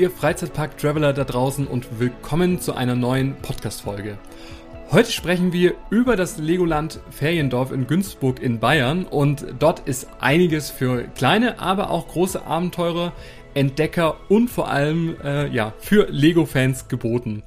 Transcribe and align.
Ihr 0.00 0.10
Freizeitpark-Traveler 0.10 1.12
da 1.12 1.24
draußen 1.24 1.66
und 1.66 2.00
willkommen 2.00 2.58
zu 2.58 2.72
einer 2.72 2.94
neuen 2.94 3.36
Podcast-Folge. 3.42 4.16
Heute 4.90 5.12
sprechen 5.12 5.52
wir 5.52 5.74
über 5.90 6.16
das 6.16 6.38
Legoland 6.38 7.00
Feriendorf 7.10 7.70
in 7.70 7.86
Günzburg 7.86 8.40
in 8.40 8.60
Bayern 8.60 9.04
und 9.04 9.44
dort 9.58 9.80
ist 9.80 10.08
einiges 10.18 10.70
für 10.70 11.02
kleine, 11.08 11.58
aber 11.58 11.90
auch 11.90 12.08
große 12.08 12.46
Abenteurer, 12.46 13.12
Entdecker 13.52 14.16
und 14.30 14.48
vor 14.48 14.70
allem 14.70 15.16
äh, 15.22 15.48
ja, 15.48 15.74
für 15.78 16.06
Lego-Fans 16.08 16.88
geboten. 16.88 17.42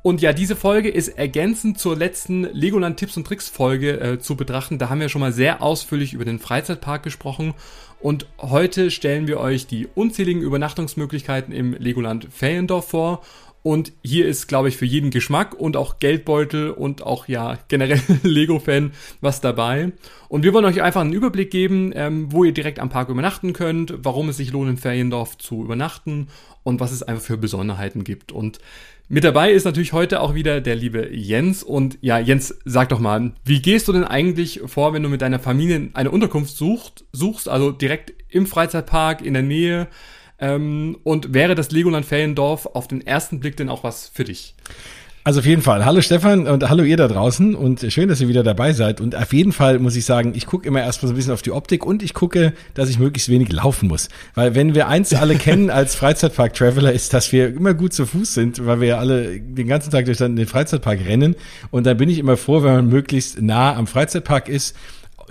Und 0.00 0.20
ja, 0.20 0.32
diese 0.32 0.56
Folge 0.56 0.88
ist 0.88 1.08
ergänzend 1.16 1.78
zur 1.78 1.94
letzten 1.94 2.44
Legoland 2.44 2.96
Tipps 2.96 3.16
und 3.16 3.24
Tricks 3.24 3.48
Folge 3.48 4.00
äh, 4.00 4.18
zu 4.18 4.34
betrachten. 4.34 4.78
Da 4.78 4.88
haben 4.88 5.00
wir 5.00 5.08
schon 5.08 5.20
mal 5.20 5.32
sehr 5.32 5.62
ausführlich 5.62 6.12
über 6.14 6.24
den 6.24 6.40
Freizeitpark 6.40 7.04
gesprochen. 7.04 7.54
Und 8.02 8.26
heute 8.40 8.90
stellen 8.90 9.28
wir 9.28 9.38
euch 9.38 9.68
die 9.68 9.88
unzähligen 9.94 10.42
Übernachtungsmöglichkeiten 10.42 11.54
im 11.54 11.72
Legoland 11.74 12.26
Feriendorf 12.32 12.88
vor. 12.88 13.22
Und 13.62 13.92
hier 14.02 14.26
ist, 14.26 14.48
glaube 14.48 14.68
ich, 14.68 14.76
für 14.76 14.86
jeden 14.86 15.10
Geschmack 15.10 15.54
und 15.54 15.76
auch 15.76 16.00
Geldbeutel 16.00 16.70
und 16.70 17.04
auch 17.04 17.28
ja 17.28 17.58
generell 17.68 18.00
Lego-Fan 18.22 18.92
was 19.20 19.40
dabei. 19.40 19.92
Und 20.28 20.42
wir 20.42 20.52
wollen 20.52 20.64
euch 20.64 20.82
einfach 20.82 21.00
einen 21.00 21.12
Überblick 21.12 21.50
geben, 21.50 21.92
ähm, 21.94 22.32
wo 22.32 22.42
ihr 22.42 22.52
direkt 22.52 22.80
am 22.80 22.88
Park 22.88 23.08
übernachten 23.08 23.52
könnt, 23.52 23.94
warum 23.98 24.28
es 24.28 24.38
sich 24.38 24.50
lohnt, 24.50 24.70
in 24.70 24.76
Feriendorf 24.78 25.38
zu 25.38 25.62
übernachten 25.62 26.28
und 26.64 26.80
was 26.80 26.90
es 26.90 27.04
einfach 27.04 27.22
für 27.22 27.36
Besonderheiten 27.36 28.02
gibt. 28.02 28.32
Und 28.32 28.58
mit 29.08 29.24
dabei 29.24 29.52
ist 29.52 29.64
natürlich 29.64 29.92
heute 29.92 30.20
auch 30.20 30.34
wieder 30.34 30.60
der 30.60 30.74
liebe 30.74 31.14
Jens. 31.14 31.62
Und 31.62 31.98
ja, 32.00 32.18
Jens, 32.18 32.58
sag 32.64 32.88
doch 32.88 32.98
mal, 32.98 33.32
wie 33.44 33.60
gehst 33.62 33.86
du 33.86 33.92
denn 33.92 34.04
eigentlich 34.04 34.62
vor, 34.66 34.92
wenn 34.92 35.02
du 35.02 35.08
mit 35.08 35.22
deiner 35.22 35.38
Familie 35.38 35.90
eine 35.92 36.10
Unterkunft 36.10 36.56
sucht, 36.56 37.04
suchst, 37.12 37.48
also 37.48 37.70
direkt 37.70 38.12
im 38.28 38.46
Freizeitpark 38.46 39.20
in 39.20 39.34
der 39.34 39.42
Nähe? 39.42 39.88
Ähm, 40.42 40.98
und 41.04 41.32
wäre 41.32 41.54
das 41.54 41.70
Legoland 41.70 42.04
Feriendorf 42.04 42.66
auf 42.66 42.88
den 42.88 43.06
ersten 43.06 43.38
Blick 43.38 43.56
denn 43.56 43.68
auch 43.68 43.84
was 43.84 44.10
für 44.12 44.24
dich? 44.24 44.54
Also 45.24 45.38
auf 45.38 45.46
jeden 45.46 45.62
Fall. 45.62 45.84
Hallo 45.84 46.00
Stefan 46.00 46.48
und 46.48 46.68
hallo 46.68 46.82
ihr 46.82 46.96
da 46.96 47.06
draußen 47.06 47.54
und 47.54 47.86
schön, 47.92 48.08
dass 48.08 48.20
ihr 48.20 48.26
wieder 48.26 48.42
dabei 48.42 48.72
seid. 48.72 49.00
Und 49.00 49.14
auf 49.14 49.32
jeden 49.32 49.52
Fall 49.52 49.78
muss 49.78 49.94
ich 49.94 50.04
sagen, 50.04 50.32
ich 50.34 50.46
gucke 50.46 50.66
immer 50.66 50.80
erstmal 50.80 51.06
so 51.06 51.14
ein 51.14 51.16
bisschen 51.16 51.32
auf 51.32 51.42
die 51.42 51.52
Optik 51.52 51.86
und 51.86 52.02
ich 52.02 52.12
gucke, 52.12 52.54
dass 52.74 52.90
ich 52.90 52.98
möglichst 52.98 53.28
wenig 53.28 53.52
laufen 53.52 53.86
muss. 53.86 54.08
Weil 54.34 54.56
wenn 54.56 54.74
wir 54.74 54.88
eins 54.88 55.14
alle 55.14 55.36
kennen 55.36 55.70
als 55.70 55.94
Freizeitpark-Traveler, 55.94 56.92
ist, 56.92 57.14
dass 57.14 57.30
wir 57.30 57.46
immer 57.54 57.72
gut 57.72 57.92
zu 57.92 58.04
Fuß 58.04 58.34
sind, 58.34 58.66
weil 58.66 58.80
wir 58.80 58.88
ja 58.88 58.98
alle 58.98 59.38
den 59.38 59.68
ganzen 59.68 59.92
Tag 59.92 60.06
durch 60.06 60.18
den 60.18 60.44
Freizeitpark 60.44 61.06
rennen. 61.06 61.36
Und 61.70 61.86
dann 61.86 61.98
bin 61.98 62.08
ich 62.08 62.18
immer 62.18 62.36
froh, 62.36 62.64
wenn 62.64 62.74
man 62.74 62.88
möglichst 62.88 63.40
nah 63.40 63.76
am 63.76 63.86
Freizeitpark 63.86 64.48
ist. 64.48 64.74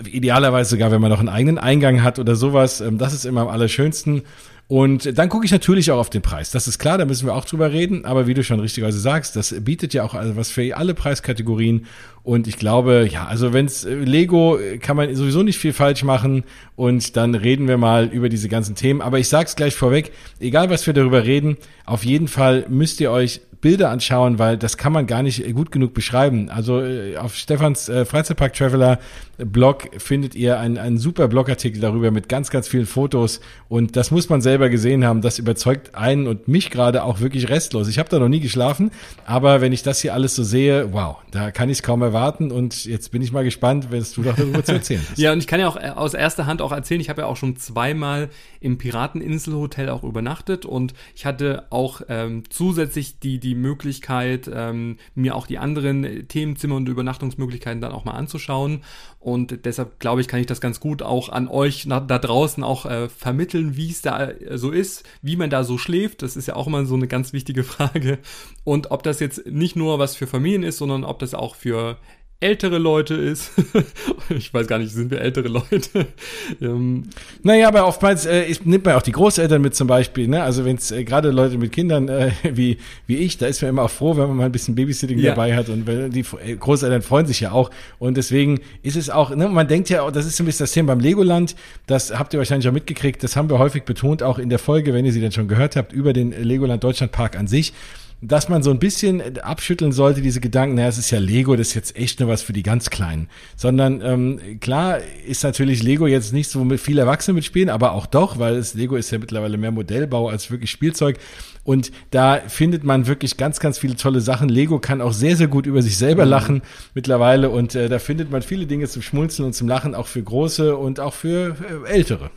Idealerweise 0.06 0.70
sogar, 0.70 0.90
wenn 0.90 1.02
man 1.02 1.10
noch 1.10 1.20
einen 1.20 1.28
eigenen 1.28 1.58
Eingang 1.58 2.02
hat 2.02 2.18
oder 2.18 2.34
sowas. 2.34 2.80
Ähm, 2.80 2.96
das 2.96 3.12
ist 3.12 3.26
immer 3.26 3.42
am 3.42 3.48
allerschönsten. 3.48 4.22
Und 4.68 5.18
dann 5.18 5.28
gucke 5.28 5.44
ich 5.44 5.52
natürlich 5.52 5.90
auch 5.90 5.98
auf 5.98 6.08
den 6.08 6.22
Preis. 6.22 6.50
Das 6.50 6.66
ist 6.66 6.78
klar, 6.78 6.96
da 6.96 7.04
müssen 7.04 7.26
wir 7.26 7.34
auch 7.34 7.44
drüber 7.44 7.72
reden. 7.72 8.04
Aber 8.04 8.26
wie 8.26 8.34
du 8.34 8.42
schon 8.42 8.60
richtigerweise 8.60 9.00
sagst, 9.00 9.36
das 9.36 9.54
bietet 9.60 9.92
ja 9.92 10.02
auch 10.02 10.14
also 10.14 10.36
was 10.36 10.50
für 10.50 10.76
alle 10.76 10.94
Preiskategorien. 10.94 11.86
Und 12.24 12.46
ich 12.46 12.56
glaube, 12.56 13.08
ja, 13.10 13.26
also 13.26 13.52
wenn's 13.52 13.84
äh, 13.84 13.94
Lego 13.94 14.58
kann 14.80 14.96
man 14.96 15.14
sowieso 15.14 15.42
nicht 15.42 15.58
viel 15.58 15.72
falsch 15.72 16.04
machen. 16.04 16.44
Und 16.76 17.16
dann 17.16 17.34
reden 17.34 17.68
wir 17.68 17.78
mal 17.78 18.06
über 18.06 18.28
diese 18.28 18.48
ganzen 18.48 18.74
Themen. 18.74 19.00
Aber 19.00 19.18
ich 19.18 19.28
sag's 19.28 19.56
gleich 19.56 19.74
vorweg, 19.74 20.12
egal 20.38 20.70
was 20.70 20.86
wir 20.86 20.94
darüber 20.94 21.24
reden, 21.24 21.56
auf 21.84 22.04
jeden 22.04 22.28
Fall 22.28 22.66
müsst 22.68 23.00
ihr 23.00 23.10
euch 23.10 23.40
Bilder 23.62 23.90
anschauen, 23.90 24.40
weil 24.40 24.58
das 24.58 24.76
kann 24.76 24.92
man 24.92 25.06
gar 25.06 25.22
nicht 25.22 25.54
gut 25.54 25.70
genug 25.70 25.94
beschreiben. 25.94 26.50
Also 26.50 26.82
äh, 26.82 27.16
auf 27.16 27.36
Stefans 27.36 27.88
äh, 27.88 28.04
Freizeitpark 28.04 28.52
Traveler 28.52 28.98
Blog 29.38 29.88
findet 29.98 30.34
ihr 30.34 30.58
einen, 30.58 30.78
einen 30.78 30.98
super 30.98 31.28
Blogartikel 31.28 31.80
darüber 31.80 32.10
mit 32.10 32.28
ganz, 32.28 32.50
ganz 32.50 32.66
vielen 32.68 32.86
Fotos 32.86 33.40
und 33.68 33.96
das 33.96 34.10
muss 34.10 34.28
man 34.28 34.42
selber 34.42 34.68
gesehen 34.68 35.04
haben. 35.04 35.22
Das 35.22 35.38
überzeugt 35.38 35.94
einen 35.94 36.26
und 36.26 36.48
mich 36.48 36.70
gerade 36.70 37.04
auch 37.04 37.20
wirklich 37.20 37.48
restlos. 37.48 37.88
Ich 37.88 37.98
habe 38.00 38.08
da 38.08 38.18
noch 38.18 38.28
nie 38.28 38.40
geschlafen, 38.40 38.90
aber 39.24 39.60
wenn 39.60 39.72
ich 39.72 39.84
das 39.84 40.00
hier 40.00 40.12
alles 40.12 40.34
so 40.34 40.42
sehe, 40.42 40.92
wow, 40.92 41.18
da 41.30 41.52
kann 41.52 41.70
ich 41.70 41.78
es 41.78 41.82
kaum 41.82 42.02
erwarten 42.02 42.11
und 42.52 42.84
jetzt 42.84 43.10
bin 43.10 43.22
ich 43.22 43.32
mal 43.32 43.44
gespannt, 43.44 43.88
was 43.90 44.12
du 44.12 44.22
darüber 44.22 44.64
zu 44.64 44.72
erzählen 44.72 45.02
hast. 45.08 45.18
ja, 45.18 45.32
und 45.32 45.38
ich 45.38 45.46
kann 45.46 45.60
ja 45.60 45.68
auch 45.68 45.76
äh, 45.76 45.92
aus 45.94 46.14
erster 46.14 46.46
Hand 46.46 46.62
auch 46.62 46.72
erzählen, 46.72 47.00
ich 47.00 47.08
habe 47.08 47.22
ja 47.22 47.26
auch 47.26 47.36
schon 47.36 47.56
zweimal 47.56 48.28
im 48.60 48.78
Pirateninselhotel 48.78 49.88
auch 49.88 50.04
übernachtet 50.04 50.64
und 50.64 50.94
ich 51.14 51.26
hatte 51.26 51.66
auch 51.70 52.02
ähm, 52.08 52.44
zusätzlich 52.48 53.18
die, 53.18 53.38
die 53.38 53.54
Möglichkeit, 53.54 54.50
ähm, 54.52 54.98
mir 55.14 55.34
auch 55.34 55.46
die 55.46 55.58
anderen 55.58 56.28
Themenzimmer 56.28 56.76
und 56.76 56.88
Übernachtungsmöglichkeiten 56.88 57.80
dann 57.80 57.92
auch 57.92 58.04
mal 58.04 58.12
anzuschauen. 58.12 58.82
Und 59.22 59.64
deshalb 59.64 60.00
glaube 60.00 60.20
ich, 60.20 60.26
kann 60.26 60.40
ich 60.40 60.46
das 60.46 60.60
ganz 60.60 60.80
gut 60.80 61.00
auch 61.00 61.28
an 61.28 61.46
euch 61.46 61.86
da 61.86 62.00
draußen 62.00 62.64
auch 62.64 62.86
äh, 62.86 63.08
vermitteln, 63.08 63.76
wie 63.76 63.88
es 63.88 64.02
da 64.02 64.30
äh, 64.30 64.58
so 64.58 64.72
ist, 64.72 65.04
wie 65.22 65.36
man 65.36 65.48
da 65.48 65.62
so 65.62 65.78
schläft. 65.78 66.22
Das 66.22 66.36
ist 66.36 66.48
ja 66.48 66.56
auch 66.56 66.66
immer 66.66 66.84
so 66.86 66.96
eine 66.96 67.06
ganz 67.06 67.32
wichtige 67.32 67.62
Frage. 67.64 68.18
Und 68.64 68.90
ob 68.90 69.04
das 69.04 69.20
jetzt 69.20 69.46
nicht 69.46 69.76
nur 69.76 70.00
was 70.00 70.16
für 70.16 70.26
Familien 70.26 70.64
ist, 70.64 70.78
sondern 70.78 71.04
ob 71.04 71.20
das 71.20 71.34
auch 71.34 71.54
für 71.54 71.98
ältere 72.42 72.78
Leute 72.78 73.14
ist. 73.14 73.52
ich 74.28 74.52
weiß 74.52 74.66
gar 74.66 74.78
nicht, 74.78 74.92
sind 74.92 75.10
wir 75.10 75.20
ältere 75.20 75.48
Leute? 75.48 76.06
ähm. 76.60 77.04
Naja, 77.42 77.68
aber 77.68 77.86
oftmals 77.86 78.26
äh, 78.26 78.52
nimmt 78.64 78.84
man 78.84 78.94
auch 78.94 79.02
die 79.02 79.12
Großeltern 79.12 79.62
mit 79.62 79.74
zum 79.74 79.86
Beispiel. 79.86 80.28
Ne? 80.28 80.42
Also 80.42 80.64
wenn 80.64 80.76
es 80.76 80.90
äh, 80.90 81.04
gerade 81.04 81.30
Leute 81.30 81.58
mit 81.58 81.72
Kindern 81.72 82.08
äh, 82.08 82.32
wie, 82.52 82.78
wie 83.06 83.16
ich, 83.16 83.38
da 83.38 83.46
ist 83.46 83.62
man 83.62 83.70
immer 83.70 83.82
auch 83.82 83.90
froh, 83.90 84.16
wenn 84.16 84.28
man 84.28 84.36
mal 84.36 84.44
ein 84.46 84.52
bisschen 84.52 84.74
Babysitting 84.74 85.18
ja. 85.18 85.30
dabei 85.30 85.54
hat. 85.54 85.68
Und 85.68 85.86
die 85.86 86.24
äh, 86.44 86.56
Großeltern 86.56 87.02
freuen 87.02 87.26
sich 87.26 87.40
ja 87.40 87.52
auch. 87.52 87.70
Und 87.98 88.16
deswegen 88.16 88.60
ist 88.82 88.96
es 88.96 89.08
auch, 89.10 89.34
ne, 89.34 89.48
man 89.48 89.68
denkt 89.68 89.88
ja, 89.88 90.10
das 90.10 90.26
ist 90.26 90.38
ein 90.40 90.46
bisschen 90.46 90.64
das 90.64 90.72
Thema 90.72 90.88
beim 90.88 91.00
Legoland. 91.00 91.54
Das 91.86 92.18
habt 92.18 92.34
ihr 92.34 92.38
wahrscheinlich 92.38 92.68
auch 92.68 92.72
mitgekriegt. 92.72 93.22
Das 93.22 93.36
haben 93.36 93.48
wir 93.48 93.58
häufig 93.58 93.84
betont, 93.84 94.22
auch 94.22 94.38
in 94.38 94.50
der 94.50 94.58
Folge, 94.58 94.92
wenn 94.92 95.04
ihr 95.04 95.12
sie 95.12 95.20
dann 95.20 95.32
schon 95.32 95.48
gehört 95.48 95.76
habt, 95.76 95.92
über 95.92 96.12
den 96.12 96.32
Legoland 96.32 96.82
Deutschland 96.82 97.12
Park 97.12 97.38
an 97.38 97.46
sich 97.46 97.72
dass 98.22 98.48
man 98.48 98.62
so 98.62 98.70
ein 98.70 98.78
bisschen 98.78 99.38
abschütteln 99.38 99.90
sollte, 99.90 100.22
diese 100.22 100.40
Gedanken, 100.40 100.76
naja, 100.76 100.88
es 100.88 100.96
ist 100.96 101.10
ja 101.10 101.18
Lego, 101.18 101.56
das 101.56 101.68
ist 101.68 101.74
jetzt 101.74 101.96
echt 101.96 102.20
nur 102.20 102.28
was 102.28 102.40
für 102.40 102.52
die 102.52 102.62
ganz 102.62 102.88
Kleinen. 102.88 103.28
Sondern 103.56 104.00
ähm, 104.00 104.60
klar 104.60 104.98
ist 105.26 105.42
natürlich 105.42 105.82
Lego 105.82 106.06
jetzt 106.06 106.32
nicht 106.32 106.48
so 106.48 106.64
mit 106.64 106.80
viel 106.80 106.98
Erwachsene 106.98 107.34
mitspielen, 107.34 107.68
aber 107.68 107.92
auch 107.92 108.06
doch, 108.06 108.38
weil 108.38 108.54
es 108.54 108.74
Lego 108.74 108.94
ist 108.94 109.10
ja 109.10 109.18
mittlerweile 109.18 109.58
mehr 109.58 109.72
Modellbau 109.72 110.28
als 110.28 110.52
wirklich 110.52 110.70
Spielzeug. 110.70 111.18
Und 111.64 111.90
da 112.10 112.40
findet 112.46 112.84
man 112.84 113.08
wirklich 113.08 113.36
ganz, 113.36 113.58
ganz 113.58 113.78
viele 113.78 113.96
tolle 113.96 114.20
Sachen. 114.20 114.48
Lego 114.48 114.78
kann 114.78 115.00
auch 115.00 115.12
sehr, 115.12 115.36
sehr 115.36 115.48
gut 115.48 115.66
über 115.66 115.82
sich 115.82 115.98
selber 115.98 116.24
mhm. 116.24 116.30
lachen 116.30 116.62
mittlerweile. 116.94 117.50
Und 117.50 117.74
äh, 117.74 117.88
da 117.88 117.98
findet 117.98 118.30
man 118.30 118.42
viele 118.42 118.66
Dinge 118.66 118.86
zum 118.86 119.02
Schmunzeln 119.02 119.46
und 119.46 119.52
zum 119.52 119.66
Lachen, 119.66 119.96
auch 119.96 120.06
für 120.06 120.22
große 120.22 120.76
und 120.76 121.00
auch 121.00 121.14
für 121.14 121.56
äh, 121.86 121.90
ältere. 121.90 122.30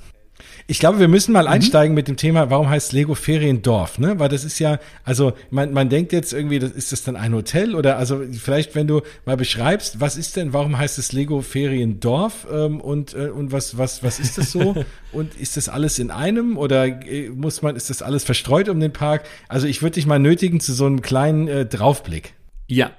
Ich 0.67 0.79
glaube, 0.79 0.99
wir 0.99 1.07
müssen 1.07 1.31
mal 1.31 1.43
mhm. 1.43 1.49
einsteigen 1.49 1.93
mit 1.93 2.07
dem 2.07 2.17
Thema, 2.17 2.49
warum 2.49 2.67
heißt 2.67 2.91
Lego 2.91 3.13
Feriendorf, 3.13 3.99
ne? 3.99 4.17
Weil 4.17 4.29
das 4.29 4.43
ist 4.43 4.57
ja, 4.57 4.79
also 5.03 5.33
man, 5.51 5.73
man 5.73 5.89
denkt 5.89 6.11
jetzt 6.11 6.33
irgendwie, 6.33 6.57
das, 6.57 6.71
ist 6.71 6.91
das 6.91 7.03
dann 7.03 7.15
ein 7.15 7.35
Hotel 7.35 7.75
oder 7.75 7.97
also 7.97 8.23
vielleicht, 8.31 8.73
wenn 8.73 8.87
du 8.87 9.01
mal 9.25 9.37
beschreibst, 9.37 9.99
was 10.01 10.17
ist 10.17 10.35
denn, 10.35 10.53
warum 10.53 10.75
heißt 10.75 10.97
es 10.97 11.11
Lego 11.11 11.41
Feriendorf 11.41 12.47
ähm, 12.51 12.81
und, 12.81 13.13
äh, 13.13 13.29
und 13.29 13.51
was, 13.51 13.77
was, 13.77 14.01
was 14.01 14.19
ist 14.19 14.39
das 14.39 14.51
so? 14.51 14.75
und 15.11 15.35
ist 15.35 15.55
das 15.55 15.69
alles 15.69 15.99
in 15.99 16.09
einem 16.09 16.57
oder 16.57 16.85
äh, 16.85 17.29
muss 17.29 17.61
man, 17.61 17.75
ist 17.75 17.91
das 17.91 18.01
alles 18.01 18.23
verstreut 18.23 18.67
um 18.67 18.79
den 18.79 18.91
Park? 18.91 19.25
Also 19.47 19.67
ich 19.67 19.83
würde 19.83 19.95
dich 19.95 20.07
mal 20.07 20.17
nötigen 20.17 20.59
zu 20.59 20.73
so 20.73 20.87
einem 20.87 21.03
kleinen 21.03 21.47
äh, 21.47 21.65
Draufblick. 21.67 22.33
Ja, 22.67 22.91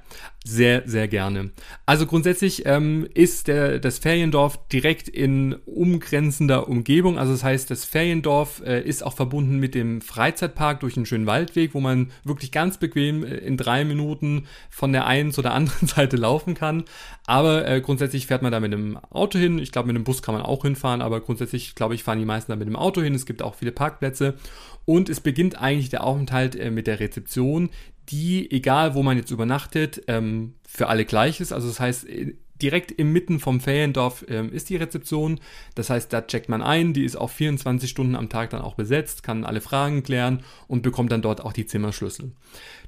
sehr, 0.45 0.85
sehr 0.87 1.09
gerne. 1.09 1.51
Also 1.87 2.07
grundsätzlich 2.07 2.65
ähm, 2.67 3.09
ist 3.15 3.49
der, 3.49 3.81
das 3.81 3.99
Feriendorf 3.99 4.69
direkt 4.69 5.09
in 5.09 5.55
umgrenzender 5.67 6.69
Umgebung. 6.69 7.19
Also 7.19 7.33
das 7.33 7.43
heißt, 7.43 7.69
das 7.69 7.85
Feriendorf 7.85 8.63
äh, 8.65 8.81
ist 8.81 9.03
auch 9.03 9.15
verbunden 9.15 9.59
mit 9.59 9.75
dem 9.75 10.01
Freizeitpark 10.01 10.79
durch 10.79 10.97
einen 10.97 11.05
schönen 11.05 11.27
Waldweg, 11.27 11.75
wo 11.75 11.81
man 11.81 12.13
wirklich 12.23 12.53
ganz 12.53 12.79
bequem 12.79 13.25
äh, 13.25 13.39
in 13.39 13.57
drei 13.57 13.85
Minuten 13.85 14.47
von 14.71 14.93
der 14.93 15.07
einen 15.07 15.33
zu 15.33 15.43
der 15.43 15.53
anderen 15.53 15.89
Seite 15.89 16.17
laufen 16.17 16.55
kann. 16.55 16.85
Aber 17.27 17.67
äh, 17.67 17.81
grundsätzlich 17.81 18.29
fährt 18.29 18.43
man 18.43 18.53
da 18.53 18.61
mit 18.61 18.73
einem 18.73 18.99
Auto 19.11 19.41
hin. 19.41 19.59
Ich 19.59 19.73
glaube, 19.73 19.89
mit 19.89 19.97
einem 19.97 20.05
Bus 20.05 20.23
kann 20.23 20.37
man 20.37 20.45
auch 20.45 20.63
hinfahren, 20.63 21.03
aber 21.03 21.21
grundsätzlich, 21.21 21.75
glaube 21.75 21.97
ich, 21.97 22.05
fahren 22.05 22.21
die 22.21 22.25
meisten 22.25 22.53
da 22.53 22.57
mit 22.57 22.69
dem 22.69 22.77
Auto 22.77 23.03
hin. 23.03 23.17
Es 23.17 23.27
gibt 23.27 23.43
auch 23.43 23.57
viele 23.57 23.73
Parkplätze. 23.73 24.35
Und 24.85 25.09
es 25.09 25.19
beginnt 25.19 25.61
eigentlich 25.61 25.89
der 25.89 26.05
Aufenthalt 26.05 26.55
äh, 26.55 26.71
mit 26.71 26.87
der 26.87 27.01
Rezeption, 27.01 27.71
die, 28.09 28.51
egal 28.51 28.95
wo 28.95 29.03
man 29.03 29.17
jetzt 29.17 29.31
übernachtet, 29.31 30.03
ähm, 30.09 30.55
für 30.67 30.89
alle 30.89 31.05
gleich 31.05 31.41
ist. 31.41 31.53
Also 31.53 31.69
das 31.69 31.81
heißt, 31.81 32.09
äh, 32.09 32.35
direkt 32.61 32.91
inmitten 32.91 33.39
vom 33.39 33.61
Feriendorf 33.61 34.25
ähm, 34.29 34.53
ist 34.53 34.71
die 34.71 34.77
Rezeption. 34.77 35.41
Das 35.75 35.91
heißt, 35.91 36.13
da 36.13 36.23
checkt 36.23 36.49
man 36.49 36.63
ein, 36.63 36.93
die 36.93 37.05
ist 37.05 37.17
auch 37.17 37.31
24 37.31 37.91
Stunden 37.91 38.17
am 38.17 38.29
Tag 38.29 38.51
dann 38.51 38.63
auch 38.63 38.75
besetzt, 38.75 39.23
kann 39.23 39.45
alle 39.45 39.61
Fragen 39.61 40.03
klären 40.03 40.43
und 40.67 40.83
bekommt 40.83 41.13
dann 41.13 41.23
dort 41.23 41.43
auch 41.43 41.53
die 41.53 41.67
Zimmerschlüssel. 41.67 42.33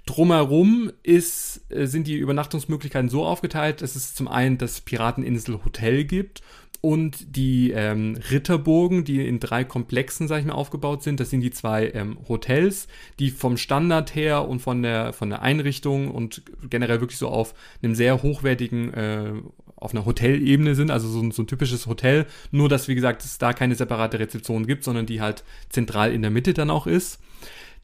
Drumherum 0.07 0.91
ist, 1.03 1.71
äh, 1.71 1.87
sind 1.87 2.07
die 2.07 2.17
Übernachtungsmöglichkeiten 2.17 3.11
so 3.11 3.27
aufgeteilt, 3.27 3.83
dass 3.83 3.95
es 3.95 4.15
zum 4.15 4.29
einen 4.29 4.59
das 4.59 4.81
Pirateninsel 4.81 5.63
Hotel 5.65 6.05
gibt 6.05 6.43
und 6.81 7.37
die 7.37 7.73
ähm, 7.73 8.17
Ritterburgen, 8.31 9.05
die 9.05 9.27
in 9.27 9.41
drei 9.41 9.65
Komplexen, 9.65 10.29
sag 10.29 10.41
ich 10.41 10.47
mal, 10.47 10.53
aufgebaut 10.53 11.03
sind. 11.03 11.19
Das 11.19 11.31
sind 11.31 11.41
die 11.41 11.51
zwei 11.51 11.91
ähm, 11.91 12.19
Hotels, 12.29 12.87
die 13.19 13.31
vom 13.31 13.57
Standard 13.57 14.15
her 14.15 14.49
und 14.49 14.61
von 14.61 14.83
der, 14.83 15.13
von 15.13 15.29
der 15.29 15.43
Einrichtung 15.43 16.11
und 16.11 16.43
generell 16.71 17.01
wirklich 17.01 17.19
so 17.19 17.29
auf 17.29 17.55
einem 17.83 17.95
sehr 17.95 18.23
hochwertigen, 18.23 18.95
äh, 18.95 19.33
auf 19.75 19.93
einer 19.93 20.07
Hotelebene 20.07 20.75
sind, 20.75 20.91
also 20.91 21.09
so, 21.09 21.31
so 21.31 21.43
ein 21.43 21.47
typisches 21.49 21.87
Hotel. 21.87 22.27
Nur, 22.53 22.69
dass, 22.69 22.87
wie 22.87 22.95
gesagt, 22.95 23.25
es 23.25 23.39
da 23.39 23.53
keine 23.53 23.75
separate 23.75 24.21
Rezeption 24.21 24.67
gibt, 24.67 24.85
sondern 24.85 25.07
die 25.07 25.21
halt 25.21 25.43
zentral 25.69 26.13
in 26.13 26.23
der 26.23 26.31
Mitte 26.31 26.55
dann 26.55 26.71
auch 26.71 26.87
ist. 26.87 27.21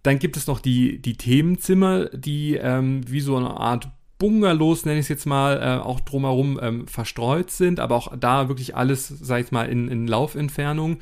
Dann 0.05 0.19
gibt 0.19 0.37
es 0.37 0.47
noch 0.47 0.61
die, 0.61 1.01
die 1.01 1.17
Themenzimmer, 1.17 2.07
die 2.11 2.57
ähm, 2.57 3.01
wie 3.11 3.21
so 3.21 3.37
eine 3.37 3.59
Art 3.59 3.89
Bungalows, 4.25 4.87
nenne 4.87 5.01
ich 5.01 5.05
es 5.05 5.11
jetzt 5.11 5.27
mal, 5.27 5.61
äh, 5.61 5.85
auch 5.85 6.01
drumherum 6.01 6.59
ähm, 6.63 6.89
verstreut 6.89 7.51
sind, 7.51 7.79
aber 7.79 7.95
auch 7.95 8.11
da 8.19 8.49
wirklich 8.49 8.75
alles, 8.75 9.07
sag 9.07 9.45
ich 9.45 9.53
mal, 9.53 9.69
in, 9.69 9.89
in 9.89 10.07
Laufentfernung. 10.07 11.01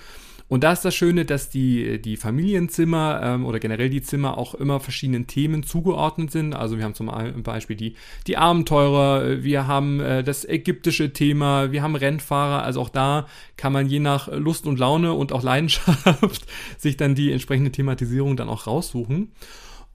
Und 0.48 0.64
da 0.64 0.72
ist 0.72 0.84
das 0.84 0.96
Schöne, 0.96 1.24
dass 1.24 1.48
die, 1.48 2.02
die 2.02 2.16
Familienzimmer 2.16 3.20
ähm, 3.22 3.46
oder 3.46 3.60
generell 3.60 3.90
die 3.90 4.02
Zimmer 4.02 4.38
auch 4.38 4.56
immer 4.56 4.80
verschiedenen 4.80 5.28
Themen 5.28 5.62
zugeordnet 5.62 6.32
sind. 6.32 6.52
Also 6.52 6.78
wir 6.78 6.84
haben 6.84 6.94
zum 6.94 7.12
Beispiel 7.44 7.76
die, 7.76 7.94
die 8.26 8.36
Abenteurer, 8.36 9.44
wir 9.44 9.68
haben 9.68 10.00
äh, 10.00 10.24
das 10.24 10.44
ägyptische 10.44 11.12
Thema, 11.12 11.70
wir 11.70 11.80
haben 11.80 11.94
Rennfahrer. 11.94 12.64
Also 12.64 12.80
auch 12.80 12.90
da 12.90 13.28
kann 13.56 13.72
man 13.72 13.86
je 13.86 14.00
nach 14.00 14.26
Lust 14.32 14.66
und 14.66 14.80
Laune 14.80 15.12
und 15.12 15.32
auch 15.32 15.44
Leidenschaft 15.44 16.44
sich 16.76 16.96
dann 16.96 17.14
die 17.14 17.30
entsprechende 17.30 17.70
Thematisierung 17.70 18.36
dann 18.36 18.48
auch 18.48 18.66
raussuchen. 18.66 19.30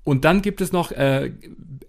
Und 0.08 0.24
dann 0.24 0.42
gibt 0.42 0.62
es 0.62 0.72
noch 0.72 0.94
äh, 0.94 1.34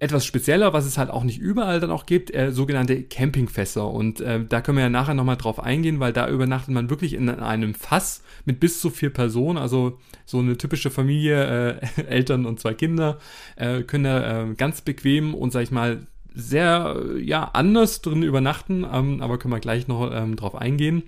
etwas 0.00 0.26
spezieller, 0.26 0.73
was 0.73 0.87
es 0.87 0.99
halt 0.99 1.09
auch 1.09 1.23
nicht 1.23 1.38
überall 1.38 1.79
dann 1.79 1.93
auch 1.93 2.05
gibt, 2.05 2.35
äh, 2.35 2.50
sogenannte 2.50 3.05
Campingfässer. 3.05 3.88
Und 3.88 4.20
äh, 4.20 4.44
da 4.44 4.61
können 4.61 4.76
wir 4.76 4.82
ja 4.82 4.91
nachher 4.91 5.15
nochmal 5.15 5.37
drauf 5.37 5.61
eingehen, 5.61 6.00
weil 6.00 6.12
da 6.12 6.29
übernachtet 6.29 6.75
man 6.75 6.91
wirklich 6.91 7.12
in 7.12 7.31
einem 7.31 7.75
Fass 7.75 8.25
mit 8.44 8.59
bis 8.59 8.81
zu 8.81 8.91
vier 8.91 9.11
Personen. 9.11 9.56
Also 9.56 10.00
so 10.26 10.41
eine 10.41 10.59
typische 10.59 10.91
Familie, 10.91 11.79
äh, 11.81 12.00
Eltern 12.09 12.44
und 12.44 12.59
zwei 12.59 12.75
Kinder, 12.75 13.19
äh, 13.55 13.82
können 13.82 14.03
da 14.03 14.43
äh, 14.43 14.55
ganz 14.55 14.81
bequem 14.81 15.32
und 15.32 15.53
sag 15.53 15.62
ich 15.62 15.70
mal 15.70 16.00
sehr 16.35 16.97
ja 17.20 17.50
anders 17.53 18.03
drin 18.03 18.25
übernachten, 18.25 18.85
ähm, 18.93 19.23
aber 19.23 19.38
können 19.38 19.55
wir 19.55 19.61
gleich 19.61 19.87
noch 19.87 20.11
ähm, 20.12 20.35
drauf 20.35 20.56
eingehen. 20.56 21.05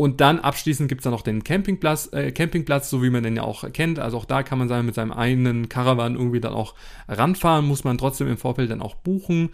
Und 0.00 0.22
dann 0.22 0.38
abschließend 0.38 0.88
gibt 0.88 1.02
es 1.02 1.04
dann 1.04 1.12
noch 1.12 1.20
den 1.20 1.44
Campingplatz, 1.44 2.08
äh, 2.14 2.32
Campingplatz, 2.32 2.88
so 2.88 3.02
wie 3.02 3.10
man 3.10 3.22
den 3.22 3.36
ja 3.36 3.42
auch 3.42 3.70
kennt. 3.70 3.98
Also 3.98 4.16
auch 4.16 4.24
da 4.24 4.42
kann 4.42 4.58
man 4.58 4.66
sein, 4.66 4.86
mit 4.86 4.94
seinem 4.94 5.12
eigenen 5.12 5.68
Caravan 5.68 6.14
irgendwie 6.14 6.40
dann 6.40 6.54
auch 6.54 6.74
ranfahren, 7.06 7.66
muss 7.66 7.84
man 7.84 7.98
trotzdem 7.98 8.26
im 8.26 8.38
Vorfeld 8.38 8.70
dann 8.70 8.80
auch 8.80 8.94
buchen. 8.94 9.50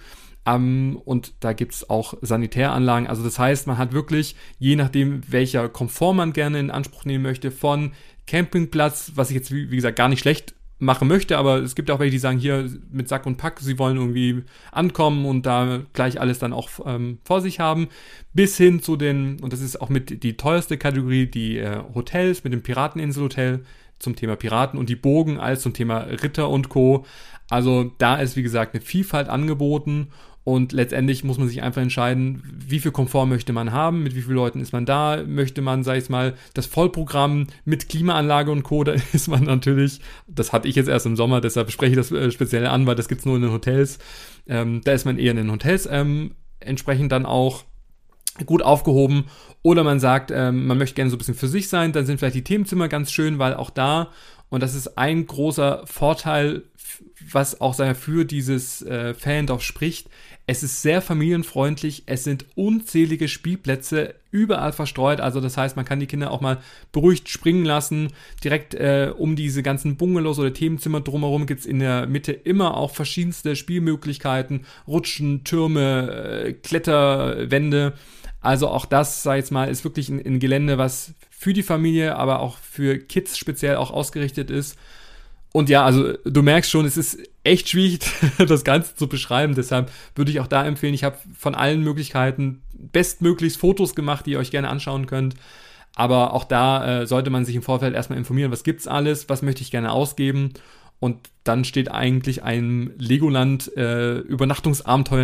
Um, 0.49 0.99
und 1.05 1.35
da 1.41 1.53
gibt 1.53 1.75
es 1.75 1.91
auch 1.91 2.15
Sanitäranlagen. 2.23 3.09
Also 3.09 3.25
das 3.25 3.41
heißt, 3.41 3.67
man 3.67 3.77
hat 3.77 3.93
wirklich, 3.93 4.37
je 4.61 4.77
nachdem, 4.77 5.21
welcher 5.27 5.69
Komfort 5.69 6.15
man 6.15 6.33
gerne 6.33 6.61
in 6.61 6.71
Anspruch 6.71 7.05
nehmen 7.05 7.25
möchte, 7.25 7.51
von 7.51 7.91
Campingplatz, 8.29 9.11
was 9.17 9.31
ich 9.31 9.35
jetzt, 9.35 9.51
wie, 9.51 9.73
wie 9.73 9.77
gesagt, 9.77 9.97
gar 9.97 10.09
nicht 10.09 10.21
schlecht 10.21 10.55
machen 10.79 11.09
möchte, 11.09 11.39
aber 11.39 11.59
es 11.59 11.75
gibt 11.75 11.91
auch 11.91 11.99
welche, 11.99 12.13
die 12.13 12.19
sagen, 12.19 12.39
hier 12.39 12.71
mit 12.91 13.09
Sack 13.09 13.25
und 13.25 13.39
Pack, 13.39 13.61
sie 13.61 13.79
wollen 13.79 13.97
irgendwie 13.97 14.45
ankommen 14.73 15.25
und 15.25 15.47
da 15.47 15.81
gleich 15.95 16.21
alles 16.21 16.39
dann 16.39 16.53
auch 16.53 16.69
ähm, 16.85 17.19
vor 17.25 17.41
sich 17.41 17.61
haben, 17.61 17.89
bis 18.35 18.57
hin 18.59 18.83
zu 18.83 18.97
den, 18.97 19.41
und 19.41 19.53
das 19.53 19.61
ist 19.61 19.81
auch 19.81 19.89
mit 19.89 20.23
die 20.23 20.37
teuerste 20.37 20.77
Kategorie, 20.77 21.27
die 21.27 21.59
äh, 21.59 21.83
Hotels 21.95 22.45
mit 22.45 22.53
dem 22.53 22.63
Pirateninselhotel 22.63 23.65
zum 23.99 24.17
Thema 24.17 24.37
Piraten 24.37 24.79
und 24.79 24.91
die 24.91 24.97
Bogen 24.97 25.41
als 25.41 25.63
zum 25.63 25.73
Thema 25.73 26.01
Ritter 26.01 26.51
und 26.51 26.69
Co. 26.69 27.07
Also 27.49 27.93
da 27.97 28.17
ist, 28.17 28.37
wie 28.37 28.43
gesagt, 28.43 28.75
eine 28.75 28.83
Vielfalt 28.83 29.29
angeboten 29.29 30.09
und 30.47 30.71
letztendlich 30.71 31.25
muss 31.25 31.39
man 31.39 31.49
sich 31.49 31.65
einfach 31.65 31.83
entscheiden, 31.83 32.41
wie 32.69 32.79
viel 32.79 32.93
Komfort 32.93 33.27
möchte 33.27 33.53
man 33.53 33.73
haben, 33.73 34.05
mit 34.05 34.15
wie 34.15 34.23
vielen 34.23 34.37
Leuten 34.37 34.61
ist 34.61 34.73
man 34.73 34.87
da, 34.87 35.25
möchte 35.27 35.61
man, 35.61 35.83
sag 35.83 35.99
ich 35.99 36.09
mal, 36.09 36.35
das 36.55 36.67
Vollprogramm 36.67 37.49
mit 37.65 37.89
Klimaanlage 37.89 38.53
und 38.53 38.63
Co., 38.63 38.85
da 38.85 38.95
ist 39.13 39.27
man 39.27 39.43
natürlich, 39.43 39.99
das 40.29 40.53
hatte 40.53 40.69
ich 40.69 40.77
jetzt 40.77 40.89
erst 40.89 41.05
im 41.05 41.17
Sommer, 41.17 41.41
deshalb 41.41 41.73
spreche 41.73 41.91
ich 41.91 41.97
das 41.97 42.13
äh, 42.13 42.31
speziell 42.31 42.65
an, 42.69 42.87
weil 42.87 42.95
das 42.95 43.09
gibt's 43.09 43.25
nur 43.25 43.35
in 43.35 43.43
den 43.43 43.51
Hotels, 43.51 43.99
ähm, 44.47 44.83
da 44.85 44.93
ist 44.93 45.05
man 45.05 45.19
eher 45.19 45.33
in 45.33 45.37
den 45.37 45.51
Hotels 45.51 45.89
ähm, 45.91 46.37
entsprechend 46.61 47.11
dann 47.11 47.27
auch 47.27 47.65
gut 48.45 48.63
aufgehoben 48.63 49.25
oder 49.63 49.83
man 49.83 49.99
sagt, 49.99 50.31
ähm, 50.31 50.69
man 50.69 50.79
möchte 50.79 50.95
gerne 50.95 51.11
so 51.11 51.17
ein 51.17 51.19
bisschen 51.19 51.35
für 51.35 51.49
sich 51.49 51.69
sein, 51.69 51.91
dann 51.91 52.07
sind 52.07 52.19
vielleicht 52.19 52.37
die 52.37 52.45
Themenzimmer 52.45 52.87
ganz 52.87 53.11
schön, 53.11 53.41
weil 53.41 53.55
auch 53.55 53.71
da, 53.71 54.13
und 54.49 54.63
das 54.63 54.77
ist 54.77 54.97
ein 54.97 55.27
großer 55.27 55.83
Vorteil, 55.87 56.63
was 57.33 57.61
auch 57.61 57.75
für 57.97 58.25
dieses 58.25 58.83
äh, 58.83 59.13
Fandorf 59.13 59.63
spricht, 59.63 60.09
es 60.49 60.63
ist 60.63 60.81
sehr 60.81 61.03
familienfreundlich. 61.03 62.05
Es 62.07 62.23
sind 62.23 62.47
unzählige 62.55 63.27
Spielplätze 63.27 64.15
überall 64.31 64.73
verstreut. 64.73 65.21
Also 65.21 65.41
das 65.41 65.57
heißt, 65.57 65.75
man 65.75 65.85
kann 65.85 65.99
die 65.99 66.07
Kinder 66.07 66.31
auch 66.31 66.41
mal 66.41 66.59
beruhigt 66.93 67.29
springen 67.29 67.65
lassen. 67.65 68.13
Direkt 68.45 68.75
äh, 68.75 69.13
um 69.17 69.35
diese 69.35 69.65
ganzen 69.65 69.97
Bungalows 69.97 70.39
oder 70.39 70.53
Themenzimmer 70.53 71.01
drumherum 71.01 71.47
gibt 71.47 71.61
es 71.61 71.67
in 71.67 71.81
der 71.81 72.07
Mitte 72.07 72.33
immer 72.33 72.77
auch 72.77 72.93
verschiedenste 72.93 73.57
Spielmöglichkeiten. 73.57 74.67
Rutschen, 74.87 75.43
Türme, 75.43 76.45
äh, 76.45 76.53
Kletterwände. 76.53 77.95
Also 78.41 78.69
auch 78.69 78.87
das, 78.87 79.25
sag 79.25 79.35
ich 79.35 79.39
jetzt 79.39 79.51
mal, 79.51 79.69
ist 79.69 79.83
wirklich 79.83 80.09
ein, 80.09 80.25
ein 80.25 80.39
Gelände, 80.39 80.79
was 80.79 81.15
für 81.29 81.55
die 81.55 81.65
Familie, 81.65 82.15
aber 82.15 82.39
auch 82.39 82.59
für 82.59 82.99
Kids 82.99 83.37
speziell 83.37 83.77
auch 83.77 83.91
ausgerichtet 83.91 84.51
ist. 84.53 84.79
Und 85.53 85.71
ja, 85.71 85.85
also 85.85 86.13
du 86.25 86.43
merkst 86.43 86.71
schon, 86.71 86.85
es 86.85 86.97
ist 86.97 87.19
echt 87.47 87.69
schwierig, 87.69 88.01
das 88.47 88.65
Ganze 88.65 88.95
zu 88.95 89.09
beschreiben. 89.09 89.55
Deshalb 89.55 89.91
würde 90.15 90.31
ich 90.31 90.41
auch 90.41 90.47
da 90.47 90.65
empfehlen, 90.65 90.95
ich 90.95 91.05
habe 91.05 91.17
von 91.37 91.55
allen 91.55 91.83
Möglichkeiten 91.83 92.63
bestmöglichst 92.75 93.59
Fotos 93.59 93.95
gemacht, 93.95 94.27
die 94.27 94.33
ihr 94.33 94.39
euch 94.39 94.51
gerne 94.51 94.69
anschauen 94.69 95.07
könnt. 95.07 95.35
Aber 95.95 96.35
auch 96.35 96.45
da 96.45 97.03
äh, 97.03 97.07
sollte 97.07 97.31
man 97.31 97.47
sich 97.47 97.57
im 97.57 97.63
Vorfeld 97.63 97.95
erstmal 97.95 98.19
informieren, 98.19 98.53
was 98.53 98.65
gibt's 98.65 98.87
alles, 98.87 99.29
was 99.31 99.41
möchte 99.41 99.63
ich 99.63 99.71
gerne 99.71 99.93
ausgeben. 99.93 100.53
Und 100.99 101.17
dann 101.45 101.65
steht 101.65 101.91
eigentlich 101.91 102.43
einem 102.43 102.93
Legoland 102.99 103.75
äh, 103.77 104.23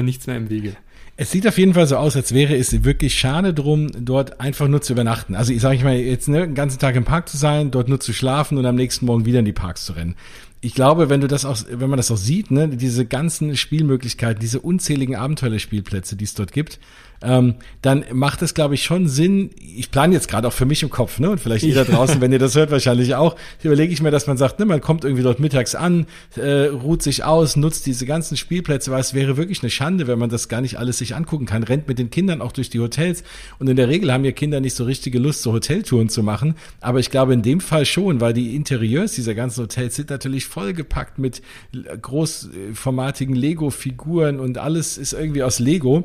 nichts 0.02 0.26
mehr 0.26 0.36
im 0.36 0.50
Wege. 0.50 0.76
Es 1.16 1.30
sieht 1.30 1.46
auf 1.46 1.58
jeden 1.58 1.74
Fall 1.74 1.86
so 1.86 1.96
aus, 1.96 2.16
als 2.16 2.32
wäre 2.32 2.56
es 2.56 2.84
wirklich 2.84 3.18
schade 3.18 3.52
drum, 3.52 3.90
dort 3.98 4.40
einfach 4.40 4.66
nur 4.66 4.80
zu 4.80 4.94
übernachten. 4.94 5.34
Also 5.34 5.52
ich 5.52 5.60
sage 5.60 5.76
ich 5.76 5.84
mal, 5.84 5.94
jetzt 5.94 6.26
ne, 6.26 6.40
den 6.40 6.54
ganzen 6.54 6.78
Tag 6.78 6.96
im 6.96 7.04
Park 7.04 7.28
zu 7.28 7.36
sein, 7.36 7.70
dort 7.70 7.88
nur 7.88 8.00
zu 8.00 8.14
schlafen 8.14 8.56
und 8.56 8.64
am 8.64 8.76
nächsten 8.76 9.04
Morgen 9.04 9.26
wieder 9.26 9.40
in 9.40 9.44
die 9.44 9.52
Parks 9.52 9.84
zu 9.84 9.92
rennen 9.92 10.16
ich 10.64 10.74
glaube, 10.74 11.10
wenn 11.10 11.20
du 11.20 11.26
das 11.26 11.44
auch, 11.44 11.58
wenn 11.68 11.90
man 11.90 11.96
das 11.96 12.12
auch 12.12 12.16
sieht, 12.16 12.52
ne, 12.52 12.68
diese 12.68 13.04
ganzen 13.04 13.56
Spielmöglichkeiten, 13.56 14.40
diese 14.40 14.60
unzähligen 14.60 15.16
Abenteuerspielplätze, 15.16 16.14
die 16.14 16.24
es 16.24 16.34
dort 16.34 16.52
gibt, 16.52 16.78
ähm, 17.22 17.54
dann 17.82 18.04
macht 18.12 18.42
es, 18.42 18.54
glaube 18.54 18.74
ich, 18.74 18.82
schon 18.82 19.08
Sinn. 19.08 19.50
Ich 19.58 19.90
plane 19.90 20.14
jetzt 20.14 20.28
gerade 20.28 20.48
auch 20.48 20.52
für 20.52 20.66
mich 20.66 20.82
im 20.82 20.90
Kopf, 20.90 21.18
ne? 21.18 21.30
Und 21.30 21.40
vielleicht 21.40 21.64
ihr 21.64 21.74
da 21.74 21.84
draußen, 21.84 22.20
wenn 22.20 22.32
ihr 22.32 22.38
das 22.38 22.54
hört, 22.54 22.70
wahrscheinlich 22.70 23.14
auch. 23.14 23.36
Überlege 23.62 23.92
ich 23.92 24.02
mir, 24.02 24.10
dass 24.10 24.26
man 24.26 24.36
sagt, 24.36 24.58
ne, 24.58 24.66
man 24.66 24.80
kommt 24.80 25.04
irgendwie 25.04 25.22
dort 25.22 25.40
mittags 25.40 25.74
an, 25.74 26.06
äh, 26.36 26.66
ruht 26.66 27.02
sich 27.02 27.24
aus, 27.24 27.56
nutzt 27.56 27.86
diese 27.86 28.06
ganzen 28.06 28.36
Spielplätze, 28.36 28.90
weil 28.90 29.00
es 29.00 29.14
wäre 29.14 29.36
wirklich 29.36 29.62
eine 29.62 29.70
Schande, 29.70 30.06
wenn 30.06 30.18
man 30.18 30.30
das 30.30 30.48
gar 30.48 30.60
nicht 30.60 30.78
alles 30.78 30.98
sich 30.98 31.14
angucken 31.14 31.46
kann. 31.46 31.62
Rennt 31.62 31.88
mit 31.88 31.98
den 31.98 32.10
Kindern 32.10 32.40
auch 32.42 32.52
durch 32.52 32.70
die 32.70 32.80
Hotels. 32.80 33.22
Und 33.58 33.68
in 33.68 33.76
der 33.76 33.88
Regel 33.88 34.12
haben 34.12 34.24
ja 34.24 34.32
Kinder 34.32 34.60
nicht 34.60 34.74
so 34.74 34.84
richtige 34.84 35.18
Lust, 35.18 35.42
so 35.42 35.52
Hoteltouren 35.52 36.08
zu 36.08 36.22
machen. 36.22 36.56
Aber 36.80 36.98
ich 36.98 37.10
glaube 37.10 37.34
in 37.34 37.42
dem 37.42 37.60
Fall 37.60 37.86
schon, 37.86 38.20
weil 38.20 38.32
die 38.32 38.56
Interieurs 38.56 39.12
dieser 39.12 39.34
ganzen 39.34 39.62
Hotels 39.62 39.96
sind 39.96 40.10
natürlich 40.10 40.46
vollgepackt 40.46 41.18
mit 41.18 41.42
großformatigen 42.00 43.34
Lego-Figuren 43.34 44.40
und 44.40 44.58
alles 44.58 44.98
ist 44.98 45.12
irgendwie 45.12 45.42
aus 45.42 45.58
Lego. 45.58 46.04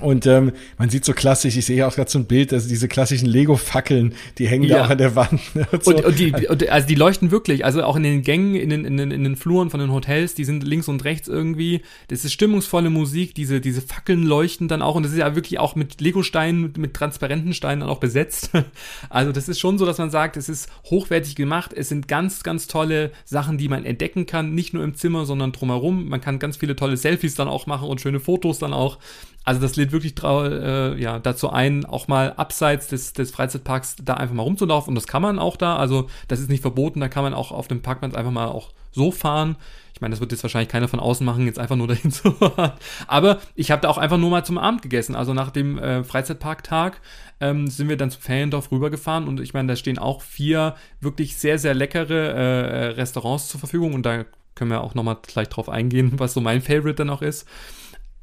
Und 0.00 0.26
ähm, 0.26 0.52
man 0.78 0.90
sieht 0.90 1.04
so 1.04 1.12
klassisch, 1.12 1.56
ich 1.56 1.66
sehe 1.66 1.86
auch 1.86 1.94
gerade 1.94 2.10
so 2.10 2.18
ein 2.18 2.26
Bild, 2.26 2.52
also 2.52 2.68
diese 2.68 2.88
klassischen 2.88 3.26
Lego-Fackeln, 3.26 4.14
die 4.38 4.48
hängen 4.48 4.64
ja. 4.64 4.78
da 4.78 4.84
auch 4.84 4.90
an 4.90 4.98
der 4.98 5.16
Wand. 5.16 5.40
Und, 5.72 5.84
so. 5.84 5.90
und, 5.90 6.04
und, 6.04 6.18
die, 6.18 6.32
und, 6.48 6.68
also 6.68 6.86
die 6.86 6.94
leuchten 6.94 7.30
wirklich, 7.30 7.64
also 7.64 7.82
auch 7.82 7.96
in 7.96 8.02
den 8.02 8.22
Gängen, 8.22 8.54
in 8.54 8.70
den, 8.70 8.84
in, 8.84 8.96
den, 8.96 9.10
in 9.10 9.24
den 9.24 9.36
Fluren 9.36 9.70
von 9.70 9.80
den 9.80 9.92
Hotels, 9.92 10.34
die 10.34 10.44
sind 10.44 10.64
links 10.64 10.88
und 10.88 11.04
rechts 11.04 11.28
irgendwie. 11.28 11.82
Das 12.08 12.24
ist 12.24 12.32
stimmungsvolle 12.32 12.90
Musik, 12.90 13.34
diese, 13.34 13.60
diese 13.60 13.82
Fackeln 13.82 14.22
leuchten 14.22 14.68
dann 14.68 14.82
auch 14.82 14.94
und 14.94 15.02
das 15.02 15.12
ist 15.12 15.18
ja 15.18 15.34
wirklich 15.34 15.58
auch 15.58 15.74
mit 15.74 16.00
Lego-Steinen, 16.00 16.72
mit 16.76 16.94
transparenten 16.94 17.54
Steinen 17.54 17.80
dann 17.80 17.90
auch 17.90 18.00
besetzt. 18.00 18.50
Also 19.10 19.32
das 19.32 19.48
ist 19.48 19.58
schon 19.58 19.78
so, 19.78 19.86
dass 19.86 19.98
man 19.98 20.10
sagt, 20.10 20.36
es 20.36 20.48
ist 20.48 20.68
hochwertig 20.84 21.34
gemacht, 21.34 21.72
es 21.74 21.88
sind 21.88 22.08
ganz, 22.08 22.42
ganz 22.42 22.66
tolle 22.66 23.10
Sachen, 23.24 23.58
die 23.58 23.68
man 23.68 23.84
entdecken 23.84 24.26
kann, 24.26 24.54
nicht 24.54 24.74
nur 24.74 24.84
im 24.84 24.94
Zimmer, 24.94 25.24
sondern 25.24 25.52
drumherum. 25.52 26.08
Man 26.08 26.20
kann 26.20 26.38
ganz 26.38 26.56
viele 26.56 26.76
tolle 26.76 26.96
Selfies 26.96 27.34
dann 27.34 27.48
auch 27.48 27.66
machen 27.66 27.88
und 27.88 28.00
schöne 28.00 28.20
Fotos 28.20 28.58
dann 28.58 28.72
auch. 28.72 28.98
Also 29.48 29.62
das 29.62 29.76
lädt 29.76 29.92
wirklich 29.92 30.12
äh, 30.22 31.00
ja, 31.00 31.18
dazu 31.20 31.48
ein, 31.48 31.86
auch 31.86 32.06
mal 32.06 32.34
abseits 32.34 32.88
des, 32.88 33.14
des 33.14 33.30
Freizeitparks 33.30 33.96
da 33.96 34.12
einfach 34.12 34.34
mal 34.34 34.42
rumzulaufen. 34.42 34.90
Und 34.90 34.94
das 34.94 35.06
kann 35.06 35.22
man 35.22 35.38
auch 35.38 35.56
da. 35.56 35.78
Also 35.78 36.10
das 36.28 36.38
ist 36.38 36.50
nicht 36.50 36.60
verboten. 36.60 37.00
Da 37.00 37.08
kann 37.08 37.22
man 37.22 37.32
auch 37.32 37.50
auf 37.50 37.66
dem 37.66 37.80
Parkplatz 37.80 38.14
einfach 38.14 38.30
mal 38.30 38.48
auch 38.48 38.72
so 38.92 39.10
fahren. 39.10 39.56
Ich 39.94 40.02
meine, 40.02 40.12
das 40.12 40.20
wird 40.20 40.32
jetzt 40.32 40.42
wahrscheinlich 40.42 40.68
keiner 40.68 40.86
von 40.86 41.00
außen 41.00 41.24
machen, 41.24 41.46
jetzt 41.46 41.58
einfach 41.58 41.76
nur 41.76 41.88
dahin 41.88 42.10
zu 42.10 42.30
fahren. 42.32 42.72
Aber 43.06 43.38
ich 43.54 43.70
habe 43.70 43.80
da 43.80 43.88
auch 43.88 43.96
einfach 43.96 44.18
nur 44.18 44.28
mal 44.28 44.44
zum 44.44 44.58
Abend 44.58 44.82
gegessen. 44.82 45.14
Also 45.14 45.32
nach 45.32 45.50
dem 45.50 45.78
äh, 45.78 46.04
Freizeitparktag 46.04 47.00
ähm, 47.40 47.68
sind 47.68 47.88
wir 47.88 47.96
dann 47.96 48.10
zu 48.10 48.20
Feriendorf 48.20 48.70
rübergefahren. 48.70 49.26
Und 49.26 49.40
ich 49.40 49.54
meine, 49.54 49.68
da 49.68 49.76
stehen 49.76 49.98
auch 49.98 50.20
vier 50.20 50.74
wirklich 51.00 51.38
sehr, 51.38 51.58
sehr 51.58 51.72
leckere 51.72 52.34
äh, 52.34 52.86
Restaurants 52.88 53.48
zur 53.48 53.60
Verfügung. 53.60 53.94
Und 53.94 54.04
da 54.04 54.26
können 54.54 54.70
wir 54.70 54.82
auch 54.82 54.94
nochmal 54.94 55.16
gleich 55.22 55.48
drauf 55.48 55.70
eingehen, 55.70 56.12
was 56.18 56.34
so 56.34 56.42
mein 56.42 56.60
Favorite 56.60 56.96
dann 56.96 57.08
auch 57.08 57.22
ist. 57.22 57.48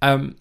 Ähm, 0.02 0.36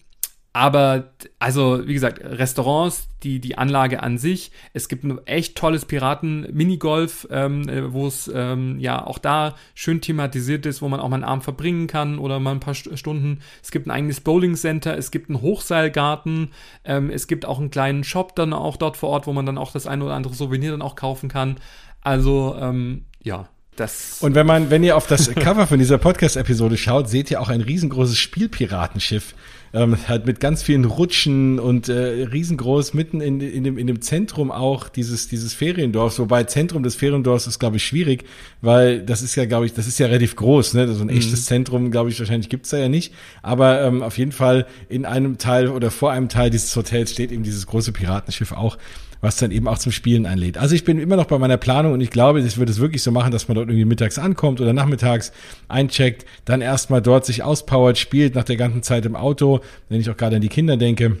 aber, 0.55 1.11
also, 1.37 1.85
wie 1.85 1.93
gesagt, 1.93 2.21
Restaurants, 2.23 3.09
die, 3.23 3.41
die 3.41 3.57
Anlage 3.57 4.01
an 4.01 4.17
sich. 4.17 4.53
Es 4.71 4.87
gibt 4.87 5.03
ein 5.03 5.19
echt 5.27 5.57
tolles 5.57 5.83
Piraten-Minigolf, 5.83 7.27
ähm, 7.29 7.67
äh, 7.67 7.91
wo 7.91 8.07
es 8.07 8.31
ähm, 8.33 8.79
ja 8.79 9.05
auch 9.05 9.17
da 9.17 9.55
schön 9.73 9.99
thematisiert 9.99 10.65
ist, 10.65 10.81
wo 10.81 10.87
man 10.87 11.01
auch 11.01 11.09
mal 11.09 11.17
einen 11.17 11.25
Abend 11.25 11.43
verbringen 11.43 11.87
kann 11.87 12.19
oder 12.19 12.39
mal 12.39 12.51
ein 12.51 12.61
paar 12.61 12.73
Stunden. 12.73 13.39
Es 13.61 13.69
gibt 13.69 13.85
ein 13.85 13.91
eigenes 13.91 14.21
Bowling-Center, 14.21 14.97
es 14.97 15.11
gibt 15.11 15.29
einen 15.29 15.41
Hochseilgarten, 15.41 16.53
ähm, 16.85 17.09
es 17.09 17.27
gibt 17.27 17.45
auch 17.45 17.59
einen 17.59 17.69
kleinen 17.69 18.05
Shop 18.05 18.33
dann 18.37 18.53
auch 18.53 18.77
dort 18.77 18.95
vor 18.95 19.09
Ort, 19.09 19.27
wo 19.27 19.33
man 19.33 19.45
dann 19.45 19.57
auch 19.57 19.73
das 19.73 19.87
eine 19.87 20.05
oder 20.05 20.13
andere 20.13 20.35
Souvenir 20.35 20.71
dann 20.71 20.81
auch 20.81 20.95
kaufen 20.95 21.27
kann. 21.27 21.57
Also, 21.99 22.55
ähm, 22.57 23.03
ja, 23.21 23.49
Das 23.75 24.21
und 24.21 24.35
wenn 24.35 24.47
man, 24.47 24.69
wenn 24.69 24.85
ihr 24.85 24.95
auf 24.95 25.07
das 25.07 25.35
Cover 25.35 25.67
von 25.67 25.79
dieser 25.79 25.97
Podcast-Episode 25.97 26.77
schaut, 26.77 27.09
seht 27.09 27.29
ihr 27.29 27.41
auch 27.41 27.49
ein 27.49 27.59
riesengroßes 27.59 28.17
Spielpiratenschiff. 28.17 29.35
Ähm, 29.75 29.97
halt 30.07 30.25
mit 30.25 30.39
ganz 30.39 30.63
vielen 30.63 30.85
Rutschen 30.85 31.59
und 31.59 31.89
äh, 31.89 31.93
riesengroß 31.93 32.93
mitten 32.93 33.19
in, 33.19 33.41
in, 33.41 33.65
dem, 33.65 33.77
in 33.77 33.87
dem 33.87 34.01
Zentrum 34.01 34.49
auch 34.49 34.87
dieses, 34.87 35.27
dieses 35.27 35.53
Feriendorfs. 35.53 36.17
Wobei 36.17 36.45
Zentrum 36.45 36.81
des 36.81 36.95
Feriendorfs 36.95 37.45
ist, 37.45 37.59
glaube 37.59 37.75
ich, 37.75 37.83
schwierig, 37.83 38.23
weil 38.61 39.01
das 39.01 39.21
ist 39.21 39.35
ja, 39.35 39.43
glaube 39.43 39.65
ich, 39.65 39.73
das 39.73 39.85
ist 39.85 39.99
ja 39.99 40.07
relativ 40.07 40.37
groß. 40.37 40.75
Ne? 40.75 40.87
So 40.93 41.01
ein 41.01 41.07
mhm. 41.07 41.17
echtes 41.17 41.45
Zentrum, 41.45 41.91
glaube 41.91 42.09
ich, 42.09 42.17
wahrscheinlich 42.17 42.47
gibt's 42.47 42.69
da 42.69 42.77
ja 42.77 42.87
nicht. 42.87 43.13
Aber 43.41 43.81
ähm, 43.81 44.01
auf 44.01 44.17
jeden 44.17 44.31
Fall 44.31 44.65
in 44.87 45.03
einem 45.03 45.39
Teil 45.39 45.67
oder 45.67 45.91
vor 45.91 46.13
einem 46.13 46.29
Teil 46.29 46.49
dieses 46.49 46.73
Hotels 46.73 47.11
steht 47.11 47.33
eben 47.33 47.43
dieses 47.43 47.67
große 47.67 47.91
Piratenschiff 47.91 48.53
auch 48.53 48.77
was 49.25 49.37
dann 49.37 49.51
eben 49.51 49.67
auch 49.67 49.79
zum 49.79 49.91
Spielen 49.91 50.25
einlädt. 50.25 50.57
Also 50.57 50.75
ich 50.75 50.83
bin 50.83 50.99
immer 50.99 51.15
noch 51.15 51.25
bei 51.25 51.39
meiner 51.39 51.57
Planung 51.57 51.93
und 51.93 52.01
ich 52.01 52.11
glaube, 52.11 52.39
ich 52.39 52.57
würde 52.57 52.71
es 52.71 52.79
wirklich 52.79 53.01
so 53.01 53.11
machen, 53.11 53.31
dass 53.31 53.47
man 53.47 53.55
dort 53.55 53.67
irgendwie 53.67 53.85
mittags 53.85 54.19
ankommt 54.19 54.61
oder 54.61 54.71
nachmittags 54.71 55.31
eincheckt, 55.67 56.25
dann 56.45 56.61
erstmal 56.61 57.01
dort 57.01 57.25
sich 57.25 57.41
auspowert, 57.43 57.97
spielt 57.97 58.35
nach 58.35 58.43
der 58.43 58.55
ganzen 58.55 58.83
Zeit 58.83 59.05
im 59.05 59.15
Auto, 59.15 59.61
wenn 59.89 59.99
ich 59.99 60.09
auch 60.09 60.17
gerade 60.17 60.35
an 60.35 60.41
die 60.41 60.49
Kinder 60.49 60.77
denke 60.77 61.17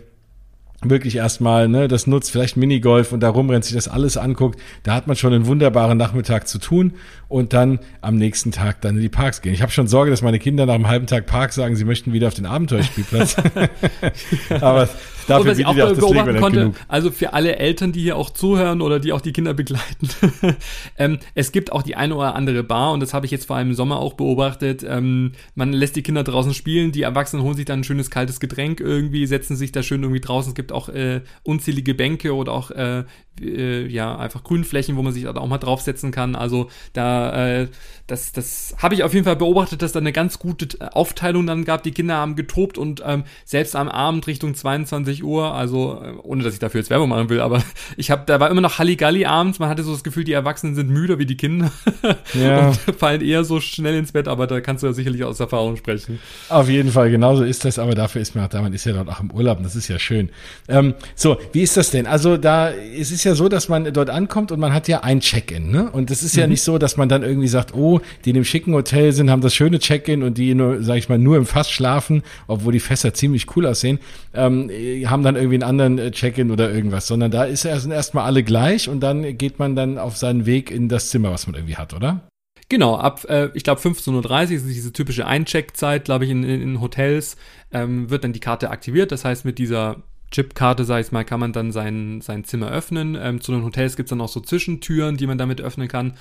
wirklich 0.83 1.15
erstmal 1.15 1.67
ne, 1.67 1.87
das 1.87 2.05
nutzt, 2.05 2.31
vielleicht 2.31 2.57
Minigolf 2.57 3.11
und 3.11 3.21
da 3.21 3.29
rumrennt, 3.29 3.65
sich 3.65 3.73
das 3.73 3.87
alles 3.87 4.17
anguckt, 4.17 4.59
da 4.83 4.93
hat 4.93 5.07
man 5.07 5.15
schon 5.15 5.33
einen 5.33 5.47
wunderbaren 5.47 5.97
Nachmittag 5.97 6.47
zu 6.47 6.59
tun 6.59 6.93
und 7.35 7.51
dann 7.51 7.79
am 7.99 8.15
nächsten 8.15 8.53
Tag 8.53 8.79
dann 8.79 8.95
in 8.95 9.01
die 9.01 9.09
Parks 9.09 9.41
gehen. 9.41 9.53
Ich 9.53 9.61
habe 9.61 9.69
schon 9.69 9.87
Sorge, 9.87 10.09
dass 10.09 10.21
meine 10.21 10.39
Kinder 10.39 10.65
nach 10.65 10.75
einem 10.75 10.87
halben 10.87 11.05
Tag 11.05 11.25
Park 11.25 11.51
sagen, 11.51 11.75
sie 11.75 11.83
möchten 11.83 12.13
wieder 12.13 12.29
auf 12.29 12.33
den 12.33 12.45
Abenteuerspielplatz. 12.45 13.35
Aber 14.61 14.87
dafür 15.27 15.51
was 15.51 15.59
ich 15.59 15.65
auch 15.65 15.73
beobachten 15.73 16.39
konnte, 16.39 16.59
genug. 16.59 16.75
also 16.87 17.11
für 17.11 17.33
alle 17.33 17.57
Eltern, 17.57 17.91
die 17.91 17.99
hier 17.99 18.15
auch 18.15 18.29
zuhören 18.29 18.79
oder 18.81 19.01
die 19.01 19.11
auch 19.11 19.19
die 19.19 19.33
Kinder 19.33 19.53
begleiten, 19.53 20.07
ähm, 20.97 21.19
es 21.33 21.51
gibt 21.51 21.73
auch 21.73 21.83
die 21.83 21.97
eine 21.97 22.15
oder 22.15 22.35
andere 22.35 22.63
Bar 22.63 22.93
und 22.93 23.01
das 23.01 23.13
habe 23.13 23.25
ich 23.25 23.33
jetzt 23.33 23.47
vor 23.47 23.57
allem 23.57 23.71
im 23.71 23.75
Sommer 23.75 23.99
auch 23.99 24.13
beobachtet. 24.13 24.85
Ähm, 24.87 25.33
man 25.55 25.73
lässt 25.73 25.97
die 25.97 26.03
Kinder 26.03 26.23
draußen 26.23 26.53
spielen, 26.53 26.93
die 26.93 27.01
Erwachsenen 27.01 27.43
holen 27.43 27.57
sich 27.57 27.65
dann 27.65 27.81
ein 27.81 27.83
schönes 27.83 28.09
kaltes 28.09 28.39
Getränk 28.39 28.79
irgendwie, 28.79 29.25
setzen 29.25 29.57
sich 29.57 29.73
da 29.73 29.83
schön 29.83 30.03
irgendwie 30.03 30.21
draußen. 30.21 30.51
Es 30.51 30.55
gibt 30.55 30.71
auch 30.71 30.87
äh, 30.87 31.19
unzählige 31.43 31.95
Bänke 31.95 32.33
oder 32.33 32.53
auch 32.53 32.71
äh, 32.71 33.03
äh, 33.41 33.87
ja 33.87 34.17
einfach 34.17 34.43
Grünflächen, 34.43 34.95
wo 34.95 35.01
man 35.01 35.13
sich 35.13 35.23
da 35.23 35.35
auch 35.35 35.47
mal 35.47 35.57
draufsetzen 35.57 36.11
kann. 36.11 36.35
Also 36.35 36.69
da 36.93 37.24
äh, 37.33 37.67
das 38.07 38.31
das 38.31 38.75
habe 38.77 38.93
ich 38.93 39.03
auf 39.03 39.13
jeden 39.13 39.25
Fall 39.25 39.35
beobachtet, 39.35 39.81
dass 39.81 39.91
da 39.91 39.99
eine 39.99 40.11
ganz 40.11 40.37
gute 40.37 40.95
Aufteilung 40.95 41.47
dann 41.47 41.65
gab. 41.65 41.81
Die 41.81 41.91
Kinder 41.91 42.15
haben 42.17 42.35
getobt 42.35 42.77
und 42.77 43.01
ähm, 43.03 43.23
selbst 43.45 43.75
am 43.75 43.89
Abend 43.89 44.27
Richtung 44.27 44.53
22 44.53 45.23
Uhr, 45.23 45.55
also 45.55 46.01
äh, 46.03 46.13
ohne 46.21 46.43
dass 46.43 46.53
ich 46.53 46.59
dafür 46.59 46.81
jetzt 46.81 46.91
Werbung 46.91 47.09
machen 47.09 47.29
will, 47.29 47.39
aber 47.39 47.63
ich 47.97 48.11
habe 48.11 48.23
da 48.27 48.39
war 48.39 48.51
immer 48.51 48.61
noch 48.61 48.77
Halligalli 48.77 49.25
abends. 49.25 49.57
Man 49.57 49.69
hatte 49.69 49.83
so 49.83 49.91
das 49.91 50.03
Gefühl, 50.03 50.23
die 50.23 50.33
Erwachsenen 50.33 50.75
sind 50.75 50.89
müder 50.91 51.17
wie 51.17 51.25
die 51.25 51.35
Kinder 51.35 51.71
ja. 52.33 52.67
und 52.67 52.75
fallen 52.97 53.21
eher 53.21 53.43
so 53.43 53.59
schnell 53.59 53.95
ins 53.95 54.11
Bett. 54.11 54.27
Aber 54.27 54.45
da 54.45 54.61
kannst 54.61 54.83
du 54.83 54.87
ja 54.87 54.93
sicherlich 54.93 55.23
aus 55.23 55.39
Erfahrung 55.39 55.75
sprechen. 55.75 56.19
Auf 56.49 56.69
jeden 56.69 56.91
Fall, 56.91 57.09
genauso 57.09 57.43
ist 57.43 57.65
das. 57.65 57.79
Aber 57.79 57.95
dafür 57.95 58.21
ist 58.21 58.35
man 58.35 58.45
auch 58.45 58.49
da. 58.49 58.61
Man 58.61 58.73
ist 58.73 58.85
ja 58.85 58.93
dort 58.93 59.09
auch 59.09 59.19
im 59.19 59.31
Urlaub. 59.31 59.57
Und 59.57 59.63
das 59.63 59.75
ist 59.75 59.87
ja 59.87 59.97
schön. 59.97 60.29
Ähm, 60.67 60.93
so, 61.15 61.37
wie 61.53 61.63
ist 61.63 61.75
das 61.75 61.89
denn? 61.89 62.05
Also 62.05 62.37
da 62.37 62.69
es 62.71 63.11
ist 63.11 63.23
ja 63.23 63.33
so, 63.33 63.49
dass 63.49 63.67
man 63.67 63.91
dort 63.93 64.11
ankommt 64.11 64.51
und 64.51 64.59
man 64.59 64.73
hat 64.73 64.87
ja 64.87 65.01
ein 65.01 65.21
Check-in, 65.21 65.71
ne? 65.71 65.89
Und 65.91 66.11
es 66.11 66.21
ist 66.21 66.35
mhm. 66.35 66.41
ja 66.41 66.47
nicht 66.47 66.61
so, 66.61 66.77
dass 66.77 66.97
man 66.97 67.04
dann 67.09 67.23
irgendwie 67.23 67.47
sagt, 67.47 67.73
oh, 67.73 68.01
die 68.23 68.29
in 68.29 68.35
dem 68.35 68.45
schicken 68.45 68.73
Hotel 68.73 69.11
sind, 69.11 69.29
haben 69.29 69.41
das 69.41 69.53
schöne 69.53 69.79
Check-in 69.79 70.23
und 70.23 70.37
die 70.37 70.53
nur, 70.55 70.81
sag 70.83 70.97
ich 70.97 71.09
mal, 71.09 71.17
nur 71.17 71.37
im 71.37 71.45
Fass 71.45 71.69
schlafen, 71.69 72.23
obwohl 72.47 72.73
die 72.73 72.79
Fässer 72.79 73.13
ziemlich 73.13 73.55
cool 73.55 73.65
aussehen, 73.65 73.99
ähm, 74.33 74.69
haben 75.05 75.23
dann 75.23 75.35
irgendwie 75.35 75.55
einen 75.55 75.63
anderen 75.63 75.97
äh, 75.97 76.11
Check-in 76.11 76.51
oder 76.51 76.71
irgendwas, 76.71 77.07
sondern 77.07 77.31
da 77.31 77.43
ist 77.43 77.65
sind 77.65 77.91
erstmal 77.91 78.25
alle 78.25 78.43
gleich 78.43 78.87
und 78.89 78.99
dann 78.99 79.37
geht 79.37 79.59
man 79.59 79.75
dann 79.75 79.97
auf 79.97 80.17
seinen 80.17 80.45
Weg 80.45 80.71
in 80.71 80.87
das 80.87 81.09
Zimmer, 81.09 81.31
was 81.31 81.47
man 81.47 81.55
irgendwie 81.55 81.75
hat, 81.75 81.93
oder? 81.93 82.21
Genau, 82.69 82.95
ab, 82.97 83.25
äh, 83.29 83.49
ich 83.53 83.63
glaube, 83.63 83.81
15.30 83.81 84.13
Uhr 84.13 84.51
ist 84.51 84.67
diese 84.67 84.91
typische 84.91 85.27
Eincheckzeit, 85.27 86.05
glaube 86.05 86.25
ich, 86.25 86.31
in, 86.31 86.43
in, 86.43 86.61
in 86.61 86.81
Hotels, 86.81 87.37
ähm, 87.71 88.09
wird 88.09 88.23
dann 88.23 88.33
die 88.33 88.39
Karte 88.39 88.71
aktiviert. 88.71 89.11
Das 89.11 89.23
heißt, 89.23 89.45
mit 89.45 89.59
dieser 89.59 89.97
Chipkarte, 90.31 90.83
sag 90.83 91.01
ich 91.01 91.11
mal, 91.11 91.23
kann 91.23 91.39
man 91.39 91.53
dann 91.53 91.71
sein, 91.71 92.21
sein 92.21 92.43
Zimmer 92.43 92.69
öffnen. 92.69 93.15
Ähm, 93.19 93.39
zu 93.39 93.51
den 93.51 93.63
Hotels 93.63 93.95
gibt 93.95 94.07
es 94.07 94.09
dann 94.09 94.21
auch 94.21 94.29
so 94.29 94.39
Zwischentüren, 94.39 95.15
die 95.17 95.27
man 95.27 95.37
damit 95.37 95.61
öffnen 95.61 95.87
kann. 95.87 96.15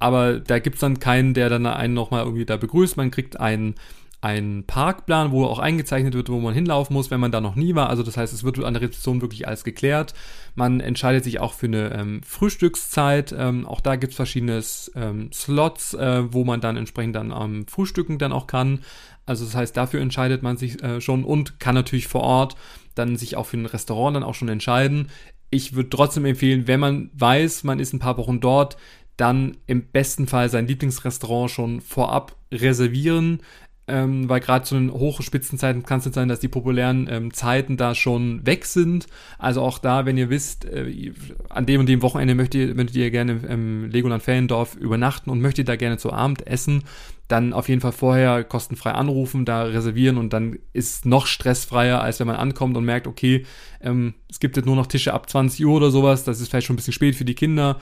Aber 0.00 0.40
da 0.40 0.58
gibt 0.58 0.76
es 0.76 0.80
dann 0.80 0.98
keinen, 0.98 1.34
der 1.34 1.48
dann 1.48 1.66
einen 1.66 1.94
nochmal 1.94 2.24
irgendwie 2.24 2.46
da 2.46 2.56
begrüßt. 2.56 2.96
Man 2.96 3.10
kriegt 3.10 3.38
einen, 3.38 3.74
einen 4.22 4.64
Parkplan, 4.64 5.30
wo 5.30 5.44
auch 5.44 5.58
eingezeichnet 5.58 6.14
wird, 6.14 6.30
wo 6.30 6.40
man 6.40 6.54
hinlaufen 6.54 6.94
muss, 6.94 7.10
wenn 7.10 7.20
man 7.20 7.30
da 7.30 7.40
noch 7.40 7.54
nie 7.54 7.74
war. 7.74 7.90
Also 7.90 8.02
das 8.02 8.16
heißt, 8.16 8.32
es 8.32 8.42
wird 8.42 8.58
an 8.64 8.74
der 8.74 8.82
Rezeption 8.82 9.20
wirklich 9.20 9.46
alles 9.46 9.62
geklärt. 9.62 10.14
Man 10.54 10.80
entscheidet 10.80 11.22
sich 11.22 11.38
auch 11.38 11.52
für 11.52 11.66
eine 11.66 11.92
ähm, 11.94 12.22
Frühstückszeit. 12.24 13.34
Ähm, 13.36 13.66
auch 13.66 13.80
da 13.80 13.96
gibt 13.96 14.12
es 14.12 14.16
verschiedene 14.16 14.62
ähm, 14.96 15.30
Slots, 15.32 15.94
äh, 15.94 16.32
wo 16.32 16.44
man 16.44 16.60
dann 16.60 16.78
entsprechend 16.78 17.14
dann 17.14 17.30
am 17.30 17.66
Frühstücken 17.66 18.18
dann 18.18 18.32
auch 18.32 18.46
kann. 18.46 18.80
Also 19.26 19.44
das 19.44 19.54
heißt, 19.54 19.76
dafür 19.76 20.00
entscheidet 20.00 20.42
man 20.42 20.56
sich 20.56 20.82
äh, 20.82 21.00
schon 21.00 21.24
und 21.24 21.60
kann 21.60 21.74
natürlich 21.74 22.08
vor 22.08 22.22
Ort 22.22 22.56
dann 22.94 23.16
sich 23.16 23.36
auch 23.36 23.46
für 23.46 23.58
ein 23.58 23.66
Restaurant 23.66 24.16
dann 24.16 24.24
auch 24.24 24.34
schon 24.34 24.48
entscheiden. 24.48 25.08
Ich 25.50 25.74
würde 25.74 25.90
trotzdem 25.90 26.24
empfehlen, 26.24 26.68
wenn 26.68 26.80
man 26.80 27.10
weiß, 27.14 27.64
man 27.64 27.80
ist 27.80 27.92
ein 27.92 27.98
paar 27.98 28.16
Wochen 28.16 28.40
dort, 28.40 28.76
dann 29.16 29.56
im 29.66 29.82
besten 29.82 30.26
Fall 30.26 30.48
sein 30.48 30.66
Lieblingsrestaurant 30.66 31.50
schon 31.50 31.80
vorab 31.80 32.36
reservieren, 32.52 33.40
ähm, 33.90 34.28
weil 34.28 34.40
gerade 34.40 34.64
zu 34.64 34.76
den 34.76 34.92
hohen 34.92 35.22
Spitzenzeiten 35.22 35.82
kann 35.82 35.98
es 35.98 36.04
nicht 36.04 36.14
sein, 36.14 36.28
dass 36.28 36.40
die 36.40 36.48
populären 36.48 37.08
ähm, 37.10 37.34
Zeiten 37.34 37.76
da 37.76 37.94
schon 37.94 38.46
weg 38.46 38.64
sind. 38.64 39.06
Also 39.38 39.62
auch 39.62 39.78
da, 39.78 40.06
wenn 40.06 40.16
ihr 40.16 40.30
wisst, 40.30 40.64
äh, 40.64 41.12
an 41.48 41.66
dem 41.66 41.80
und 41.80 41.88
dem 41.88 42.02
Wochenende 42.02 42.34
möchtet 42.34 42.68
ihr, 42.68 42.74
möchtet 42.74 42.96
ihr 42.96 43.10
gerne 43.10 43.40
im 43.48 43.90
Legoland 43.90 44.22
Feriendorf 44.22 44.76
übernachten 44.76 45.28
und 45.28 45.40
möchtet 45.40 45.68
da 45.68 45.76
gerne 45.76 45.98
zu 45.98 46.12
Abend 46.12 46.46
essen, 46.46 46.84
dann 47.26 47.52
auf 47.52 47.68
jeden 47.68 47.80
Fall 47.80 47.92
vorher 47.92 48.44
kostenfrei 48.44 48.92
anrufen, 48.92 49.44
da 49.44 49.64
reservieren 49.64 50.18
und 50.18 50.32
dann 50.32 50.58
ist 50.72 50.94
es 50.94 51.04
noch 51.04 51.26
stressfreier, 51.26 52.00
als 52.00 52.20
wenn 52.20 52.26
man 52.26 52.36
ankommt 52.36 52.76
und 52.76 52.84
merkt, 52.84 53.06
okay, 53.06 53.44
ähm, 53.80 54.14
es 54.28 54.40
gibt 54.40 54.56
jetzt 54.56 54.66
nur 54.66 54.76
noch 54.76 54.86
Tische 54.86 55.14
ab 55.14 55.28
20 55.28 55.64
Uhr 55.66 55.76
oder 55.76 55.90
sowas, 55.90 56.24
das 56.24 56.40
ist 56.40 56.48
vielleicht 56.48 56.66
schon 56.66 56.74
ein 56.74 56.76
bisschen 56.78 56.92
spät 56.92 57.16
für 57.16 57.24
die 57.24 57.34
Kinder 57.34 57.80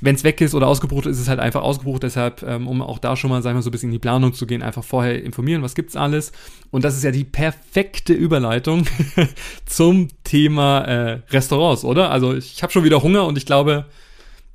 wenn 0.00 0.14
es 0.14 0.24
weg 0.24 0.40
ist 0.40 0.54
oder 0.54 0.66
ausgebucht 0.66 1.06
ist, 1.06 1.16
ist 1.16 1.22
es 1.22 1.28
halt 1.28 1.40
einfach 1.40 1.62
ausgebucht. 1.62 2.02
Deshalb, 2.02 2.42
ähm, 2.42 2.66
um 2.66 2.82
auch 2.82 2.98
da 2.98 3.16
schon 3.16 3.30
mal, 3.30 3.42
sagen 3.42 3.56
wir 3.56 3.62
so 3.62 3.70
ein 3.70 3.72
bisschen 3.72 3.90
in 3.90 3.94
die 3.94 3.98
Planung 3.98 4.34
zu 4.34 4.46
gehen, 4.46 4.62
einfach 4.62 4.84
vorher 4.84 5.22
informieren, 5.22 5.62
was 5.62 5.74
gibt's 5.74 5.96
alles. 5.96 6.32
Und 6.70 6.84
das 6.84 6.96
ist 6.96 7.04
ja 7.04 7.10
die 7.10 7.24
perfekte 7.24 8.12
Überleitung 8.12 8.86
zum 9.66 10.08
Thema 10.24 10.80
äh, 10.80 11.20
Restaurants, 11.30 11.84
oder? 11.84 12.10
Also 12.10 12.34
ich 12.34 12.62
habe 12.62 12.72
schon 12.72 12.84
wieder 12.84 13.02
Hunger 13.02 13.24
und 13.26 13.38
ich 13.38 13.46
glaube, 13.46 13.86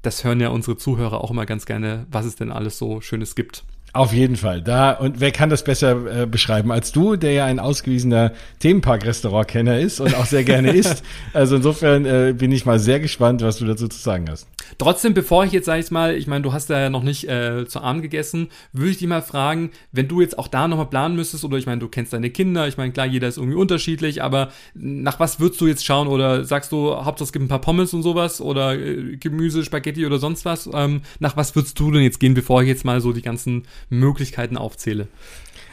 das 0.02 0.24
hören 0.24 0.40
ja 0.40 0.50
unsere 0.50 0.78
Zuhörer 0.78 1.24
auch 1.24 1.32
immer 1.32 1.46
ganz 1.46 1.66
gerne, 1.66 2.06
was 2.12 2.26
es 2.26 2.36
denn 2.36 2.52
alles 2.52 2.78
so 2.78 3.02
Schönes 3.02 3.36
gibt. 3.36 3.64
Auf 3.94 4.14
jeden 4.14 4.36
Fall. 4.36 4.62
Da 4.62 4.92
und 4.92 5.20
wer 5.20 5.32
kann 5.32 5.50
das 5.50 5.64
besser 5.64 6.24
äh, 6.24 6.26
beschreiben 6.26 6.72
als 6.72 6.92
du, 6.92 7.16
der 7.16 7.32
ja 7.32 7.46
ein 7.46 7.60
ausgewiesener 7.60 8.34
Themenpark-Restaurant-Kenner 8.60 9.80
ist 9.80 10.00
und 10.00 10.16
auch 10.16 10.26
sehr 10.26 10.44
gerne 10.44 10.72
isst. 10.72 11.04
Also 11.34 11.58
insofern 11.58 12.06
äh, 12.06 12.34
bin 12.36 12.52
ich 12.52 12.66
mal 12.66 12.80
sehr 12.80 13.00
gespannt, 13.00 13.42
was 13.42 13.58
du 13.58 13.66
dazu 13.66 13.88
zu 13.88 14.00
sagen 14.00 14.26
hast. 14.30 14.48
Trotzdem, 14.78 15.14
bevor 15.14 15.44
ich 15.46 15.52
jetzt 15.52 15.66
sag 15.66 15.80
ich 15.80 15.92
mal, 15.92 16.16
ich 16.16 16.28
meine, 16.28 16.42
du 16.42 16.54
hast 16.54 16.70
ja 16.70 16.90
noch 16.90 17.04
nicht 17.04 17.28
äh, 17.28 17.66
zu 17.68 17.82
Abend 17.82 18.02
gegessen, 18.02 18.50
würde 18.72 18.92
ich 18.92 18.98
dich 18.98 19.08
mal 19.08 19.22
fragen, 19.22 19.72
wenn 19.92 20.08
du 20.08 20.22
jetzt 20.22 20.38
auch 20.38 20.48
da 20.48 20.68
nochmal 20.68 20.88
planen 20.88 21.16
müsstest 21.16 21.44
oder 21.44 21.58
ich 21.58 21.66
meine, 21.66 21.80
du 21.80 21.88
kennst 21.88 22.14
deine 22.14 22.30
Kinder, 22.30 22.68
ich 22.68 22.78
meine, 22.78 22.92
klar, 22.92 23.06
jeder 23.06 23.28
ist 23.28 23.38
irgendwie 23.38 23.58
unterschiedlich, 23.58 24.22
aber 24.24 24.50
nach 24.74 25.20
was 25.20 25.40
würdest 25.40 25.62
du 25.62 25.68
jetzt 25.68 25.86
schauen 25.86 26.08
oder 26.08 26.44
sagst 26.46 26.72
du, 26.72 26.96
Hauptsache 26.96 27.26
es 27.26 27.34
gibt 27.34 27.46
ein 27.46 27.50
paar 27.50 27.62
Pommes 27.62 27.94
und 27.94 28.04
sowas 28.04 28.42
oder 28.42 28.78
äh, 28.78 29.18
Gemüse, 29.18 29.64
Spaghetti 29.64 30.06
oder 30.06 30.20
sonst 30.20 30.46
was? 30.46 30.70
Ähm, 30.74 31.02
nach 31.20 31.38
was 31.38 31.56
würdest 31.56 31.80
du 31.80 31.92
denn 31.92 32.04
jetzt 32.04 32.20
gehen, 32.20 32.34
bevor 32.34 32.62
ich 32.62 32.68
jetzt 32.68 32.86
mal 32.86 33.02
so 33.02 33.14
die 33.14 33.22
ganzen 33.22 33.64
Möglichkeiten 33.90 34.58
aufzähle. 34.58 35.08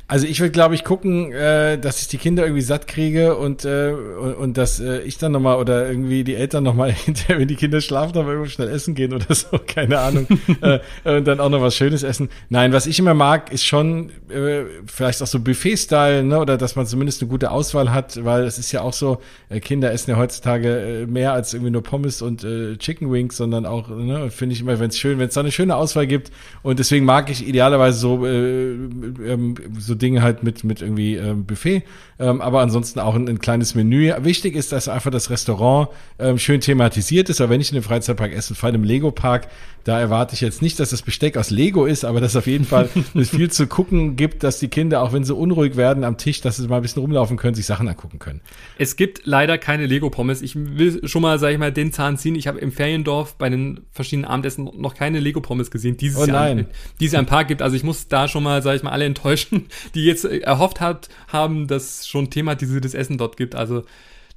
Also 0.09 0.29
ich 0.29 0.39
würde, 0.39 0.53
glaube 0.53 0.77
ich, 0.77 0.85
gucken, 0.85 1.33
äh, 1.33 1.79
dass 1.79 2.01
ich 2.01 2.07
die 2.07 2.19
Kinder 2.19 2.45
irgendwie 2.45 2.63
satt 2.63 2.87
kriege 2.87 3.37
und, 3.37 3.65
äh, 3.65 3.91
und, 3.91 4.35
und 4.35 4.57
dass 4.57 4.79
äh, 4.79 5.01
ich 5.01 5.19
dann 5.19 5.33
nochmal 5.33 5.57
oder 5.57 5.89
irgendwie 5.89 6.23
die 6.23 6.37
Eltern 6.37 6.63
nochmal 6.63 6.93
hinterher, 7.05 7.41
wenn 7.41 7.49
die 7.49 7.57
Kinder 7.57 7.81
schlafen, 7.81 8.15
nochmal 8.15 8.35
irgendwo 8.35 8.49
schnell 8.49 8.69
essen 8.69 8.95
gehen 8.95 9.13
oder 9.13 9.35
so, 9.35 9.59
keine 9.67 9.99
Ahnung. 9.99 10.29
äh, 10.61 10.79
und 11.05 11.27
dann 11.27 11.41
auch 11.41 11.49
noch 11.49 11.61
was 11.61 11.75
Schönes 11.75 12.05
essen. 12.05 12.29
Nein, 12.51 12.73
was 12.73 12.87
ich 12.87 13.01
immer 13.01 13.15
mag, 13.15 13.53
ist 13.53 13.65
schon 13.65 14.11
äh, 14.29 14.63
vielleicht 14.87 15.21
auch 15.23 15.27
so 15.27 15.41
Buffet-Style, 15.41 16.23
ne? 16.23 16.39
Oder 16.39 16.57
dass 16.57 16.77
man 16.77 16.87
zumindest 16.87 17.23
eine 17.23 17.29
gute 17.29 17.51
Auswahl 17.51 17.93
hat, 17.93 18.25
weil 18.25 18.45
es 18.45 18.61
ist 18.61 18.71
ja 18.71 18.83
auch 18.83 18.93
so, 18.93 19.19
äh, 19.49 19.59
Kinder 19.59 19.91
essen 19.91 20.13
ja 20.13 20.19
heutzutage 20.19 21.03
äh, 21.03 21.07
mehr 21.07 21.33
als 21.33 21.53
irgendwie 21.53 21.73
nur 21.73 21.83
Pommes 21.83 22.23
und 22.23 22.45
äh, 22.45 22.77
Chicken 22.77 23.11
Wings, 23.11 23.37
sondern 23.37 23.67
auch, 23.67 23.89
ne, 23.89 24.31
finde 24.31 24.55
ich 24.55 24.61
immer, 24.61 24.79
wenn 24.79 24.91
es 24.91 24.99
schön, 24.99 25.19
wenn 25.19 25.29
es 25.29 25.35
da 25.35 25.41
eine 25.41 25.51
schöne 25.51 25.75
Auswahl 25.75 26.07
gibt. 26.07 26.31
Und 26.63 26.79
deswegen 26.79 27.05
mag 27.05 27.29
ich 27.29 27.47
idealerweise 27.47 27.99
so, 27.99 28.25
äh, 28.25 28.71
ähm, 28.71 29.57
so 29.77 29.96
Dinge 29.99 30.23
halt 30.23 30.43
mit, 30.43 30.65
mit 30.65 30.83
irgendwie 30.83 31.17
ähm, 31.17 31.45
Buffet, 31.45 31.83
ähm, 32.19 32.41
aber 32.41 32.61
ansonsten 32.61 33.01
auch 33.01 33.15
ein, 33.15 33.29
ein 33.29 33.39
kleines 33.39 33.75
Menü. 33.75 34.13
Wichtig 34.21 34.55
ist, 34.55 34.73
dass 34.73 34.89
einfach 34.89 35.11
das 35.11 35.31
Restaurant 35.31 35.89
ähm, 36.19 36.39
schön 36.39 36.61
thematisiert 36.61 37.29
ist, 37.29 37.41
aber 37.41 37.51
wenn 37.51 37.61
ich 37.61 37.71
in 37.71 37.75
den 37.75 37.83
Freizeitpark 37.83 38.33
esse, 38.33 38.55
vor 38.55 38.69
allem 38.69 38.77
im 38.77 38.85
Lego-Park, 38.85 39.49
da 39.87 40.01
erwarte 40.01 40.35
ich 40.35 40.41
jetzt 40.41 40.63
nicht, 40.63 40.81
dass 40.81 40.91
das 40.91 41.03
Besteck 41.03 41.37
aus 41.37 41.51
Lego 41.51 41.87
ist, 41.87 42.05
aber 42.05 42.21
dass 42.21 42.35
auf 42.35 42.49
jeden 42.49 42.65
Fall 42.65 42.89
es 43.15 43.31
viel 43.31 43.53
zu 43.53 43.69
gucken 43.69 44.17
gibt, 44.17 44.43
dass 44.43 44.59
die 44.59 44.67
Kinder, 44.67 45.01
auch 45.01 45.13
wenn 45.13 45.23
sie 45.23 45.33
unruhig 45.33 45.77
werden 45.77 46.03
am 46.03 46.17
Tisch, 46.17 46.41
dass 46.41 46.57
sie 46.57 46.67
mal 46.67 46.77
ein 46.77 46.83
bisschen 46.83 47.03
rumlaufen 47.03 47.37
können, 47.37 47.55
sich 47.55 47.67
Sachen 47.67 47.87
angucken 47.87 48.19
können. 48.19 48.41
Es 48.79 48.97
gibt 48.97 49.27
leider 49.27 49.59
keine 49.59 49.87
Lego-Pommes. 49.87 50.43
Ich 50.43 50.57
will 50.57 51.07
schon 51.07 51.23
mal, 51.23 51.39
sag 51.39 51.53
ich 51.53 51.59
mal, 51.59 51.71
den 51.71 51.93
Zahn 51.93 52.19
ziehen. 52.19 52.35
Ich 52.35 52.49
habe 52.49 52.59
im 52.59 52.73
Feriendorf 52.73 53.37
bei 53.37 53.49
den 53.49 53.83
verschiedenen 53.93 54.25
Abendessen 54.25 54.69
noch 54.77 54.97
keine 54.97 55.21
Lego-Pommes 55.21 55.71
gesehen, 55.71 55.97
dieses 55.97 56.19
Oh 56.19 56.25
Jahr, 56.27 56.55
nein. 56.55 56.67
die 56.99 57.07
es 57.07 57.13
ja 57.13 57.21
im 57.21 57.27
Park 57.27 57.47
gibt. 57.47 57.63
Also 57.63 57.77
ich 57.77 57.85
muss 57.85 58.09
da 58.09 58.27
schon 58.27 58.43
mal, 58.43 58.63
sag 58.63 58.75
ich 58.75 58.83
mal, 58.83 58.91
alle 58.91 59.05
enttäuschen, 59.05 59.67
die 59.95 60.05
jetzt 60.05 60.25
äh, 60.25 60.39
erhofft 60.39 60.81
hat, 60.81 61.09
haben, 61.29 61.67
dass 61.67 62.07
schon 62.07 62.31
thematisiertes 62.31 62.95
Essen 62.95 63.19
dort 63.19 63.37
gibt. 63.37 63.55
Also 63.55 63.85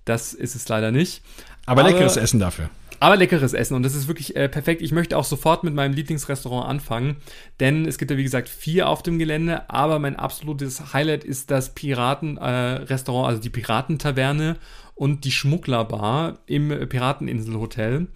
das 0.05 0.33
ist 0.33 0.55
es 0.55 0.67
leider 0.67 0.91
nicht. 0.91 1.21
Aber, 1.65 1.83
leckeres 1.83 2.17
Essen 2.17 2.39
dafür. 2.39 2.69
Aber 2.99 3.15
leckeres 3.15 3.53
Essen 3.53 3.75
und 3.75 3.83
das 3.83 3.95
ist 3.95 4.07
wirklich 4.07 4.35
äh, 4.35 4.49
perfekt. 4.49 4.81
Ich 4.81 4.91
möchte 4.91 5.17
auch 5.17 5.23
sofort 5.23 5.63
mit 5.63 5.73
meinem 5.73 5.93
Lieblingsrestaurant 5.93 6.67
anfangen, 6.67 7.17
denn 7.59 7.85
es 7.85 7.97
gibt 7.97 8.11
ja 8.11 8.17
wie 8.17 8.23
gesagt 8.23 8.49
vier 8.49 8.89
auf 8.89 9.03
dem 9.03 9.19
Gelände, 9.19 9.69
aber 9.69 9.99
mein 9.99 10.17
absolutes 10.17 10.93
Highlight 10.93 11.23
ist 11.23 11.49
das 11.49 11.73
Piratenrestaurant, 11.73 13.25
äh, 13.25 13.29
also 13.29 13.41
die 13.41 13.49
Piratentaverne 13.49 14.57
und 14.95 15.23
die 15.23 15.31
Schmugglerbar 15.31 16.39
im 16.45 16.89
Pirateninselhotel, 16.89 18.07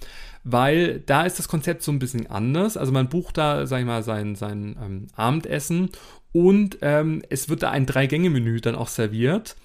weil 0.44 1.00
da 1.00 1.24
ist 1.24 1.40
das 1.40 1.48
Konzept 1.48 1.84
so 1.84 1.92
ein 1.92 2.00
bisschen 2.00 2.30
anders. 2.30 2.78
Also 2.78 2.92
man 2.92 3.10
bucht 3.10 3.38
da, 3.38 3.66
sag 3.66 3.80
ich 3.80 3.86
mal, 3.86 4.04
sein, 4.04 4.36
sein 4.36 4.78
ähm, 4.82 5.08
Abendessen 5.16 5.90
und 6.34 6.80
ähm, 6.82 7.22
es 7.30 7.48
wird 7.48 7.64
da 7.64 7.70
ein 7.70 7.86
Drei-Gänge-Menü 7.86 8.60
dann 8.60 8.76
auch 8.76 8.88
serviert. 8.88 9.56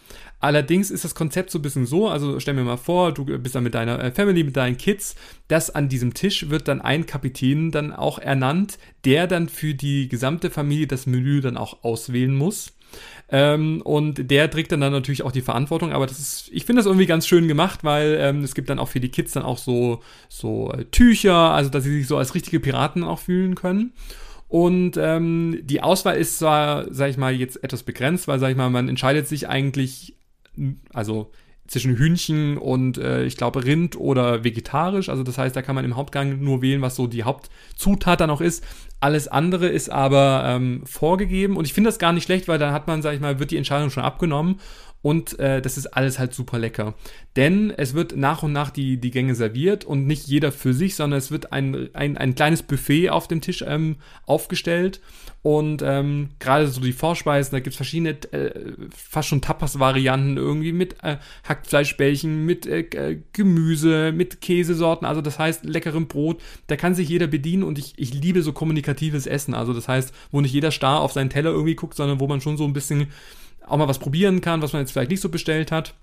Allerdings 0.40 0.90
ist 0.90 1.04
das 1.04 1.16
Konzept 1.16 1.50
so 1.50 1.58
ein 1.58 1.62
bisschen 1.62 1.86
so, 1.86 2.08
also 2.08 2.38
stell 2.38 2.54
mir 2.54 2.62
mal 2.62 2.76
vor, 2.76 3.12
du 3.12 3.24
bist 3.24 3.54
dann 3.54 3.64
mit 3.64 3.74
deiner 3.74 3.98
äh, 4.02 4.12
Family, 4.12 4.44
mit 4.44 4.56
deinen 4.56 4.76
Kids, 4.76 5.16
dass 5.48 5.70
an 5.70 5.88
diesem 5.88 6.14
Tisch 6.14 6.48
wird 6.48 6.68
dann 6.68 6.80
ein 6.80 7.06
Kapitän 7.06 7.72
dann 7.72 7.92
auch 7.92 8.18
ernannt, 8.18 8.78
der 9.04 9.26
dann 9.26 9.48
für 9.48 9.74
die 9.74 10.08
gesamte 10.08 10.50
Familie 10.50 10.86
das 10.86 11.06
Menü 11.06 11.40
dann 11.40 11.56
auch 11.56 11.82
auswählen 11.82 12.34
muss. 12.34 12.77
Ähm, 13.30 13.82
und 13.82 14.30
der 14.30 14.50
trägt 14.50 14.72
dann, 14.72 14.80
dann 14.80 14.92
natürlich 14.92 15.22
auch 15.22 15.32
die 15.32 15.42
Verantwortung, 15.42 15.92
aber 15.92 16.06
das 16.06 16.18
ist, 16.18 16.48
ich 16.50 16.64
finde 16.64 16.80
das 16.80 16.86
irgendwie 16.86 17.06
ganz 17.06 17.26
schön 17.26 17.46
gemacht, 17.46 17.84
weil 17.84 18.16
ähm, 18.20 18.42
es 18.42 18.54
gibt 18.54 18.70
dann 18.70 18.78
auch 18.78 18.88
für 18.88 19.00
die 19.00 19.10
Kids 19.10 19.32
dann 19.32 19.42
auch 19.42 19.58
so, 19.58 20.00
so 20.28 20.72
äh, 20.72 20.86
Tücher, 20.86 21.34
also 21.34 21.68
dass 21.68 21.84
sie 21.84 21.98
sich 21.98 22.06
so 22.06 22.16
als 22.16 22.34
richtige 22.34 22.60
Piraten 22.60 23.04
auch 23.04 23.18
fühlen 23.18 23.54
können. 23.54 23.92
Und 24.48 24.96
ähm, 24.96 25.60
die 25.62 25.82
Auswahl 25.82 26.16
ist 26.16 26.38
zwar, 26.38 26.86
sag 26.92 27.10
ich 27.10 27.18
mal, 27.18 27.34
jetzt 27.34 27.62
etwas 27.62 27.82
begrenzt, 27.82 28.28
weil, 28.28 28.38
sag 28.38 28.50
ich 28.50 28.56
mal, 28.56 28.70
man 28.70 28.88
entscheidet 28.88 29.28
sich 29.28 29.46
eigentlich, 29.46 30.16
also 30.94 31.30
zwischen 31.68 31.96
Hühnchen 31.96 32.56
und 32.58 32.98
äh, 32.98 33.24
ich 33.24 33.36
glaube 33.36 33.64
Rind 33.64 33.96
oder 33.96 34.42
vegetarisch. 34.42 35.08
Also 35.08 35.22
das 35.22 35.38
heißt, 35.38 35.54
da 35.54 35.62
kann 35.62 35.74
man 35.74 35.84
im 35.84 35.96
Hauptgang 35.96 36.40
nur 36.40 36.62
wählen, 36.62 36.82
was 36.82 36.96
so 36.96 37.06
die 37.06 37.24
Hauptzutat 37.24 38.20
dann 38.20 38.30
auch 38.30 38.40
ist. 38.40 38.64
Alles 39.00 39.28
andere 39.28 39.68
ist 39.68 39.90
aber 39.90 40.42
ähm, 40.46 40.82
vorgegeben 40.84 41.56
und 41.56 41.66
ich 41.66 41.72
finde 41.72 41.88
das 41.88 42.00
gar 42.00 42.12
nicht 42.12 42.24
schlecht, 42.24 42.48
weil 42.48 42.58
dann 42.58 42.72
hat 42.72 42.88
man, 42.88 43.00
sag 43.00 43.14
ich 43.14 43.20
mal, 43.20 43.38
wird 43.38 43.52
die 43.52 43.56
Entscheidung 43.56 43.90
schon 43.90 44.02
abgenommen 44.02 44.58
und 45.00 45.38
äh, 45.38 45.62
das 45.62 45.78
ist 45.78 45.86
alles 45.86 46.18
halt 46.18 46.34
super 46.34 46.58
lecker. 46.58 46.94
Denn 47.36 47.70
es 47.70 47.94
wird 47.94 48.16
nach 48.16 48.42
und 48.42 48.52
nach 48.52 48.70
die, 48.70 48.96
die 48.96 49.12
Gänge 49.12 49.36
serviert 49.36 49.84
und 49.84 50.06
nicht 50.06 50.26
jeder 50.26 50.50
für 50.50 50.74
sich, 50.74 50.96
sondern 50.96 51.18
es 51.18 51.30
wird 51.30 51.52
ein, 51.52 51.88
ein, 51.94 52.16
ein 52.16 52.34
kleines 52.34 52.64
Buffet 52.64 53.10
auf 53.10 53.28
dem 53.28 53.40
Tisch 53.40 53.64
ähm, 53.66 53.96
aufgestellt. 54.26 55.00
Und 55.42 55.82
ähm, 55.82 56.30
gerade 56.40 56.66
so 56.66 56.80
die 56.80 56.92
Vorspeisen, 56.92 57.52
da 57.52 57.60
gibt 57.60 57.74
es 57.74 57.76
verschiedene, 57.76 58.10
äh, 58.32 58.72
fast 58.94 59.28
schon 59.28 59.40
Tapas-Varianten 59.40 60.36
irgendwie 60.36 60.72
mit 60.72 60.96
äh, 61.04 61.18
Hackfleischbällchen, 61.44 62.44
mit 62.44 62.66
äh, 62.66 63.20
Gemüse, 63.32 64.10
mit 64.10 64.40
Käsesorten, 64.40 65.06
also 65.06 65.22
das 65.22 65.38
heißt 65.38 65.64
leckerem 65.64 66.08
Brot. 66.08 66.42
Da 66.66 66.76
kann 66.76 66.96
sich 66.96 67.08
jeder 67.08 67.28
bedienen 67.28 67.62
und 67.62 67.78
ich, 67.78 67.94
ich 67.96 68.12
liebe 68.12 68.42
so 68.42 68.52
kommunikatives 68.52 69.28
Essen. 69.28 69.54
Also 69.54 69.72
das 69.72 69.86
heißt, 69.86 70.12
wo 70.32 70.40
nicht 70.40 70.52
jeder 70.52 70.72
starr 70.72 71.00
auf 71.00 71.12
seinen 71.12 71.30
Teller 71.30 71.50
irgendwie 71.50 71.76
guckt, 71.76 71.94
sondern 71.94 72.18
wo 72.18 72.26
man 72.26 72.40
schon 72.40 72.56
so 72.56 72.64
ein 72.64 72.72
bisschen 72.72 73.06
auch 73.66 73.76
mal 73.76 73.88
was 73.88 73.98
probieren 73.98 74.40
kann, 74.40 74.62
was 74.62 74.72
man 74.72 74.80
jetzt 74.82 74.92
vielleicht 74.92 75.10
nicht 75.10 75.20
so 75.20 75.28
bestellt 75.28 75.72
hat. 75.72 75.94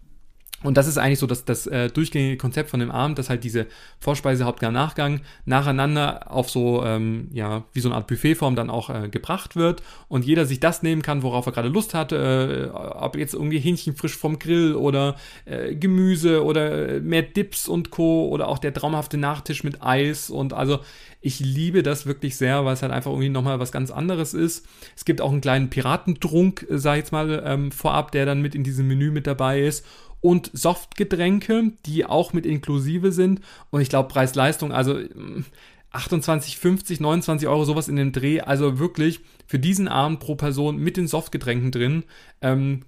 Und 0.64 0.78
das 0.78 0.88
ist 0.88 0.98
eigentlich 0.98 1.20
so 1.20 1.28
das, 1.28 1.46
das 1.46 1.68
äh, 1.68 1.90
durchgängige 1.90 2.38
Konzept 2.38 2.72
von 2.72 2.80
dem 2.80 2.90
Abend, 2.90 3.20
dass 3.20 3.30
halt 3.30 3.44
diese 3.44 3.68
Vorspeise, 4.00 4.46
Hauptgang, 4.46 4.74
Nachgang 4.74 5.22
nacheinander 5.46 6.32
auf 6.32 6.50
so, 6.50 6.84
ähm, 6.84 7.28
ja, 7.34 7.66
wie 7.74 7.82
so 7.82 7.90
eine 7.90 7.96
Art 7.96 8.08
Buffetform 8.08 8.56
dann 8.56 8.70
auch 8.70 8.90
äh, 8.90 9.10
gebracht 9.10 9.56
wird 9.56 9.84
und 10.08 10.26
jeder 10.26 10.46
sich 10.46 10.60
das 10.60 10.82
nehmen 10.82 11.04
kann, 11.04 11.24
worauf 11.24 11.46
er 11.46 11.52
gerade 11.52 11.68
Lust 11.68 11.94
hat, 11.94 12.14
äh, 12.14 12.70
ob 12.74 13.16
jetzt 13.16 13.36
irgendwie 13.36 13.60
Hähnchen 13.60 13.96
frisch 13.96 14.18
vom 14.18 14.40
Grill 14.40 14.76
oder 14.76 15.18
äh, 15.46 15.76
Gemüse 15.76 16.44
oder 16.44 17.00
mehr 17.00 17.22
Dips 17.22 17.68
und 17.68 17.92
Co. 17.92 18.30
oder 18.30 18.48
auch 18.48 18.58
der 18.58 18.74
traumhafte 18.74 19.18
Nachtisch 19.18 19.64
mit 19.64 19.84
Eis 19.84 20.30
und 20.32 20.54
also 20.54 20.80
ich 21.26 21.40
liebe 21.40 21.82
das 21.82 22.06
wirklich 22.06 22.38
sehr, 22.38 22.66
weil 22.66 22.76
es 22.76 22.84
halt 22.84 22.92
einfach 22.92 23.10
irgendwie 23.10 23.30
nochmal 23.30 23.60
was 23.60 23.72
ganz 23.72 23.90
anderes 23.90 24.36
ist. 24.36 24.68
Es 24.96 25.06
gibt 25.06 25.22
auch 25.22 25.32
einen 25.32 25.42
kleinen 25.42 25.72
Piratentrunk, 25.72 26.68
äh, 26.70 26.78
sag 26.78 26.94
ich 26.94 27.00
jetzt 27.00 27.12
mal, 27.12 27.42
ähm, 27.44 27.72
vorab, 27.72 28.12
der 28.12 28.28
dann 28.28 28.44
mit 28.44 28.54
in 28.54 28.64
diesem 28.64 28.88
Menü 28.88 29.10
mit 29.10 29.26
dabei 29.26 29.62
ist 29.62 29.84
und 30.22 30.52
Softgetränke, 30.54 31.72
die 31.88 32.06
auch 32.06 32.34
mit 32.34 32.46
inklusive 32.46 33.12
sind. 33.12 33.42
Und 33.72 33.82
ich 33.82 33.90
glaube, 33.90 34.08
Preis-Leistung, 34.08 34.72
also 34.72 35.00
28, 35.92 36.60
50, 36.60 37.00
29 37.00 37.48
Euro, 37.48 37.66
sowas 37.66 37.88
in 37.88 37.96
dem 37.96 38.12
Dreh. 38.12 38.42
Also 38.42 38.78
wirklich 38.78 39.22
für 39.48 39.58
diesen 39.58 39.88
Abend 39.88 40.20
pro 40.20 40.36
Person 40.36 40.78
mit 40.78 40.96
den 40.96 41.08
Softgetränken 41.08 41.72
drin 41.72 42.04
ähm, 42.42 42.84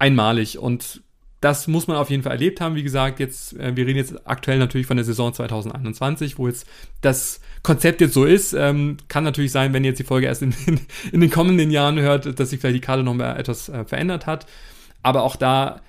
einmalig. 0.00 0.58
Und 0.58 1.02
das 1.40 1.68
muss 1.68 1.86
man 1.86 1.96
auf 1.96 2.10
jeden 2.10 2.22
Fall 2.22 2.32
erlebt 2.32 2.60
haben. 2.60 2.74
Wie 2.74 2.82
gesagt, 2.82 3.20
jetzt, 3.20 3.58
äh, 3.58 3.76
wir 3.76 3.86
reden 3.86 3.98
jetzt 3.98 4.26
aktuell 4.26 4.58
natürlich 4.58 4.86
von 4.86 4.96
der 4.96 5.04
Saison 5.04 5.32
2021, 5.32 6.38
wo 6.38 6.48
jetzt 6.48 6.66
das 7.00 7.40
Konzept 7.62 8.00
jetzt 8.00 8.14
so 8.14 8.24
ist. 8.24 8.54
Ähm, 8.54 8.96
kann 9.08 9.24
natürlich 9.24 9.52
sein, 9.52 9.72
wenn 9.72 9.84
ihr 9.84 9.90
jetzt 9.90 9.98
die 9.98 10.04
Folge 10.04 10.26
erst 10.26 10.42
in, 10.42 10.54
in, 10.66 10.80
in, 11.12 11.20
den 11.20 11.30
kommenden 11.30 11.70
Jahren 11.70 11.98
hört, 12.00 12.38
dass 12.38 12.50
sich 12.50 12.60
vielleicht 12.60 12.76
die 12.76 12.80
Karte 12.80 13.04
noch 13.04 13.14
mal 13.14 13.36
etwas 13.36 13.68
äh, 13.68 13.84
verändert 13.84 14.26
hat. 14.26 14.46
Aber 15.02 15.22
auch 15.22 15.36
da, 15.36 15.80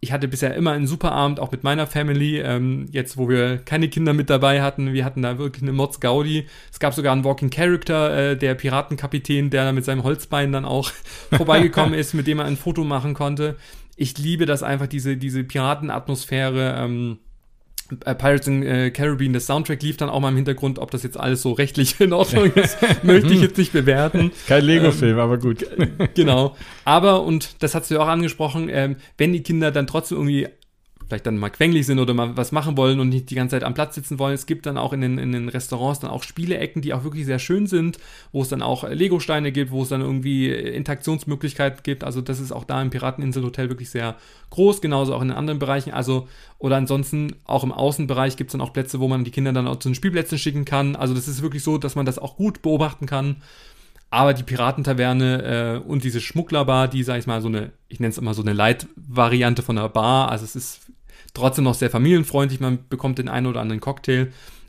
ich 0.00 0.10
hatte 0.10 0.26
bisher 0.26 0.54
immer 0.54 0.72
einen 0.72 0.86
super 0.86 1.12
Abend, 1.12 1.38
auch 1.38 1.52
mit 1.52 1.64
meiner 1.64 1.86
Family. 1.86 2.40
Ähm, 2.40 2.86
jetzt, 2.90 3.18
wo 3.18 3.28
wir 3.28 3.58
keine 3.58 3.88
Kinder 3.88 4.14
mit 4.14 4.30
dabei 4.30 4.62
hatten, 4.62 4.94
wir 4.94 5.04
hatten 5.04 5.20
da 5.20 5.36
wirklich 5.36 5.62
eine 5.62 5.72
Mods 5.72 6.00
Gaudi. 6.00 6.46
Es 6.72 6.78
gab 6.78 6.94
sogar 6.94 7.12
einen 7.12 7.24
Walking 7.24 7.50
Character, 7.50 8.30
äh, 8.32 8.36
der 8.38 8.54
Piratenkapitän, 8.54 9.50
der 9.50 9.64
da 9.64 9.72
mit 9.72 9.84
seinem 9.84 10.02
Holzbein 10.02 10.50
dann 10.50 10.64
auch 10.64 10.90
vorbeigekommen 11.30 11.92
ist, 11.98 12.14
mit 12.14 12.26
dem 12.26 12.38
er 12.38 12.46
ein 12.46 12.56
Foto 12.56 12.84
machen 12.84 13.12
konnte. 13.12 13.56
Ich 13.96 14.18
liebe 14.18 14.46
das 14.46 14.62
einfach, 14.62 14.86
diese, 14.86 15.16
diese 15.16 15.44
Piratenatmosphäre. 15.44 16.76
Ähm, 16.78 17.18
Pirates 17.88 18.46
in 18.46 18.62
äh, 18.62 18.90
Caribbean, 18.90 19.32
der 19.32 19.40
Soundtrack 19.40 19.82
lief 19.82 19.98
dann 19.98 20.08
auch 20.08 20.20
mal 20.20 20.30
im 20.30 20.36
Hintergrund, 20.36 20.78
ob 20.78 20.90
das 20.90 21.02
jetzt 21.02 21.20
alles 21.20 21.42
so 21.42 21.52
rechtlich 21.52 22.00
in 22.00 22.12
Ordnung 22.14 22.52
ist, 22.54 22.78
möchte 23.02 23.32
ich 23.32 23.42
jetzt 23.42 23.58
nicht 23.58 23.72
bewerten. 23.72 24.32
Kein 24.46 24.64
Lego-Film, 24.64 25.12
ähm, 25.12 25.18
aber 25.18 25.38
gut. 25.38 25.66
Genau. 26.14 26.56
Aber, 26.84 27.22
und 27.22 27.62
das 27.62 27.74
hast 27.74 27.90
du 27.90 27.96
ja 27.96 28.00
auch 28.00 28.08
angesprochen, 28.08 28.68
ähm, 28.70 28.96
wenn 29.18 29.32
die 29.32 29.42
Kinder 29.42 29.70
dann 29.70 29.86
trotzdem 29.86 30.16
irgendwie 30.16 30.48
vielleicht 31.14 31.26
dann 31.26 31.38
mal 31.38 31.50
quengelig 31.50 31.86
sind 31.86 32.00
oder 32.00 32.12
mal 32.12 32.36
was 32.36 32.50
machen 32.50 32.76
wollen 32.76 32.98
und 32.98 33.08
nicht 33.08 33.30
die 33.30 33.36
ganze 33.36 33.54
Zeit 33.54 33.62
am 33.62 33.74
Platz 33.74 33.94
sitzen 33.94 34.18
wollen. 34.18 34.34
Es 34.34 34.46
gibt 34.46 34.66
dann 34.66 34.76
auch 34.76 34.92
in 34.92 35.00
den, 35.00 35.18
in 35.18 35.30
den 35.30 35.48
Restaurants 35.48 36.00
dann 36.00 36.10
auch 36.10 36.24
Spieleecken, 36.24 36.82
die 36.82 36.92
auch 36.92 37.04
wirklich 37.04 37.24
sehr 37.24 37.38
schön 37.38 37.68
sind, 37.68 37.98
wo 38.32 38.42
es 38.42 38.48
dann 38.48 38.62
auch 38.62 38.88
Lego-Steine 38.88 39.52
gibt, 39.52 39.70
wo 39.70 39.82
es 39.82 39.88
dann 39.90 40.00
irgendwie 40.00 40.50
Interaktionsmöglichkeiten 40.50 41.80
gibt. 41.84 42.02
Also 42.02 42.20
das 42.20 42.40
ist 42.40 42.50
auch 42.50 42.64
da 42.64 42.82
im 42.82 42.90
Pirateninselhotel 42.90 43.68
wirklich 43.68 43.90
sehr 43.90 44.16
groß, 44.50 44.80
genauso 44.80 45.14
auch 45.14 45.22
in 45.22 45.28
den 45.28 45.36
anderen 45.36 45.60
Bereichen. 45.60 45.92
Also, 45.92 46.26
oder 46.58 46.76
ansonsten 46.76 47.36
auch 47.44 47.62
im 47.62 47.72
Außenbereich 47.72 48.36
gibt 48.36 48.48
es 48.48 48.52
dann 48.52 48.60
auch 48.60 48.72
Plätze, 48.72 48.98
wo 48.98 49.06
man 49.06 49.22
die 49.22 49.30
Kinder 49.30 49.52
dann 49.52 49.68
auch 49.68 49.76
zu 49.76 49.88
den 49.88 49.94
Spielplätzen 49.94 50.38
schicken 50.38 50.64
kann. 50.64 50.96
Also 50.96 51.14
das 51.14 51.28
ist 51.28 51.42
wirklich 51.42 51.62
so, 51.62 51.78
dass 51.78 51.94
man 51.94 52.06
das 52.06 52.18
auch 52.18 52.36
gut 52.36 52.60
beobachten 52.60 53.06
kann. 53.06 53.36
Aber 54.10 54.32
die 54.32 54.44
Piratentaverne 54.44 55.82
äh, 55.84 55.88
und 55.88 56.04
diese 56.04 56.20
Schmugglerbar, 56.20 56.86
die, 56.86 57.02
sag 57.02 57.18
ich 57.18 57.26
mal, 57.26 57.40
so 57.40 57.48
eine, 57.48 57.72
ich 57.88 57.98
nenne 57.98 58.10
es 58.10 58.18
immer 58.18 58.32
so 58.32 58.42
eine 58.42 58.52
Light-Variante 58.52 59.62
von 59.62 59.76
einer 59.76 59.88
Bar. 59.88 60.30
Also 60.30 60.44
es 60.44 60.54
ist 60.54 60.80
trotzdem 61.34 61.64
noch 61.64 61.74
sehr 61.74 61.90
familienfreundlich, 61.90 62.60
man 62.60 62.78
bekommt 62.88 63.18
den 63.18 63.28
einen 63.28 63.46
oder 63.46 63.60
anderen 63.60 63.80
Cocktail, 63.80 64.28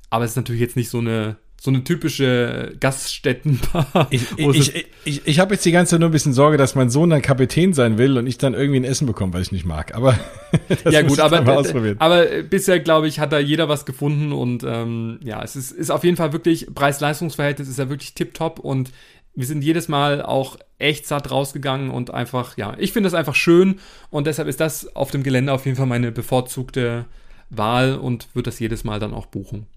aber 0.10 0.26
es 0.26 0.32
ist 0.32 0.38
natürlich 0.38 0.62
jetzt 0.62 0.76
nicht 0.76 0.90
so 0.90 1.00
eine 1.00 1.38
so 1.66 1.72
eine 1.72 1.84
typische 1.84 2.74
Gaststättenbar. 2.80 4.08
Ich, 4.12 4.38
ich, 4.38 4.86
ich, 5.04 5.22
ich, 5.26 5.40
habe 5.40 5.56
jetzt 5.56 5.66
die 5.66 5.72
ganze 5.72 5.92
Zeit 5.92 6.00
nur 6.00 6.10
ein 6.10 6.12
bisschen 6.12 6.34
Sorge, 6.34 6.58
dass 6.58 6.76
mein 6.76 6.90
Sohn 6.90 7.10
dann 7.10 7.22
Kapitän 7.22 7.74
sein 7.74 7.98
will 7.98 8.18
und 8.18 8.28
ich 8.28 8.38
dann 8.38 8.54
irgendwie 8.54 8.80
ein 8.80 8.84
Essen 8.84 9.08
bekomme, 9.08 9.34
weil 9.34 9.42
ich 9.42 9.52
nicht 9.52 9.66
mag. 9.66 9.96
Aber 9.96 10.18
ja 10.90 11.02
gut, 11.02 11.20
aber, 11.20 11.66
aber 11.98 12.26
bisher 12.44 12.80
glaube 12.80 13.08
ich 13.08 13.20
hat 13.20 13.34
da 13.34 13.40
jeder 13.40 13.68
was 13.68 13.86
gefunden 13.86 14.32
und 14.32 14.64
ähm, 14.64 15.20
ja, 15.24 15.44
es 15.44 15.56
ist, 15.56 15.72
ist 15.72 15.90
auf 15.90 16.04
jeden 16.04 16.18
Fall 16.18 16.34
wirklich 16.34 16.68
Preis-Leistungs-Verhältnis 16.74 17.68
ist 17.68 17.80
ja 17.80 17.90
wirklich 17.90 18.14
tipptopp 18.14 18.60
und 18.60 18.92
wir 19.36 19.46
sind 19.46 19.64
jedes 19.64 19.88
Mal 19.88 20.22
auch 20.22 20.58
echt 20.78 21.08
satt 21.08 21.32
rausgegangen 21.32 21.90
und 21.90 22.12
einfach, 22.12 22.58
ja, 22.58 22.76
ich 22.78 22.94
finde 22.94 23.08
das 23.08 23.14
einfach 23.14 23.36
schön 23.36 23.80
und 24.10 24.28
deshalb 24.28 24.48
ist 24.48 24.60
das 24.60 24.96
auf 24.96 25.12
dem 25.12 25.24
Gelände 25.24 25.54
auf 25.54 25.66
jeden 25.66 25.78
Fall 25.78 25.86
meine 25.86 26.12
bevorzugte 26.12 27.06
Wahl 27.50 27.96
und 27.96 28.28
würde 28.34 28.50
das 28.50 28.60
jedes 28.60 28.84
Mal 28.84 29.00
dann 29.00 29.14
auch 29.14 29.28
buchen. 29.28 29.68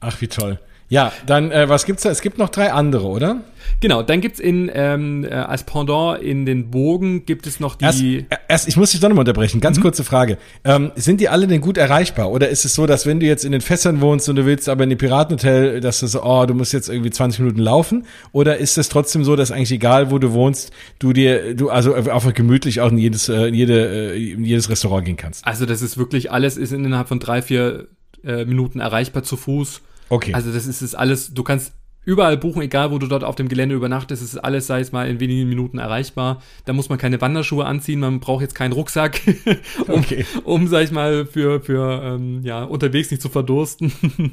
Ach, 0.00 0.20
wie 0.20 0.28
toll. 0.28 0.58
Ja, 0.92 1.10
dann, 1.24 1.50
äh, 1.50 1.70
was 1.70 1.86
gibt's 1.86 2.02
da? 2.02 2.10
Es 2.10 2.20
gibt 2.20 2.36
noch 2.36 2.50
drei 2.50 2.70
andere, 2.70 3.06
oder? 3.06 3.40
Genau, 3.80 4.02
dann 4.02 4.20
gibt's 4.20 4.38
in, 4.38 4.70
ähm, 4.74 5.24
äh, 5.24 5.30
als 5.32 5.64
Pendant 5.64 6.22
in 6.22 6.44
den 6.44 6.70
Bogen 6.70 7.24
gibt 7.24 7.46
es 7.46 7.60
noch 7.60 7.76
die. 7.76 8.26
Erst, 8.28 8.42
erst 8.46 8.68
ich 8.68 8.76
muss 8.76 8.90
dich 8.90 9.00
doch 9.00 9.08
nochmal 9.08 9.22
unterbrechen. 9.22 9.62
Ganz 9.62 9.78
mhm. 9.78 9.84
kurze 9.84 10.04
Frage. 10.04 10.36
Ähm, 10.64 10.92
sind 10.94 11.22
die 11.22 11.30
alle 11.30 11.46
denn 11.46 11.62
gut 11.62 11.78
erreichbar? 11.78 12.30
Oder 12.30 12.50
ist 12.50 12.66
es 12.66 12.74
so, 12.74 12.84
dass 12.84 13.06
wenn 13.06 13.20
du 13.20 13.26
jetzt 13.26 13.46
in 13.46 13.52
den 13.52 13.62
Fässern 13.62 14.02
wohnst 14.02 14.28
und 14.28 14.36
du 14.36 14.44
willst 14.44 14.68
aber 14.68 14.84
in 14.84 14.90
die 14.90 14.96
Piratenhotel, 14.96 15.80
dass 15.80 16.00
du 16.00 16.08
so, 16.08 16.22
oh, 16.22 16.44
du 16.44 16.52
musst 16.52 16.74
jetzt 16.74 16.90
irgendwie 16.90 17.10
20 17.10 17.40
Minuten 17.40 17.60
laufen? 17.60 18.04
Oder 18.32 18.58
ist 18.58 18.76
es 18.76 18.90
trotzdem 18.90 19.24
so, 19.24 19.34
dass 19.34 19.50
eigentlich 19.50 19.72
egal, 19.72 20.10
wo 20.10 20.18
du 20.18 20.34
wohnst, 20.34 20.72
du 20.98 21.14
dir, 21.14 21.54
du 21.54 21.70
also 21.70 21.94
einfach 21.94 22.34
gemütlich 22.34 22.82
auch 22.82 22.90
in 22.90 22.98
jedes, 22.98 23.30
äh, 23.30 23.46
in 23.46 23.54
jede, 23.54 24.12
äh, 24.12 24.32
in 24.32 24.44
jedes 24.44 24.68
Restaurant 24.68 25.06
gehen 25.06 25.16
kannst? 25.16 25.46
Also 25.46 25.64
das 25.64 25.80
ist 25.80 25.96
wirklich, 25.96 26.30
alles 26.30 26.58
ist 26.58 26.70
innerhalb 26.70 27.08
von 27.08 27.18
drei, 27.18 27.40
vier 27.40 27.86
äh, 28.24 28.44
Minuten 28.44 28.80
erreichbar 28.80 29.22
zu 29.22 29.38
Fuß 29.38 29.80
Okay. 30.08 30.34
Also 30.34 30.52
das 30.52 30.66
ist 30.66 30.82
es 30.82 30.94
alles, 30.94 31.34
du 31.34 31.42
kannst 31.42 31.72
überall 32.04 32.36
buchen, 32.36 32.62
egal 32.62 32.90
wo 32.90 32.98
du 32.98 33.06
dort 33.06 33.22
auf 33.22 33.36
dem 33.36 33.48
Gelände 33.48 33.74
übernachtest, 33.74 34.22
ist 34.22 34.36
alles, 34.36 34.66
sei 34.66 34.80
es 34.80 34.90
mal, 34.90 35.08
in 35.08 35.20
wenigen 35.20 35.48
Minuten 35.48 35.78
erreichbar. 35.78 36.42
Da 36.64 36.72
muss 36.72 36.88
man 36.88 36.98
keine 36.98 37.20
Wanderschuhe 37.20 37.64
anziehen, 37.64 38.00
man 38.00 38.18
braucht 38.18 38.42
jetzt 38.42 38.54
keinen 38.54 38.72
Rucksack, 38.72 39.20
um, 39.86 40.00
okay. 40.00 40.26
um, 40.44 40.66
sag 40.66 40.84
ich 40.84 40.90
mal, 40.90 41.26
für, 41.26 41.60
für 41.60 42.02
ähm, 42.02 42.40
ja, 42.42 42.64
unterwegs 42.64 43.10
nicht 43.10 43.22
zu 43.22 43.28
verdursten. 43.28 43.92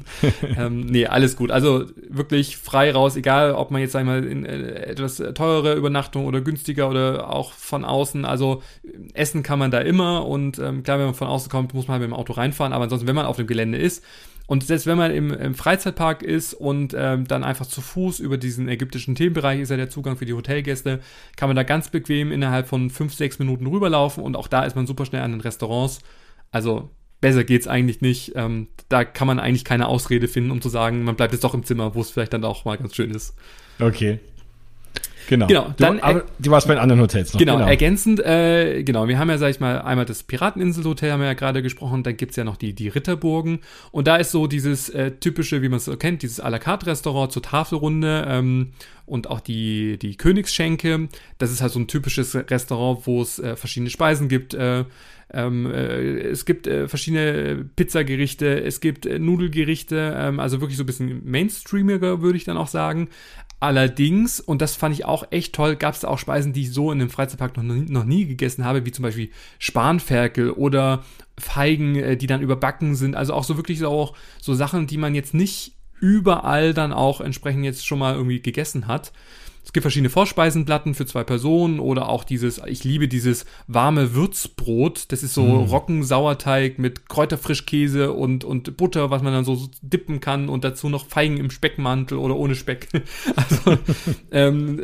ähm, 0.56 0.80
nee, 0.80 1.06
alles 1.06 1.36
gut. 1.36 1.52
Also 1.52 1.84
wirklich 2.08 2.56
frei 2.56 2.90
raus, 2.90 3.14
egal 3.16 3.52
ob 3.52 3.70
man 3.70 3.80
jetzt, 3.80 3.92
sag 3.92 4.00
ich 4.00 4.06
mal, 4.06 4.24
in 4.24 4.44
äh, 4.44 4.86
etwas 4.86 5.22
teurere 5.34 5.74
Übernachtung 5.74 6.26
oder 6.26 6.40
günstiger 6.40 6.90
oder 6.90 7.32
auch 7.32 7.52
von 7.52 7.84
außen. 7.84 8.24
Also 8.24 8.62
essen 9.14 9.44
kann 9.44 9.60
man 9.60 9.70
da 9.70 9.78
immer 9.78 10.26
und 10.26 10.58
ähm, 10.58 10.82
klar, 10.82 10.98
wenn 10.98 11.06
man 11.06 11.14
von 11.14 11.28
außen 11.28 11.50
kommt, 11.50 11.72
muss 11.72 11.86
man 11.86 11.94
halt 11.94 12.02
mit 12.02 12.10
dem 12.10 12.18
Auto 12.18 12.32
reinfahren, 12.32 12.72
aber 12.72 12.84
ansonsten, 12.84 13.06
wenn 13.06 13.14
man 13.14 13.26
auf 13.26 13.36
dem 13.36 13.46
Gelände 13.46 13.78
ist, 13.78 14.02
und 14.50 14.64
selbst 14.64 14.88
wenn 14.88 14.98
man 14.98 15.12
im, 15.12 15.32
im 15.32 15.54
Freizeitpark 15.54 16.24
ist 16.24 16.54
und 16.54 16.92
ähm, 16.98 17.24
dann 17.24 17.44
einfach 17.44 17.66
zu 17.66 17.80
Fuß 17.80 18.18
über 18.18 18.36
diesen 18.36 18.68
ägyptischen 18.68 19.14
Themenbereich 19.14 19.60
ist 19.60 19.70
ja 19.70 19.76
der 19.76 19.90
Zugang 19.90 20.16
für 20.16 20.26
die 20.26 20.32
Hotelgäste, 20.32 20.98
kann 21.36 21.48
man 21.48 21.54
da 21.54 21.62
ganz 21.62 21.88
bequem 21.88 22.32
innerhalb 22.32 22.66
von 22.66 22.90
fünf, 22.90 23.14
sechs 23.14 23.38
Minuten 23.38 23.68
rüberlaufen 23.68 24.24
und 24.24 24.34
auch 24.34 24.48
da 24.48 24.64
ist 24.64 24.74
man 24.74 24.88
super 24.88 25.06
schnell 25.06 25.22
an 25.22 25.30
den 25.30 25.40
Restaurants. 25.40 26.00
Also 26.50 26.90
besser 27.20 27.44
geht's 27.44 27.68
eigentlich 27.68 28.00
nicht. 28.00 28.32
Ähm, 28.34 28.66
da 28.88 29.04
kann 29.04 29.28
man 29.28 29.38
eigentlich 29.38 29.64
keine 29.64 29.86
Ausrede 29.86 30.26
finden, 30.26 30.50
um 30.50 30.60
zu 30.60 30.68
sagen, 30.68 31.04
man 31.04 31.14
bleibt 31.14 31.32
jetzt 31.32 31.44
doch 31.44 31.54
im 31.54 31.62
Zimmer, 31.62 31.94
wo 31.94 32.00
es 32.00 32.10
vielleicht 32.10 32.32
dann 32.32 32.42
auch 32.42 32.64
mal 32.64 32.76
ganz 32.76 32.96
schön 32.96 33.12
ist. 33.12 33.36
Okay. 33.78 34.18
Genau. 35.30 35.46
genau 35.46 35.74
dann, 35.78 35.98
du, 35.98 36.02
aber 36.02 36.24
die 36.40 36.50
war 36.50 36.58
es 36.58 36.66
bei 36.66 36.74
den 36.74 36.82
anderen 36.82 37.00
Hotels 37.00 37.32
noch. 37.32 37.38
Genau, 37.38 37.58
genau. 37.58 37.68
ergänzend, 37.68 38.18
äh, 38.18 38.82
genau, 38.82 39.06
wir 39.06 39.16
haben 39.16 39.30
ja, 39.30 39.38
sag 39.38 39.50
ich 39.50 39.60
mal, 39.60 39.80
einmal 39.80 40.04
das 40.04 40.24
Pirateninselhotel, 40.24 41.12
haben 41.12 41.20
wir 41.20 41.28
ja 41.28 41.34
gerade 41.34 41.62
gesprochen, 41.62 42.02
dann 42.02 42.16
gibt's 42.16 42.34
ja 42.34 42.42
noch 42.42 42.56
die, 42.56 42.72
die 42.72 42.88
Ritterburgen. 42.88 43.60
Und 43.92 44.08
da 44.08 44.16
ist 44.16 44.32
so 44.32 44.48
dieses 44.48 44.88
äh, 44.88 45.12
typische, 45.12 45.62
wie 45.62 45.68
man 45.68 45.76
es 45.76 45.84
so 45.84 45.96
kennt, 45.96 46.22
dieses 46.22 46.42
à 46.42 46.50
la 46.50 46.58
carte 46.58 46.86
Restaurant 46.86 47.30
zur 47.30 47.42
Tafelrunde 47.42 48.24
ähm, 48.28 48.72
und 49.06 49.30
auch 49.30 49.38
die, 49.38 49.98
die 49.98 50.16
Königsschenke. 50.16 51.08
Das 51.38 51.52
ist 51.52 51.62
halt 51.62 51.70
so 51.70 51.78
ein 51.78 51.86
typisches 51.86 52.34
Restaurant, 52.34 53.06
wo 53.06 53.22
es 53.22 53.38
äh, 53.38 53.54
verschiedene 53.54 53.90
Speisen 53.90 54.26
gibt. 54.26 54.54
Äh, 54.54 54.84
ähm, 55.32 55.66
äh, 55.66 56.18
es 56.22 56.44
gibt 56.44 56.66
äh, 56.66 56.88
verschiedene 56.88 57.64
Pizzagerichte, 57.76 58.64
es 58.64 58.80
gibt 58.80 59.06
äh, 59.06 59.20
Nudelgerichte, 59.20 60.16
ähm, 60.18 60.40
also 60.40 60.60
wirklich 60.60 60.76
so 60.76 60.82
ein 60.82 60.86
bisschen 60.86 61.22
mainstreamiger, 61.24 62.20
würde 62.20 62.36
ich 62.36 62.42
dann 62.42 62.56
auch 62.56 62.66
sagen. 62.66 63.08
Allerdings, 63.60 64.40
und 64.40 64.62
das 64.62 64.74
fand 64.74 64.94
ich 64.94 65.04
auch 65.04 65.24
echt 65.30 65.54
toll, 65.54 65.76
gab 65.76 65.94
es 65.94 66.06
auch 66.06 66.18
Speisen, 66.18 66.54
die 66.54 66.62
ich 66.62 66.72
so 66.72 66.90
in 66.90 67.00
einem 67.00 67.10
Freizeitpark 67.10 67.58
noch, 67.58 67.62
noch 67.62 68.04
nie 68.04 68.24
gegessen 68.24 68.64
habe, 68.64 68.86
wie 68.86 68.90
zum 68.90 69.02
Beispiel 69.02 69.30
Spanferkel 69.58 70.50
oder 70.50 71.04
Feigen, 71.38 71.94
äh, 71.96 72.16
die 72.16 72.26
dann 72.26 72.40
überbacken 72.40 72.94
sind. 72.94 73.14
Also 73.14 73.34
auch 73.34 73.44
so 73.44 73.58
wirklich 73.58 73.84
auch 73.84 74.16
so 74.40 74.54
Sachen, 74.54 74.86
die 74.86 74.96
man 74.96 75.14
jetzt 75.14 75.34
nicht 75.34 75.74
überall 76.00 76.72
dann 76.72 76.94
auch 76.94 77.20
entsprechend 77.20 77.64
jetzt 77.64 77.86
schon 77.86 77.98
mal 77.98 78.14
irgendwie 78.14 78.40
gegessen 78.40 78.86
hat. 78.86 79.12
Es 79.62 79.72
gibt 79.72 79.82
verschiedene 79.82 80.10
Vorspeisenplatten 80.10 80.94
für 80.94 81.06
zwei 81.06 81.22
Personen 81.22 81.80
oder 81.80 82.08
auch 82.08 82.24
dieses, 82.24 82.60
ich 82.66 82.82
liebe 82.82 83.08
dieses 83.08 83.44
warme 83.66 84.14
Würzbrot. 84.14 85.12
Das 85.12 85.22
ist 85.22 85.34
so 85.34 85.42
mm. 85.42 85.68
Roggensauerteig 85.68 86.78
mit 86.78 87.08
Kräuterfrischkäse 87.08 88.12
und, 88.12 88.42
und 88.42 88.76
Butter, 88.76 89.10
was 89.10 89.22
man 89.22 89.32
dann 89.32 89.44
so 89.44 89.68
dippen 89.82 90.20
kann 90.20 90.48
und 90.48 90.64
dazu 90.64 90.88
noch 90.88 91.06
Feigen 91.06 91.36
im 91.36 91.50
Speckmantel 91.50 92.18
oder 92.18 92.36
ohne 92.36 92.54
Speck. 92.54 92.88
also, 93.36 93.78
ähm, 94.32 94.80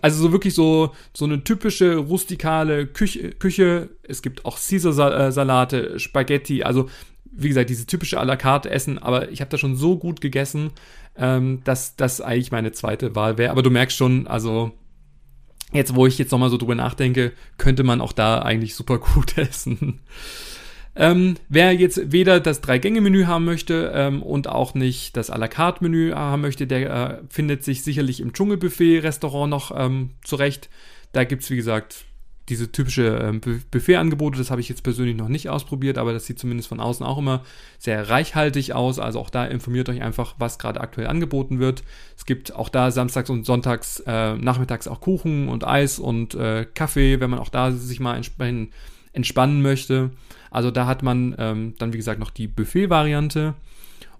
also 0.00 0.22
so 0.22 0.32
wirklich 0.32 0.54
so, 0.54 0.92
so 1.12 1.24
eine 1.24 1.42
typische 1.42 1.96
rustikale 1.96 2.86
Küche. 2.86 3.32
Küche. 3.32 3.90
Es 4.06 4.22
gibt 4.22 4.44
auch 4.44 4.58
Caesar-Salate, 4.58 5.98
Spaghetti, 5.98 6.62
also 6.62 6.88
wie 7.36 7.48
gesagt, 7.48 7.68
diese 7.68 7.86
typische 7.86 8.20
à 8.20 8.24
la 8.24 8.36
carte 8.36 8.70
Essen, 8.70 8.98
aber 8.98 9.30
ich 9.30 9.40
habe 9.40 9.50
da 9.50 9.58
schon 9.58 9.76
so 9.76 9.98
gut 9.98 10.20
gegessen 10.20 10.70
ähm, 11.16 11.60
dass 11.64 11.96
das 11.96 12.20
eigentlich 12.20 12.52
meine 12.52 12.72
zweite 12.72 13.14
Wahl 13.14 13.38
wäre. 13.38 13.50
Aber 13.50 13.62
du 13.62 13.70
merkst 13.70 13.96
schon, 13.96 14.26
also 14.26 14.72
jetzt, 15.72 15.94
wo 15.94 16.06
ich 16.06 16.18
jetzt 16.18 16.32
nochmal 16.32 16.50
so 16.50 16.56
drüber 16.56 16.74
nachdenke, 16.74 17.32
könnte 17.58 17.84
man 17.84 18.00
auch 18.00 18.12
da 18.12 18.40
eigentlich 18.40 18.74
super 18.74 18.98
gut 19.14 19.38
essen. 19.38 20.00
Ähm, 20.96 21.34
wer 21.48 21.72
jetzt 21.72 22.12
weder 22.12 22.38
das 22.38 22.60
Drei-Gänge-Menü 22.60 23.24
haben 23.24 23.44
möchte 23.44 23.90
ähm, 23.94 24.22
und 24.22 24.48
auch 24.48 24.74
nicht 24.74 25.16
das 25.16 25.32
à 25.32 25.36
la 25.36 25.48
carte-Menü 25.48 26.12
haben 26.12 26.42
möchte, 26.42 26.68
der 26.68 26.90
äh, 26.90 27.22
findet 27.28 27.64
sich 27.64 27.82
sicherlich 27.82 28.20
im 28.20 28.32
Dschungelbuffet-Restaurant 28.32 29.50
noch 29.50 29.72
ähm, 29.76 30.10
zurecht. 30.22 30.70
Da 31.12 31.24
gibt's 31.24 31.50
wie 31.50 31.56
gesagt, 31.56 32.04
diese 32.48 32.70
typische 32.70 33.18
ähm, 33.22 33.40
Buffet-Angebote, 33.70 34.36
das 34.36 34.50
habe 34.50 34.60
ich 34.60 34.68
jetzt 34.68 34.82
persönlich 34.82 35.16
noch 35.16 35.28
nicht 35.28 35.48
ausprobiert, 35.48 35.96
aber 35.96 36.12
das 36.12 36.26
sieht 36.26 36.38
zumindest 36.38 36.68
von 36.68 36.80
außen 36.80 37.04
auch 37.04 37.16
immer 37.16 37.42
sehr 37.78 38.10
reichhaltig 38.10 38.74
aus. 38.74 38.98
Also 38.98 39.18
auch 39.20 39.30
da 39.30 39.46
informiert 39.46 39.88
euch 39.88 40.02
einfach, 40.02 40.34
was 40.38 40.58
gerade 40.58 40.80
aktuell 40.80 41.06
angeboten 41.06 41.58
wird. 41.58 41.84
Es 42.16 42.26
gibt 42.26 42.54
auch 42.54 42.68
da 42.68 42.90
samstags 42.90 43.30
und 43.30 43.46
sonntags 43.46 44.00
äh, 44.06 44.34
nachmittags 44.34 44.88
auch 44.88 45.00
Kuchen 45.00 45.48
und 45.48 45.66
Eis 45.66 45.98
und 45.98 46.34
äh, 46.34 46.66
Kaffee, 46.74 47.20
wenn 47.20 47.30
man 47.30 47.38
auch 47.38 47.48
da 47.48 47.72
sich 47.72 48.00
mal 48.00 48.16
entsprechend 48.16 48.72
entspannen 49.14 49.62
möchte. 49.62 50.10
Also 50.50 50.70
da 50.70 50.86
hat 50.86 51.02
man 51.02 51.34
ähm, 51.38 51.74
dann 51.78 51.92
wie 51.92 51.98
gesagt 51.98 52.20
noch 52.20 52.30
die 52.30 52.46
Buffet-Variante. 52.46 53.54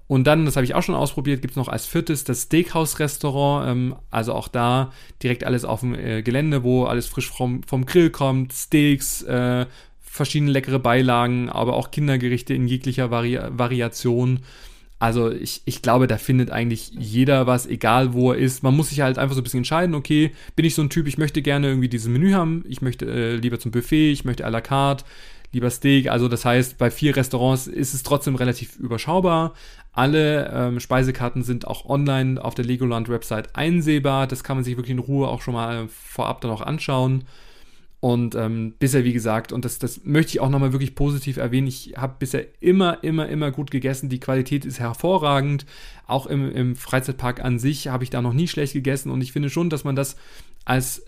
Und 0.06 0.26
dann, 0.26 0.44
das 0.44 0.56
habe 0.56 0.64
ich 0.64 0.74
auch 0.74 0.82
schon 0.82 0.94
ausprobiert, 0.94 1.40
gibt 1.40 1.52
es 1.52 1.56
noch 1.56 1.68
als 1.68 1.86
viertes 1.86 2.24
das 2.24 2.42
Steakhouse-Restaurant. 2.42 3.68
Ähm, 3.68 3.96
also 4.10 4.34
auch 4.34 4.48
da 4.48 4.92
direkt 5.22 5.44
alles 5.44 5.64
auf 5.64 5.80
dem 5.80 5.94
äh, 5.94 6.22
Gelände, 6.22 6.62
wo 6.62 6.84
alles 6.84 7.06
frisch 7.06 7.30
vom, 7.30 7.62
vom 7.62 7.86
Grill 7.86 8.10
kommt. 8.10 8.52
Steaks, 8.52 9.22
äh, 9.22 9.66
verschiedene 10.00 10.52
leckere 10.52 10.78
Beilagen, 10.78 11.48
aber 11.48 11.74
auch 11.74 11.90
Kindergerichte 11.90 12.54
in 12.54 12.68
jeglicher 12.68 13.10
Vari 13.10 13.38
Variation. 13.50 14.40
Also 15.00 15.30
ich, 15.30 15.62
ich 15.64 15.82
glaube, 15.82 16.06
da 16.06 16.18
findet 16.18 16.50
eigentlich 16.50 16.92
jeder 16.96 17.46
was, 17.46 17.66
egal 17.66 18.12
wo 18.12 18.32
er 18.32 18.38
ist. 18.38 18.62
Man 18.62 18.76
muss 18.76 18.90
sich 18.90 19.00
halt 19.00 19.18
einfach 19.18 19.34
so 19.34 19.40
ein 19.40 19.44
bisschen 19.44 19.58
entscheiden, 19.58 19.94
okay, 19.94 20.32
bin 20.54 20.64
ich 20.64 20.74
so 20.74 20.82
ein 20.82 20.88
Typ, 20.88 21.08
ich 21.08 21.18
möchte 21.18 21.42
gerne 21.42 21.66
irgendwie 21.68 21.88
dieses 21.88 22.08
Menü 22.08 22.32
haben, 22.32 22.64
ich 22.68 22.80
möchte 22.80 23.06
äh, 23.06 23.36
lieber 23.36 23.58
zum 23.58 23.72
Buffet, 23.72 24.12
ich 24.12 24.24
möchte 24.24 24.46
à 24.46 24.50
la 24.50 24.60
carte, 24.60 25.04
lieber 25.52 25.70
Steak. 25.70 26.08
Also 26.10 26.28
das 26.28 26.44
heißt, 26.44 26.78
bei 26.78 26.90
vier 26.90 27.16
Restaurants 27.16 27.66
ist 27.66 27.92
es 27.92 28.02
trotzdem 28.02 28.36
relativ 28.36 28.76
überschaubar. 28.76 29.54
Alle 29.94 30.50
ähm, 30.52 30.80
Speisekarten 30.80 31.44
sind 31.44 31.68
auch 31.68 31.88
online 31.88 32.44
auf 32.44 32.54
der 32.54 32.64
Legoland-Website 32.64 33.54
einsehbar. 33.54 34.26
Das 34.26 34.42
kann 34.42 34.56
man 34.56 34.64
sich 34.64 34.76
wirklich 34.76 34.90
in 34.90 34.98
Ruhe 34.98 35.28
auch 35.28 35.40
schon 35.40 35.54
mal 35.54 35.86
vorab 35.88 36.40
dann 36.40 36.50
auch 36.50 36.62
anschauen. 36.62 37.24
Und 38.00 38.34
ähm, 38.34 38.74
bisher, 38.78 39.04
wie 39.04 39.14
gesagt, 39.14 39.50
und 39.50 39.64
das, 39.64 39.78
das 39.78 40.04
möchte 40.04 40.32
ich 40.32 40.40
auch 40.40 40.50
nochmal 40.50 40.72
wirklich 40.72 40.94
positiv 40.94 41.38
erwähnen, 41.38 41.68
ich 41.68 41.94
habe 41.96 42.16
bisher 42.18 42.44
immer, 42.60 43.02
immer, 43.02 43.28
immer 43.28 43.50
gut 43.50 43.70
gegessen. 43.70 44.10
Die 44.10 44.20
Qualität 44.20 44.66
ist 44.66 44.78
hervorragend. 44.78 45.64
Auch 46.06 46.26
im, 46.26 46.50
im 46.50 46.76
Freizeitpark 46.76 47.42
an 47.42 47.58
sich 47.58 47.88
habe 47.88 48.04
ich 48.04 48.10
da 48.10 48.20
noch 48.20 48.34
nie 48.34 48.46
schlecht 48.48 48.74
gegessen. 48.74 49.10
Und 49.10 49.22
ich 49.22 49.32
finde 49.32 49.48
schon, 49.48 49.70
dass 49.70 49.84
man 49.84 49.96
das 49.96 50.16
als, 50.64 51.04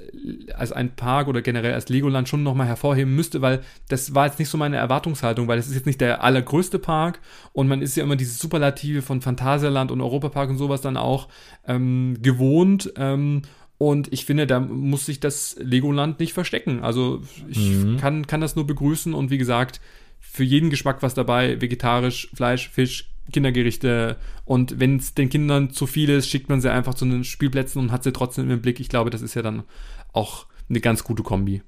als 0.55 0.73
ein 0.73 0.95
Park 0.97 1.29
oder 1.29 1.41
generell 1.41 1.73
als 1.73 1.89
Legoland 1.89 2.29
schon 2.29 2.43
nochmal 2.43 2.67
hervorheben 2.67 3.15
müsste, 3.15 3.41
weil 3.41 3.63
das 3.89 4.15
war 4.15 4.27
jetzt 4.27 4.39
nicht 4.39 4.49
so 4.49 4.59
meine 4.59 4.77
Erwartungshaltung, 4.77 5.49
weil 5.49 5.59
es 5.59 5.69
ist 5.69 5.75
jetzt 5.75 5.87
nicht 5.87 6.01
der 6.01 6.23
allergrößte 6.23 6.79
Park 6.79 7.21
und 7.53 7.67
man 7.69 7.81
ist 7.81 7.97
ja 7.97 8.05
immer 8.05 8.17
diese 8.17 8.37
Superlative 8.37 9.03
von 9.03 9.23
Phantasialand 9.23 9.91
und 9.91 10.01
Europapark 10.01 10.51
und 10.51 10.59
sowas 10.59 10.83
dann 10.83 10.97
auch 10.97 11.29
ähm, 11.67 12.19
gewohnt. 12.21 12.93
Ähm, 12.97 13.43
und 13.79 14.13
ich 14.13 14.25
finde, 14.25 14.47
da 14.47 14.61
muss 14.61 15.07
sich 15.07 15.21
das 15.21 15.57
Legoland 15.59 16.19
nicht 16.21 16.33
verstecken. 16.33 16.83
Also 16.83 17.23
ich 17.49 17.59
mhm. 17.59 17.99
kann, 17.99 18.27
kann 18.27 18.41
das 18.41 18.57
nur 18.57 18.67
begrüßen 18.67 19.13
und 19.13 19.31
wie 19.31 19.39
gesagt, 19.39 19.81
für 20.19 20.45
jeden 20.45 20.71
Geschmack 20.71 21.03
was 21.03 21.15
dabei, 21.15 21.61
vegetarisch, 21.61 22.31
Fleisch, 22.35 22.69
Fisch, 22.71 23.11
Kindergerichte 23.33 24.17
und 24.45 24.79
wenn 24.79 24.97
es 24.97 25.15
den 25.15 25.29
Kindern 25.29 25.71
zu 25.71 25.87
viel 25.87 26.11
ist, 26.11 26.29
schickt 26.29 26.49
man 26.49 26.61
sie 26.61 26.71
einfach 26.71 26.95
zu 26.95 27.05
den 27.05 27.25
Spielplätzen 27.25 27.81
und 27.81 27.93
hat 27.93 28.05
sie 28.05 28.13
trotzdem 28.13 28.51
im 28.51 28.63
Blick. 28.63 28.81
Ich 28.81 28.89
glaube, 28.89 29.11
das 29.11 29.23
ist 29.23 29.35
ja 29.35 29.43
dann 29.43 29.65
auch 30.13 30.47
eine 30.69 30.81
ganz 30.81 31.05
gute 31.05 31.23
Kombi. 31.23 31.63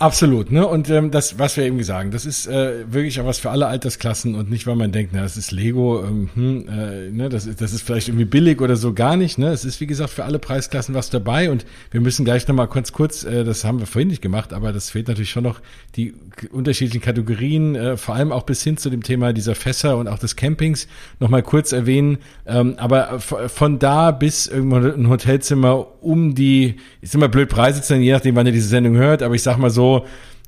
Absolut, 0.00 0.50
ne? 0.50 0.66
Und 0.66 0.88
ähm, 0.88 1.10
das, 1.10 1.38
was 1.38 1.58
wir 1.58 1.64
eben 1.64 1.82
sagen, 1.84 2.10
das 2.10 2.24
ist 2.24 2.46
äh, 2.46 2.90
wirklich 2.90 3.20
auch 3.20 3.26
was 3.26 3.38
für 3.38 3.50
alle 3.50 3.66
Altersklassen 3.66 4.34
und 4.34 4.48
nicht, 4.48 4.66
weil 4.66 4.74
man 4.74 4.92
denkt, 4.92 5.12
na, 5.12 5.20
das 5.20 5.36
ist 5.36 5.52
Lego, 5.52 6.02
ähm, 6.02 6.30
hm, 6.34 6.68
äh, 6.70 7.10
ne, 7.10 7.28
das 7.28 7.44
ist, 7.44 7.60
das 7.60 7.74
ist 7.74 7.82
vielleicht 7.82 8.08
irgendwie 8.08 8.24
billig 8.24 8.62
oder 8.62 8.76
so 8.76 8.94
gar 8.94 9.18
nicht, 9.18 9.36
ne? 9.36 9.48
Es 9.48 9.66
ist 9.66 9.78
wie 9.78 9.86
gesagt 9.86 10.08
für 10.08 10.24
alle 10.24 10.38
Preisklassen 10.38 10.94
was 10.94 11.10
dabei 11.10 11.50
und 11.50 11.66
wir 11.90 12.00
müssen 12.00 12.24
gleich 12.24 12.48
nochmal 12.48 12.68
kurz 12.68 12.92
kurz, 12.92 13.24
äh, 13.24 13.44
das 13.44 13.64
haben 13.64 13.78
wir 13.78 13.86
vorhin 13.86 14.08
nicht 14.08 14.22
gemacht, 14.22 14.54
aber 14.54 14.72
das 14.72 14.88
fehlt 14.88 15.08
natürlich 15.08 15.28
schon 15.28 15.44
noch 15.44 15.60
die 15.96 16.14
unterschiedlichen 16.50 17.02
Kategorien, 17.02 17.74
äh, 17.74 17.98
vor 17.98 18.14
allem 18.14 18.32
auch 18.32 18.44
bis 18.44 18.62
hin 18.62 18.78
zu 18.78 18.88
dem 18.88 19.02
Thema 19.02 19.34
dieser 19.34 19.54
Fässer 19.54 19.98
und 19.98 20.08
auch 20.08 20.18
des 20.18 20.34
Campings 20.34 20.88
nochmal 21.18 21.42
kurz 21.42 21.72
erwähnen. 21.72 22.16
Ähm, 22.46 22.76
aber 22.78 23.20
von 23.20 23.78
da 23.78 24.12
bis 24.12 24.46
irgendwo 24.46 24.76
ein 24.76 25.10
Hotelzimmer 25.10 25.88
um 26.00 26.34
die, 26.34 26.76
ist 27.02 27.14
immer 27.14 27.28
blöd 27.28 27.50
Preise 27.50 27.82
zu 27.82 27.96
je 27.96 28.12
nachdem, 28.12 28.34
wann 28.34 28.46
ihr 28.46 28.52
diese 28.52 28.68
Sendung 28.68 28.96
hört, 28.96 29.22
aber 29.22 29.34
ich 29.34 29.42
sag 29.42 29.58
mal 29.58 29.68
so 29.68 29.89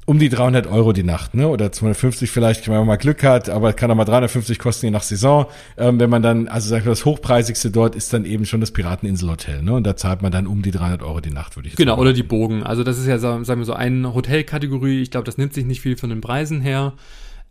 um 0.05 0.19
die 0.19 0.29
300 0.29 0.67
Euro 0.67 0.93
die 0.93 1.05
Nacht, 1.05 1.35
ne? 1.35 1.47
Oder 1.47 1.71
250 1.71 2.31
vielleicht, 2.31 2.67
wenn 2.67 2.75
man 2.75 2.87
mal 2.87 2.97
Glück 2.97 3.23
hat, 3.23 3.49
aber 3.49 3.73
kann 3.73 3.91
auch 3.91 3.95
mal 3.95 4.05
350 4.05 4.59
kosten 4.59 4.87
je 4.87 4.91
nach 4.91 5.05
Saison. 5.05 5.47
Ähm, 5.77 6.01
wenn 6.01 6.11
man 6.11 6.23
dann, 6.23 6.49
also 6.49 6.69
sag 6.69 6.79
ich 6.79 6.85
mal, 6.85 6.91
das 6.91 7.05
hochpreisigste 7.05 7.71
dort 7.71 7.95
ist 7.95 8.13
dann 8.13 8.25
eben 8.25 8.45
schon 8.45 8.61
das 8.61 8.73
Pirateninselhotel, 8.73 9.63
ne? 9.63 9.75
Und 9.75 9.85
da 9.85 9.97
zahlt 9.97 10.21
man 10.21 10.33
dann 10.33 10.49
um 10.49 10.63
die 10.63 10.73
300 10.73 11.03
Euro 11.03 11.21
die 11.21 11.31
Nacht, 11.31 11.57
würde 11.57 11.69
ich 11.69 11.77
genau, 11.77 11.93
sagen. 11.93 12.01
Genau, 12.01 12.03
oder 12.03 12.13
die 12.13 12.25
Bogen. 12.25 12.65
Also 12.65 12.83
das 12.83 12.99
ist 12.99 13.07
ja, 13.07 13.19
sagen 13.19 13.47
wir 13.47 13.65
so, 13.65 13.75
eine 13.75 14.13
Hotelkategorie. 14.13 15.03
Ich 15.03 15.13
glaube, 15.13 15.25
das 15.25 15.39
nimmt 15.39 15.55
sich 15.55 15.65
nicht 15.65 15.81
viel 15.81 15.97
von 15.97 16.11
den 16.11 16.21
Preisen 16.21 16.61
her. 16.61 16.95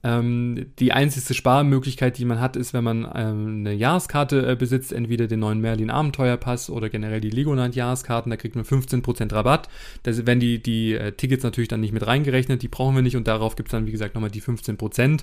Ähm, 0.03 0.67
die 0.79 0.93
einzigste 0.93 1.33
Sparmöglichkeit, 1.33 2.17
die 2.17 2.25
man 2.25 2.39
hat, 2.39 2.55
ist, 2.55 2.73
wenn 2.73 2.83
man 2.83 3.07
ähm, 3.13 3.59
eine 3.59 3.73
Jahreskarte 3.73 4.51
äh, 4.51 4.55
besitzt, 4.55 4.91
entweder 4.91 5.27
den 5.27 5.39
neuen 5.39 5.61
Merlin 5.61 5.91
Abenteuerpass 5.91 6.69
oder 6.69 6.89
generell 6.89 7.21
die 7.21 7.29
Legoland 7.29 7.75
Jahreskarten, 7.75 8.29
da 8.31 8.37
kriegt 8.37 8.55
man 8.55 8.65
15% 8.65 9.31
Rabatt. 9.31 9.69
Das 10.03 10.25
werden 10.25 10.39
die, 10.39 10.61
die 10.61 10.93
äh, 10.93 11.11
Tickets 11.11 11.43
natürlich 11.43 11.67
dann 11.67 11.81
nicht 11.81 11.93
mit 11.93 12.07
reingerechnet, 12.07 12.63
die 12.63 12.67
brauchen 12.67 12.95
wir 12.95 13.03
nicht 13.03 13.15
und 13.15 13.27
darauf 13.27 13.55
gibt 13.55 13.69
es 13.69 13.71
dann, 13.71 13.85
wie 13.85 13.91
gesagt, 13.91 14.15
nochmal 14.15 14.31
die 14.31 14.41
15%. 14.41 15.21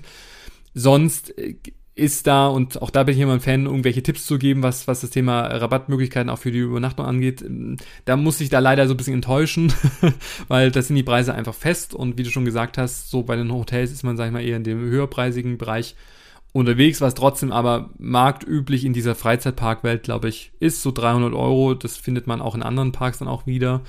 Sonst 0.73 1.37
äh, 1.37 1.55
ist 1.99 2.27
da, 2.27 2.47
und 2.47 2.81
auch 2.81 2.89
da 2.89 3.03
bin 3.03 3.15
ich 3.15 3.21
immer 3.21 3.33
ein 3.33 3.39
Fan, 3.39 3.65
irgendwelche 3.65 4.01
Tipps 4.01 4.25
zu 4.25 4.37
geben, 4.37 4.63
was, 4.63 4.87
was 4.87 5.01
das 5.01 5.09
Thema 5.09 5.41
Rabattmöglichkeiten 5.41 6.29
auch 6.29 6.39
für 6.39 6.51
die 6.51 6.59
Übernachtung 6.59 7.05
angeht. 7.05 7.43
Da 8.05 8.17
muss 8.17 8.41
ich 8.41 8.49
da 8.49 8.59
leider 8.59 8.87
so 8.87 8.93
ein 8.93 8.97
bisschen 8.97 9.15
enttäuschen, 9.15 9.73
weil 10.47 10.71
das 10.71 10.87
sind 10.87 10.95
die 10.95 11.03
Preise 11.03 11.33
einfach 11.33 11.53
fest 11.53 11.93
und 11.93 12.17
wie 12.17 12.23
du 12.23 12.31
schon 12.31 12.45
gesagt 12.45 12.77
hast, 12.77 13.09
so 13.09 13.23
bei 13.23 13.35
den 13.35 13.51
Hotels 13.51 13.91
ist 13.91 14.03
man, 14.03 14.17
sag 14.17 14.27
ich 14.27 14.33
mal, 14.33 14.43
eher 14.43 14.57
in 14.57 14.63
dem 14.63 14.79
höherpreisigen 14.79 15.57
Bereich 15.57 15.95
unterwegs, 16.51 17.01
was 17.01 17.13
trotzdem 17.13 17.51
aber 17.51 17.91
marktüblich 17.99 18.85
in 18.85 18.93
dieser 18.93 19.15
Freizeitparkwelt, 19.15 20.03
glaube 20.03 20.29
ich, 20.29 20.51
ist. 20.59 20.81
So 20.81 20.91
300 20.91 21.33
Euro, 21.33 21.75
das 21.75 21.97
findet 21.97 22.27
man 22.27 22.41
auch 22.41 22.55
in 22.55 22.63
anderen 22.63 22.91
Parks 22.91 23.19
dann 23.19 23.27
auch 23.27 23.45
wieder. 23.45 23.81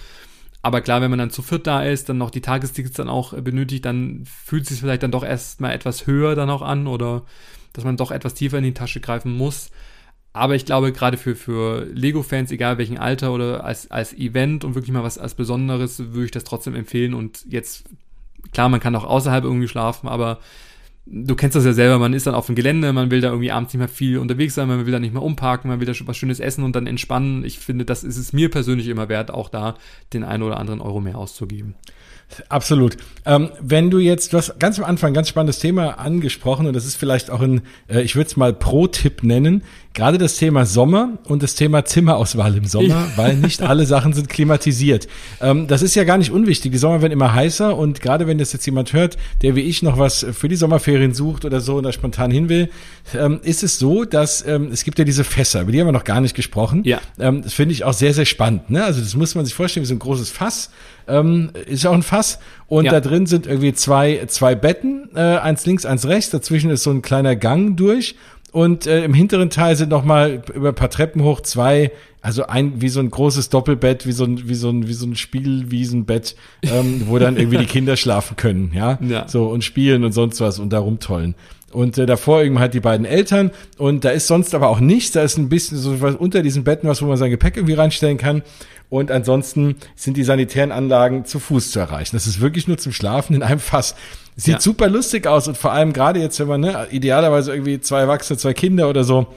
Aber 0.62 0.82
klar, 0.82 1.00
wenn 1.00 1.10
man 1.10 1.18
dann 1.18 1.30
zu 1.30 1.42
viert 1.42 1.66
da 1.66 1.82
ist, 1.82 2.08
dann 2.08 2.18
noch 2.18 2.30
die 2.30 2.42
Tagestickets 2.42 2.96
dann 2.96 3.08
auch 3.08 3.32
benötigt, 3.32 3.86
dann 3.86 4.24
fühlt 4.26 4.64
es 4.64 4.68
sich 4.68 4.80
vielleicht 4.80 5.02
dann 5.02 5.10
doch 5.10 5.24
erstmal 5.24 5.72
etwas 5.72 6.06
höher 6.06 6.34
dann 6.34 6.50
auch 6.50 6.62
an 6.62 6.86
oder 6.86 7.22
dass 7.72 7.84
man 7.84 7.96
doch 7.96 8.10
etwas 8.10 8.34
tiefer 8.34 8.58
in 8.58 8.64
die 8.64 8.74
Tasche 8.74 9.00
greifen 9.00 9.36
muss. 9.36 9.70
Aber 10.32 10.54
ich 10.54 10.64
glaube, 10.64 10.92
gerade 10.92 11.16
für, 11.16 11.34
für 11.34 11.84
Lego-Fans, 11.86 12.52
egal 12.52 12.78
welchen 12.78 12.98
Alter 12.98 13.32
oder 13.32 13.64
als, 13.64 13.90
als 13.90 14.12
Event 14.12 14.64
und 14.64 14.74
wirklich 14.74 14.92
mal 14.92 15.02
was 15.02 15.18
als 15.18 15.34
Besonderes, 15.34 15.98
würde 15.98 16.26
ich 16.26 16.30
das 16.30 16.44
trotzdem 16.44 16.74
empfehlen. 16.74 17.14
Und 17.14 17.44
jetzt, 17.48 17.84
klar, 18.52 18.68
man 18.68 18.80
kann 18.80 18.94
auch 18.94 19.04
außerhalb 19.04 19.42
irgendwie 19.42 19.68
schlafen, 19.68 20.08
aber 20.08 20.38
du 21.10 21.34
kennst 21.34 21.56
das 21.56 21.64
ja 21.64 21.72
selber, 21.72 21.98
man 21.98 22.12
ist 22.12 22.26
dann 22.26 22.34
auf 22.34 22.46
dem 22.46 22.54
Gelände, 22.54 22.92
man 22.92 23.10
will 23.10 23.20
da 23.20 23.28
irgendwie 23.28 23.50
abends 23.50 23.72
nicht 23.72 23.78
mehr 23.78 23.88
viel 23.88 24.18
unterwegs 24.18 24.54
sein, 24.54 24.68
man 24.68 24.86
will 24.86 24.92
da 24.92 25.00
nicht 25.00 25.12
mehr 25.12 25.22
umparken, 25.22 25.68
man 25.68 25.80
will 25.80 25.86
da 25.86 25.92
was 26.06 26.16
Schönes 26.16 26.40
essen 26.40 26.64
und 26.64 26.76
dann 26.76 26.86
entspannen. 26.86 27.44
Ich 27.44 27.58
finde, 27.58 27.84
das 27.84 28.04
ist 28.04 28.16
es 28.16 28.32
mir 28.32 28.50
persönlich 28.50 28.88
immer 28.88 29.08
wert, 29.08 29.30
auch 29.30 29.48
da 29.48 29.74
den 30.12 30.24
einen 30.24 30.42
oder 30.42 30.58
anderen 30.58 30.80
Euro 30.80 31.00
mehr 31.00 31.18
auszugeben. 31.18 31.74
Absolut. 32.48 32.96
Ähm, 33.26 33.50
wenn 33.60 33.90
du 33.90 33.98
jetzt, 33.98 34.32
du 34.32 34.38
hast 34.38 34.58
ganz 34.60 34.78
am 34.78 34.84
Anfang 34.84 35.10
ein 35.10 35.14
ganz 35.14 35.28
spannendes 35.28 35.58
Thema 35.58 35.98
angesprochen 35.98 36.66
und 36.66 36.74
das 36.74 36.86
ist 36.86 36.94
vielleicht 36.94 37.28
auch 37.28 37.40
ein, 37.40 37.62
äh, 37.88 38.02
ich 38.02 38.14
würde 38.14 38.28
es 38.28 38.36
mal 38.36 38.52
Pro-Tipp 38.52 39.24
nennen, 39.24 39.64
gerade 39.92 40.18
das 40.18 40.36
Thema 40.36 40.66
Sommer 40.66 41.18
und 41.24 41.42
das 41.42 41.54
Thema 41.54 41.84
Zimmerauswahl 41.84 42.56
im 42.56 42.64
Sommer, 42.64 42.88
ja. 42.88 43.12
weil 43.16 43.36
nicht 43.36 43.62
alle 43.62 43.86
Sachen 43.86 44.12
sind 44.12 44.28
klimatisiert. 44.28 45.08
Ähm, 45.40 45.66
das 45.66 45.82
ist 45.82 45.94
ja 45.96 46.04
gar 46.04 46.18
nicht 46.18 46.30
unwichtig. 46.30 46.72
Die 46.72 46.78
Sommer 46.78 47.02
werden 47.02 47.12
immer 47.12 47.34
heißer 47.34 47.76
und 47.76 48.00
gerade 48.00 48.26
wenn 48.26 48.38
das 48.38 48.52
jetzt 48.52 48.64
jemand 48.66 48.92
hört, 48.92 49.16
der 49.42 49.56
wie 49.56 49.62
ich 49.62 49.82
noch 49.82 49.98
was 49.98 50.24
für 50.32 50.48
die 50.48 50.56
Sommerferien 50.56 51.12
sucht 51.12 51.44
oder 51.44 51.60
so 51.60 51.76
und 51.76 51.82
da 51.82 51.92
spontan 51.92 52.30
hin 52.30 52.48
will, 52.48 52.70
ähm, 53.14 53.40
ist 53.42 53.62
es 53.62 53.78
so, 53.78 54.04
dass 54.04 54.46
ähm, 54.46 54.70
es 54.72 54.84
gibt 54.84 54.98
ja 54.98 55.04
diese 55.04 55.24
Fässer, 55.24 55.62
über 55.62 55.72
die 55.72 55.80
haben 55.80 55.88
wir 55.88 55.92
noch 55.92 56.04
gar 56.04 56.20
nicht 56.20 56.36
gesprochen. 56.36 56.82
Ja. 56.84 57.00
Ähm, 57.18 57.42
das 57.42 57.54
finde 57.54 57.72
ich 57.72 57.84
auch 57.84 57.92
sehr, 57.92 58.14
sehr 58.14 58.26
spannend. 58.26 58.70
Ne? 58.70 58.84
Also 58.84 59.00
das 59.00 59.16
muss 59.16 59.34
man 59.34 59.44
sich 59.44 59.54
vorstellen, 59.54 59.82
wie 59.82 59.88
so 59.88 59.94
ein 59.94 59.98
großes 59.98 60.30
Fass 60.30 60.70
ähm, 61.10 61.50
ist 61.66 61.84
ja 61.84 61.90
auch 61.90 61.94
ein 61.94 62.02
Fass. 62.02 62.38
Und 62.68 62.84
ja. 62.84 62.92
da 62.92 63.00
drin 63.00 63.26
sind 63.26 63.46
irgendwie 63.46 63.72
zwei, 63.72 64.22
zwei 64.28 64.54
Betten, 64.54 65.08
äh, 65.14 65.20
eins 65.20 65.66
links, 65.66 65.84
eins 65.84 66.06
rechts. 66.06 66.30
Dazwischen 66.30 66.70
ist 66.70 66.84
so 66.84 66.90
ein 66.90 67.02
kleiner 67.02 67.34
Gang 67.34 67.76
durch. 67.76 68.14
Und 68.52 68.86
äh, 68.86 69.04
im 69.04 69.14
hinteren 69.14 69.50
Teil 69.50 69.76
sind 69.76 69.90
noch 69.90 70.04
mal 70.04 70.42
über 70.54 70.70
ein 70.70 70.74
paar 70.74 70.90
Treppen 70.90 71.22
hoch 71.22 71.40
zwei, 71.40 71.92
also 72.20 72.46
ein 72.46 72.80
wie 72.80 72.88
so 72.88 73.00
ein 73.00 73.10
großes 73.10 73.48
Doppelbett, 73.48 74.06
wie 74.06 74.12
so 74.12 74.24
ein 74.24 74.48
wie 74.48 74.54
so 74.54 74.70
ein 74.70 74.88
wie 74.88 74.92
so 74.92 75.06
ein 75.06 75.16
Spielwiesenbett, 75.16 76.36
ähm, 76.62 77.04
wo 77.06 77.18
dann 77.18 77.36
irgendwie 77.36 77.58
die 77.58 77.66
Kinder 77.66 77.96
schlafen 77.96 78.36
können, 78.36 78.72
ja? 78.74 78.98
ja, 79.00 79.28
so 79.28 79.46
und 79.46 79.64
spielen 79.64 80.04
und 80.04 80.12
sonst 80.12 80.40
was 80.40 80.58
und 80.58 80.72
da 80.72 80.80
rumtollen. 80.80 81.34
Und 81.72 81.98
äh, 81.98 82.06
davor 82.06 82.42
irgendwann 82.42 82.62
halt 82.62 82.74
die 82.74 82.80
beiden 82.80 83.06
Eltern 83.06 83.52
und 83.78 84.04
da 84.04 84.10
ist 84.10 84.26
sonst 84.26 84.54
aber 84.56 84.68
auch 84.68 84.80
nichts, 84.80 85.12
da 85.12 85.22
ist 85.22 85.38
ein 85.38 85.48
bisschen 85.48 85.78
so 85.78 86.00
was 86.00 86.16
unter 86.16 86.42
diesen 86.42 86.64
Betten 86.64 86.88
was, 86.88 87.00
wo 87.00 87.06
man 87.06 87.16
sein 87.16 87.30
Gepäck 87.30 87.56
irgendwie 87.56 87.74
reinstellen 87.74 88.18
kann 88.18 88.42
und 88.88 89.12
ansonsten 89.12 89.76
sind 89.94 90.16
die 90.16 90.24
sanitären 90.24 90.72
Anlagen 90.72 91.24
zu 91.24 91.38
Fuß 91.38 91.70
zu 91.70 91.78
erreichen. 91.78 92.16
Das 92.16 92.26
ist 92.26 92.40
wirklich 92.40 92.66
nur 92.66 92.76
zum 92.76 92.92
Schlafen 92.92 93.34
in 93.34 93.42
einem 93.44 93.60
Fass. 93.60 93.94
Sieht 94.36 94.54
ja. 94.54 94.60
super 94.60 94.88
lustig 94.88 95.28
aus 95.28 95.46
und 95.46 95.56
vor 95.56 95.72
allem 95.72 95.92
gerade 95.92 96.18
jetzt, 96.18 96.40
wenn 96.40 96.48
man 96.48 96.60
ne, 96.60 96.88
idealerweise 96.90 97.52
irgendwie 97.52 97.80
zwei 97.80 98.00
Erwachsene, 98.00 98.36
zwei 98.36 98.52
Kinder 98.52 98.88
oder 98.88 99.04
so, 99.04 99.28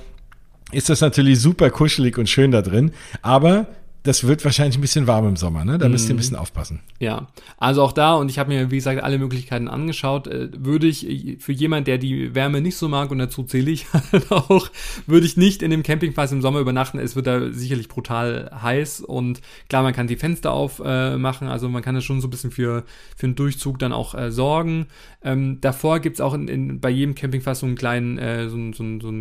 ist 0.72 0.90
das 0.90 1.02
natürlich 1.02 1.40
super 1.40 1.70
kuschelig 1.70 2.18
und 2.18 2.30
schön 2.30 2.52
da 2.52 2.64
drin. 2.64 2.94
Aber 3.22 3.68
das 4.04 4.28
wird 4.28 4.44
wahrscheinlich 4.44 4.78
ein 4.78 4.82
bisschen 4.82 5.08
warm 5.08 5.28
im 5.30 5.36
Sommer, 5.38 5.64
ne? 5.64 5.78
Da 5.78 5.88
müsst 5.88 6.06
ihr 6.06 6.10
ein 6.10 6.18
mhm. 6.18 6.18
bisschen 6.18 6.36
aufpassen. 6.36 6.82
Ja, 7.00 7.28
also 7.58 7.82
auch 7.82 7.94
da, 7.94 8.16
und 8.16 8.30
ich 8.30 8.38
habe 8.38 8.54
mir, 8.54 8.70
wie 8.70 8.76
gesagt, 8.76 9.02
alle 9.02 9.18
Möglichkeiten 9.18 9.70
angeschaut, 9.70 10.28
äh, 10.28 10.50
würde 10.58 10.88
ich 10.88 11.10
äh, 11.10 11.38
für 11.40 11.54
jemand, 11.54 11.88
der 11.88 11.98
die 11.98 12.36
Wärme 12.36 12.60
nicht 12.60 12.76
so 12.76 12.90
mag, 12.90 13.12
und 13.12 13.20
dazu 13.20 13.44
zähle 13.44 13.72
ich 13.72 13.86
halt 14.12 14.30
auch, 14.30 14.70
würde 15.08 15.26
ich 15.26 15.38
nicht 15.38 15.64
in 15.64 15.72
dem 15.72 15.84
Campingplatz 15.84 16.34
im 16.34 16.42
Sommer 16.42 16.60
übernachten. 16.60 17.00
Es 17.00 17.16
wird 17.16 17.28
da 17.28 17.52
sicherlich 17.54 17.88
brutal 17.88 18.52
heiß 18.62 19.00
und 19.00 19.42
klar, 19.70 19.84
man 19.84 19.94
kann 19.94 20.08
die 20.08 20.18
Fenster 20.18 20.52
aufmachen, 20.52 21.48
äh, 21.48 21.52
also 21.52 21.70
man 21.70 21.82
kann 21.82 21.96
das 21.96 22.04
schon 22.04 22.20
so 22.20 22.28
ein 22.28 22.32
bisschen 22.32 22.52
für, 22.52 22.84
für 23.16 23.26
einen 23.26 23.36
Durchzug 23.36 23.80
dann 23.80 23.94
auch 23.94 24.16
äh, 24.16 24.32
sorgen. 24.32 24.88
Ähm, 25.24 25.62
davor 25.62 26.02
gibt's 26.02 26.20
auch 26.20 26.34
in, 26.34 26.50
in, 26.50 26.82
bei 26.82 26.90
jedem 26.90 27.16
Campingplatz 27.16 27.62
so 27.62 27.66
einen 27.66 27.76
kleinen, 27.76 28.18
äh, 28.18 28.50
so, 28.50 28.58
so, 28.74 28.84
so, 29.00 29.14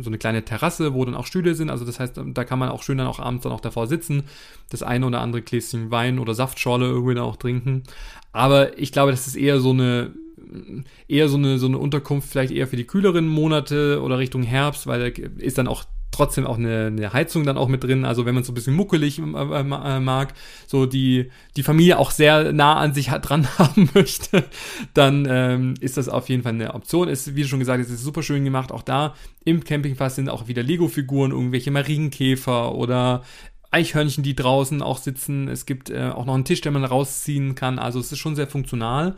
so 0.00 0.10
eine 0.10 0.18
kleine 0.18 0.44
Terrasse, 0.44 0.92
wo 0.92 1.04
dann 1.04 1.14
auch 1.14 1.26
Stühle 1.26 1.54
sind. 1.54 1.70
Also 1.70 1.84
das 1.84 2.00
heißt, 2.00 2.20
da 2.34 2.44
kann 2.44 2.58
man 2.58 2.70
auch 2.70 2.82
schön 2.82 2.98
dann 2.98 3.06
auch 3.06 3.20
abends 3.20 3.44
dann 3.44 3.52
auch 3.52 3.60
davor 3.60 3.86
sitzen 3.86 4.23
das 4.70 4.82
eine 4.82 5.06
oder 5.06 5.20
andere 5.20 5.42
Gläschen 5.42 5.90
Wein 5.90 6.18
oder 6.18 6.34
Saftschorle 6.34 6.86
irgendwie 6.86 7.14
da 7.14 7.22
auch 7.22 7.36
trinken. 7.36 7.82
Aber 8.32 8.78
ich 8.78 8.92
glaube, 8.92 9.10
das 9.10 9.26
ist 9.26 9.36
eher 9.36 9.60
so 9.60 9.70
eine 9.70 10.12
eher 11.08 11.28
so 11.28 11.36
eine, 11.36 11.58
so 11.58 11.66
eine 11.66 11.78
Unterkunft, 11.78 12.28
vielleicht 12.28 12.52
eher 12.52 12.66
für 12.66 12.76
die 12.76 12.86
kühleren 12.86 13.26
Monate 13.26 14.00
oder 14.02 14.18
Richtung 14.18 14.42
Herbst, 14.42 14.86
weil 14.86 15.10
da 15.10 15.22
ist 15.38 15.58
dann 15.58 15.68
auch 15.68 15.84
trotzdem 16.14 16.46
auch 16.46 16.58
eine, 16.58 16.86
eine 16.86 17.12
Heizung 17.12 17.44
dann 17.44 17.58
auch 17.58 17.68
mit 17.68 17.82
drin. 17.82 18.04
Also 18.04 18.24
wenn 18.24 18.34
man 18.34 18.44
so 18.44 18.52
ein 18.52 18.54
bisschen 18.54 18.74
muckelig 18.74 19.18
äh, 19.18 19.22
äh, 19.22 20.00
mag, 20.00 20.32
so 20.66 20.86
die, 20.86 21.30
die 21.56 21.62
Familie 21.62 21.98
auch 21.98 22.12
sehr 22.12 22.52
nah 22.52 22.76
an 22.76 22.94
sich 22.94 23.06
dran 23.06 23.48
haben 23.58 23.90
möchte, 23.94 24.44
dann 24.94 25.26
ähm, 25.28 25.74
ist 25.80 25.96
das 25.96 26.08
auf 26.08 26.28
jeden 26.28 26.44
Fall 26.44 26.52
eine 26.52 26.74
Option. 26.74 27.08
Ist, 27.08 27.34
wie 27.34 27.44
schon 27.44 27.58
gesagt, 27.58 27.82
es 27.82 27.90
ist 27.90 28.04
super 28.04 28.22
schön 28.22 28.44
gemacht. 28.44 28.70
Auch 28.70 28.82
da 28.82 29.14
im 29.44 29.64
Campingpass 29.64 30.16
sind 30.16 30.28
auch 30.28 30.46
wieder 30.46 30.62
Lego-Figuren, 30.62 31.32
irgendwelche 31.32 31.70
Marienkäfer 31.72 32.74
oder 32.74 33.24
Eichhörnchen, 33.74 34.22
die 34.22 34.36
draußen 34.36 34.82
auch 34.82 34.98
sitzen. 34.98 35.48
Es 35.48 35.66
gibt 35.66 35.90
äh, 35.90 36.10
auch 36.14 36.26
noch 36.26 36.34
einen 36.34 36.44
Tisch, 36.44 36.60
den 36.60 36.72
man 36.72 36.84
rausziehen 36.84 37.56
kann. 37.56 37.80
Also 37.80 37.98
es 37.98 38.12
ist 38.12 38.18
schon 38.18 38.36
sehr 38.36 38.46
funktional. 38.46 39.16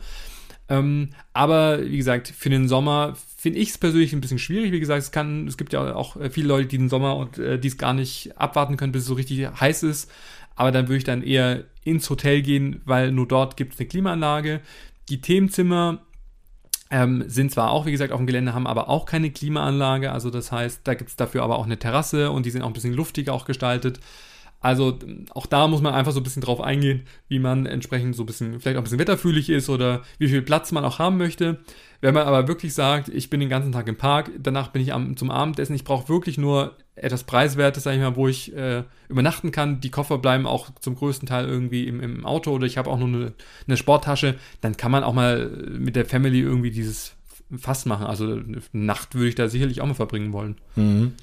Ähm, 0.67 1.11
aber 1.31 1.85
wie 1.85 1.97
gesagt, 1.97 2.27
für 2.35 2.49
den 2.49 2.67
Sommer 2.67 3.13
finde 3.37 3.59
ich 3.59 3.69
es 3.69 3.77
persönlich 3.77 4.13
ein 4.13 4.21
bisschen 4.21 4.39
schwierig. 4.39 4.71
Wie 4.71 4.79
gesagt, 4.79 5.03
es 5.03 5.11
kann, 5.11 5.47
es 5.47 5.57
gibt 5.57 5.73
ja 5.73 5.95
auch 5.95 6.17
äh, 6.17 6.31
viele 6.31 6.47
Leute, 6.47 6.67
die 6.67 6.79
den 6.79 6.89
Sommer 6.89 7.15
und 7.17 7.37
äh, 7.37 7.59
dies 7.59 7.77
gar 7.77 7.93
nicht 7.93 8.35
abwarten 8.37 8.77
können, 8.77 8.91
bis 8.91 9.03
es 9.03 9.07
so 9.07 9.13
richtig 9.13 9.47
heiß 9.47 9.83
ist. 9.83 10.11
Aber 10.55 10.71
dann 10.71 10.87
würde 10.87 10.97
ich 10.97 11.03
dann 11.03 11.21
eher 11.21 11.65
ins 11.83 12.09
Hotel 12.09 12.41
gehen, 12.41 12.81
weil 12.83 13.11
nur 13.11 13.27
dort 13.27 13.57
gibt 13.57 13.75
es 13.75 13.79
eine 13.79 13.87
Klimaanlage. 13.87 14.61
Die 15.07 15.21
Themenzimmer 15.21 15.99
ähm, 16.89 17.23
sind 17.27 17.51
zwar 17.51 17.71
auch, 17.71 17.85
wie 17.85 17.91
gesagt, 17.91 18.11
auf 18.11 18.17
dem 18.17 18.27
Gelände, 18.27 18.53
haben 18.53 18.65
aber 18.65 18.89
auch 18.89 19.05
keine 19.05 19.29
Klimaanlage. 19.29 20.11
Also 20.11 20.31
das 20.31 20.51
heißt, 20.51 20.81
da 20.83 20.95
gibt 20.95 21.11
es 21.11 21.15
dafür 21.15 21.43
aber 21.43 21.59
auch 21.59 21.65
eine 21.65 21.77
Terrasse 21.77 22.31
und 22.31 22.45
die 22.45 22.49
sind 22.49 22.63
auch 22.63 22.67
ein 22.67 22.73
bisschen 22.73 22.93
luftiger 22.93 23.33
auch 23.33 23.45
gestaltet. 23.45 23.99
Also 24.59 24.97
auch 25.31 25.45
da 25.45 25.67
muss 25.67 25.81
man 25.81 25.93
einfach 25.93 26.11
so 26.11 26.19
ein 26.19 26.23
bisschen 26.23 26.41
drauf 26.41 26.61
eingehen, 26.61 27.03
wie 27.27 27.37
man 27.37 27.67
entsprechend 27.67 28.15
so 28.15 28.23
ein 28.23 28.25
bisschen, 28.25 28.59
vielleicht 28.59 28.77
auch 28.77 28.81
ein 28.81 28.83
bisschen 28.83 28.99
wetterfühlig 28.99 29.49
ist 29.49 29.69
oder 29.69 30.01
wie 30.17 30.27
viel 30.27 30.41
Platz 30.41 30.71
man 30.71 30.83
auch 30.83 30.97
haben 30.97 31.17
möchte. 31.17 31.59
Wenn 32.01 32.13
man 32.13 32.25
aber 32.25 32.47
wirklich 32.47 32.73
sagt, 32.73 33.09
ich 33.09 33.29
bin 33.29 33.39
den 33.39 33.49
ganzen 33.49 33.71
Tag 33.71 33.87
im 33.87 33.97
Park, 33.97 34.31
danach 34.39 34.69
bin 34.69 34.81
ich 34.81 34.93
am, 34.93 35.15
zum 35.15 35.31
Abendessen, 35.31 35.75
ich 35.75 35.83
brauche 35.83 36.09
wirklich 36.09 36.37
nur 36.37 36.75
etwas 36.95 37.23
Preiswertes, 37.23 37.83
sag 37.83 37.93
ich 37.93 37.99
mal, 37.99 38.15
wo 38.15 38.27
ich 38.27 38.55
äh, 38.55 38.83
übernachten 39.09 39.51
kann. 39.51 39.79
Die 39.79 39.91
Koffer 39.91 40.17
bleiben 40.17 40.47
auch 40.47 40.69
zum 40.79 40.95
größten 40.95 41.27
Teil 41.27 41.45
irgendwie 41.45 41.87
im, 41.87 42.01
im 42.01 42.25
Auto 42.25 42.51
oder 42.51 42.65
ich 42.65 42.77
habe 42.77 42.89
auch 42.89 42.97
noch 42.97 43.07
eine, 43.07 43.33
eine 43.67 43.77
Sporttasche. 43.77 44.35
Dann 44.61 44.75
kann 44.77 44.91
man 44.91 45.03
auch 45.03 45.13
mal 45.13 45.49
mit 45.77 45.95
der 45.95 46.05
Family 46.05 46.39
irgendwie 46.39 46.71
dieses 46.71 47.15
Fass 47.55 47.85
machen. 47.85 48.05
Also 48.05 48.25
eine 48.25 48.61
Nacht 48.73 49.15
würde 49.15 49.29
ich 49.29 49.35
da 49.35 49.47
sicherlich 49.47 49.81
auch 49.81 49.85
mal 49.85 49.93
verbringen 49.93 50.33
wollen. 50.33 50.57
Mhm. 50.75 51.13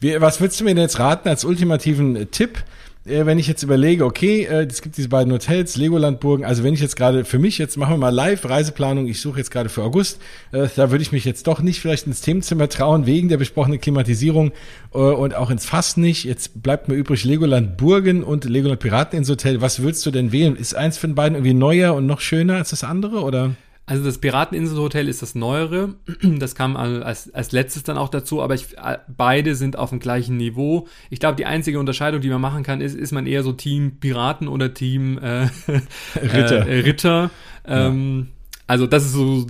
Wie, 0.00 0.20
was 0.20 0.40
würdest 0.40 0.60
du 0.60 0.64
mir 0.64 0.74
denn 0.74 0.82
jetzt 0.82 0.98
raten 0.98 1.28
als 1.28 1.44
ultimativen 1.44 2.30
Tipp? 2.30 2.62
Äh, 3.06 3.26
wenn 3.26 3.38
ich 3.38 3.46
jetzt 3.46 3.62
überlege, 3.62 4.04
okay, 4.04 4.44
äh, 4.44 4.64
es 4.64 4.82
gibt 4.82 4.96
diese 4.96 5.08
beiden 5.08 5.32
Hotels, 5.32 5.76
Legolandburgen, 5.76 6.44
also 6.44 6.64
wenn 6.64 6.74
ich 6.74 6.80
jetzt 6.80 6.96
gerade 6.96 7.24
für 7.24 7.38
mich, 7.38 7.58
jetzt 7.58 7.76
machen 7.76 7.94
wir 7.94 7.98
mal 7.98 8.10
live 8.10 8.48
Reiseplanung, 8.48 9.06
ich 9.06 9.20
suche 9.20 9.38
jetzt 9.38 9.50
gerade 9.50 9.68
für 9.68 9.82
August, 9.82 10.20
äh, 10.52 10.68
da 10.74 10.90
würde 10.90 11.02
ich 11.02 11.12
mich 11.12 11.24
jetzt 11.24 11.46
doch 11.46 11.60
nicht 11.60 11.80
vielleicht 11.80 12.06
ins 12.06 12.20
Themenzimmer 12.20 12.68
trauen, 12.68 13.06
wegen 13.06 13.28
der 13.28 13.36
besprochenen 13.36 13.80
Klimatisierung 13.80 14.52
und 14.90 15.34
auch 15.34 15.50
ins 15.50 15.66
Fass 15.66 15.96
nicht. 15.96 16.22
Jetzt 16.22 16.62
bleibt 16.62 16.88
mir 16.88 16.94
übrig 16.94 17.24
Legoland 17.24 17.76
Burgen 17.76 18.22
und 18.22 18.44
Legoland 18.44 18.78
Piraten 18.78 19.18
ins 19.18 19.28
Hotel. 19.28 19.60
Was 19.60 19.82
würdest 19.82 20.06
du 20.06 20.12
denn 20.12 20.30
wählen? 20.30 20.54
Ist 20.54 20.76
eins 20.76 20.98
von 20.98 21.16
beiden 21.16 21.34
irgendwie 21.34 21.54
neuer 21.54 21.94
und 21.94 22.06
noch 22.06 22.20
schöner 22.20 22.56
als 22.56 22.70
das 22.70 22.84
andere, 22.84 23.22
oder? 23.22 23.56
Also 23.86 24.02
das 24.02 24.18
Pirateninselhotel 24.18 25.08
ist 25.08 25.22
das 25.22 25.34
neuere. 25.34 25.94
Das 26.38 26.54
kam 26.54 26.76
als, 26.76 27.32
als 27.32 27.52
letztes 27.52 27.82
dann 27.82 27.98
auch 27.98 28.08
dazu, 28.08 28.42
aber 28.42 28.54
ich, 28.54 28.68
beide 29.08 29.54
sind 29.54 29.76
auf 29.76 29.90
dem 29.90 29.98
gleichen 29.98 30.36
Niveau. 30.36 30.88
Ich 31.10 31.20
glaube, 31.20 31.36
die 31.36 31.46
einzige 31.46 31.78
Unterscheidung, 31.78 32.20
die 32.20 32.30
man 32.30 32.40
machen 32.40 32.62
kann, 32.62 32.80
ist, 32.80 32.96
ist 32.96 33.12
man 33.12 33.26
eher 33.26 33.42
so 33.42 33.52
Team 33.52 33.98
Piraten 34.00 34.48
oder 34.48 34.72
Team 34.72 35.18
äh, 35.18 35.48
Ritter. 36.16 36.66
Äh, 36.66 36.80
Ritter. 36.80 37.30
Ähm, 37.66 38.28
ja. 38.28 38.34
Also 38.66 38.86
das 38.86 39.04
ist 39.04 39.12
so, 39.12 39.46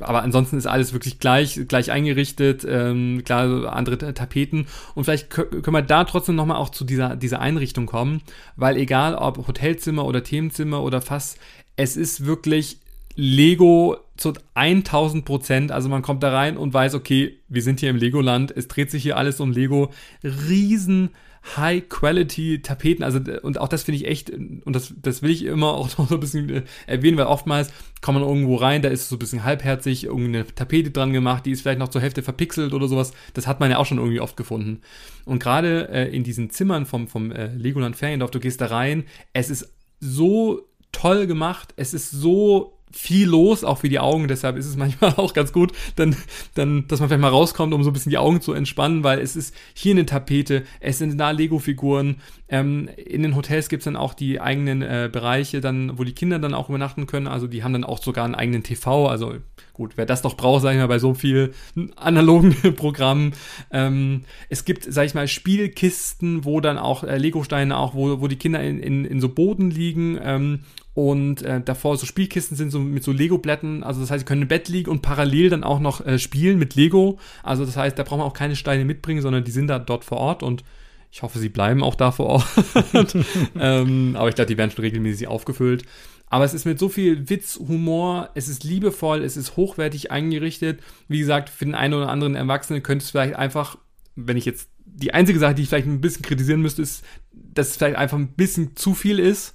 aber 0.00 0.22
ansonsten 0.22 0.58
ist 0.58 0.66
alles 0.66 0.92
wirklich 0.92 1.20
gleich, 1.20 1.60
gleich 1.68 1.92
eingerichtet, 1.92 2.66
ähm, 2.68 3.22
klar, 3.24 3.72
andere 3.72 4.12
Tapeten. 4.14 4.66
Und 4.96 5.04
vielleicht 5.04 5.30
können 5.30 5.72
wir 5.72 5.82
da 5.82 6.02
trotzdem 6.02 6.34
nochmal 6.34 6.56
auch 6.56 6.70
zu 6.70 6.84
dieser, 6.84 7.14
dieser 7.14 7.40
Einrichtung 7.40 7.86
kommen, 7.86 8.20
weil 8.56 8.76
egal 8.76 9.14
ob 9.14 9.46
Hotelzimmer 9.46 10.04
oder 10.04 10.24
Themenzimmer 10.24 10.82
oder 10.82 11.00
Fass, 11.00 11.36
es 11.76 11.96
ist 11.96 12.26
wirklich 12.26 12.80
Lego 13.20 13.96
zu 14.16 14.32
1000 14.54 15.24
Prozent. 15.24 15.72
Also 15.72 15.88
man 15.88 16.02
kommt 16.02 16.22
da 16.22 16.32
rein 16.32 16.56
und 16.56 16.72
weiß, 16.72 16.94
okay, 16.94 17.36
wir 17.48 17.62
sind 17.62 17.80
hier 17.80 17.90
im 17.90 17.96
Legoland. 17.96 18.52
Es 18.56 18.68
dreht 18.68 18.92
sich 18.92 19.02
hier 19.02 19.16
alles 19.16 19.40
um 19.40 19.50
Lego. 19.50 19.90
Riesen 20.22 21.10
High-Quality-Tapeten, 21.56 23.02
also 23.02 23.20
und 23.42 23.58
auch 23.58 23.68
das 23.68 23.84
finde 23.84 23.96
ich 23.96 24.06
echt, 24.06 24.30
und 24.30 24.62
das, 24.66 24.94
das 25.00 25.22
will 25.22 25.30
ich 25.30 25.44
immer 25.44 25.74
auch 25.74 25.88
noch 25.98 26.08
so 26.08 26.14
ein 26.14 26.20
bisschen 26.20 26.48
äh, 26.50 26.62
erwähnen, 26.86 27.16
weil 27.16 27.26
oftmals 27.26 27.72
kommt 28.02 28.20
man 28.20 28.28
irgendwo 28.28 28.56
rein, 28.56 28.82
da 28.82 28.88
ist 28.88 29.08
so 29.08 29.16
ein 29.16 29.18
bisschen 29.18 29.44
halbherzig 29.44 30.04
irgendeine 30.04 30.46
Tapete 30.46 30.90
dran 30.90 31.12
gemacht, 31.12 31.46
die 31.46 31.52
ist 31.52 31.62
vielleicht 31.62 31.78
noch 31.78 31.88
zur 31.88 32.02
Hälfte 32.02 32.22
verpixelt 32.22 32.72
oder 32.72 32.86
sowas. 32.86 33.12
Das 33.34 33.46
hat 33.46 33.58
man 33.60 33.70
ja 33.70 33.78
auch 33.78 33.86
schon 33.86 33.98
irgendwie 33.98 34.20
oft 34.20 34.36
gefunden. 34.36 34.82
Und 35.24 35.42
gerade 35.42 35.88
äh, 35.88 36.14
in 36.14 36.22
diesen 36.22 36.50
Zimmern 36.50 36.86
vom, 36.86 37.08
vom 37.08 37.32
äh, 37.32 37.52
Legoland 37.54 37.96
Feriendorf, 37.96 38.30
du 38.30 38.40
gehst 38.40 38.60
da 38.60 38.66
rein, 38.66 39.04
es 39.32 39.50
ist 39.50 39.72
so 40.00 40.68
toll 40.92 41.26
gemacht, 41.26 41.72
es 41.76 41.94
ist 41.94 42.10
so 42.10 42.77
viel 42.98 43.28
los, 43.28 43.62
auch 43.62 43.78
für 43.78 43.88
die 43.88 44.00
Augen. 44.00 44.26
Deshalb 44.26 44.56
ist 44.56 44.66
es 44.66 44.76
manchmal 44.76 45.14
auch 45.16 45.32
ganz 45.32 45.52
gut, 45.52 45.72
dann, 45.94 46.16
dann, 46.54 46.88
dass 46.88 46.98
man 46.98 47.08
vielleicht 47.08 47.22
mal 47.22 47.28
rauskommt, 47.28 47.72
um 47.72 47.84
so 47.84 47.90
ein 47.90 47.92
bisschen 47.92 48.10
die 48.10 48.18
Augen 48.18 48.40
zu 48.40 48.52
entspannen, 48.52 49.04
weil 49.04 49.20
es 49.20 49.36
ist 49.36 49.54
hier 49.72 49.92
eine 49.92 50.04
Tapete, 50.04 50.64
es 50.80 50.98
sind 50.98 51.16
da 51.16 51.30
Lego-Figuren. 51.30 52.16
Ähm, 52.48 52.88
in 52.96 53.22
den 53.22 53.36
Hotels 53.36 53.68
gibt 53.68 53.82
es 53.82 53.84
dann 53.84 53.96
auch 53.96 54.14
die 54.14 54.40
eigenen 54.40 54.82
äh, 54.82 55.08
Bereiche, 55.10 55.60
dann, 55.60 55.96
wo 55.96 56.02
die 56.02 56.12
Kinder 56.12 56.40
dann 56.40 56.54
auch 56.54 56.68
übernachten 56.68 57.06
können. 57.06 57.28
Also 57.28 57.46
die 57.46 57.62
haben 57.62 57.72
dann 57.72 57.84
auch 57.84 58.02
sogar 58.02 58.24
einen 58.24 58.34
eigenen 58.34 58.64
TV. 58.64 59.06
Also 59.06 59.36
gut, 59.78 59.92
wer 59.96 60.06
das 60.06 60.22
doch 60.22 60.36
braucht, 60.36 60.62
sag 60.62 60.72
ich 60.72 60.78
mal, 60.78 60.88
bei 60.88 60.98
so 60.98 61.14
vielen 61.14 61.54
analogen 61.96 62.52
Programmen. 62.76 63.32
Ähm, 63.70 64.24
es 64.48 64.64
gibt, 64.64 64.84
sag 64.92 65.06
ich 65.06 65.14
mal, 65.14 65.28
Spielkisten, 65.28 66.44
wo 66.44 66.60
dann 66.60 66.78
auch 66.78 67.04
äh, 67.04 67.16
Lego-Steine 67.16 67.78
auch, 67.78 67.94
wo, 67.94 68.20
wo 68.20 68.26
die 68.26 68.36
Kinder 68.36 68.60
in, 68.60 68.80
in, 68.80 69.04
in 69.04 69.20
so 69.20 69.28
Boden 69.28 69.70
liegen. 69.70 70.18
Ähm, 70.20 70.60
und 70.94 71.42
äh, 71.42 71.60
davor 71.64 71.96
so 71.96 72.06
Spielkisten 72.06 72.56
sind 72.56 72.72
so 72.72 72.80
mit 72.80 73.04
so 73.04 73.12
Lego-Blättern. 73.12 73.84
Also 73.84 74.00
das 74.00 74.10
heißt, 74.10 74.20
sie 74.20 74.24
können 74.26 74.42
im 74.42 74.48
Bett 74.48 74.68
liegen 74.68 74.90
und 74.90 75.00
parallel 75.00 75.48
dann 75.48 75.62
auch 75.62 75.78
noch 75.78 76.04
äh, 76.04 76.18
spielen 76.18 76.58
mit 76.58 76.74
Lego. 76.74 77.20
Also 77.44 77.64
das 77.64 77.76
heißt, 77.76 77.96
da 77.96 78.02
braucht 78.02 78.18
man 78.18 78.26
auch 78.26 78.34
keine 78.34 78.56
Steine 78.56 78.84
mitbringen, 78.84 79.22
sondern 79.22 79.44
die 79.44 79.52
sind 79.52 79.68
da 79.68 79.78
dort 79.78 80.04
vor 80.04 80.18
Ort 80.18 80.42
und 80.42 80.64
ich 81.10 81.22
hoffe, 81.22 81.38
sie 81.38 81.48
bleiben 81.48 81.82
auch 81.82 81.94
da 81.94 82.12
vor 82.12 82.26
Ort. 82.26 82.46
ähm, 83.58 84.14
aber 84.16 84.28
ich 84.28 84.34
glaube, 84.34 84.48
die 84.48 84.58
werden 84.58 84.70
schon 84.70 84.84
regelmäßig 84.84 85.26
aufgefüllt. 85.26 85.84
Aber 86.30 86.44
es 86.44 86.52
ist 86.52 86.66
mit 86.66 86.78
so 86.78 86.88
viel 86.88 87.30
Witz, 87.30 87.58
Humor, 87.58 88.30
es 88.34 88.48
ist 88.48 88.62
liebevoll, 88.64 89.22
es 89.22 89.36
ist 89.36 89.56
hochwertig 89.56 90.10
eingerichtet. 90.10 90.80
Wie 91.08 91.18
gesagt, 91.18 91.48
für 91.48 91.64
den 91.64 91.74
einen 91.74 91.94
oder 91.94 92.10
anderen 92.10 92.34
Erwachsenen 92.34 92.82
könnte 92.82 93.04
es 93.04 93.10
vielleicht 93.10 93.36
einfach, 93.36 93.78
wenn 94.14 94.36
ich 94.36 94.44
jetzt 94.44 94.68
die 94.84 95.14
einzige 95.14 95.38
Sache, 95.38 95.54
die 95.54 95.62
ich 95.62 95.68
vielleicht 95.68 95.86
ein 95.86 96.00
bisschen 96.00 96.22
kritisieren 96.22 96.60
müsste, 96.60 96.82
ist, 96.82 97.04
dass 97.32 97.68
es 97.68 97.76
vielleicht 97.76 97.96
einfach 97.96 98.18
ein 98.18 98.34
bisschen 98.34 98.76
zu 98.76 98.94
viel 98.94 99.18
ist. 99.18 99.54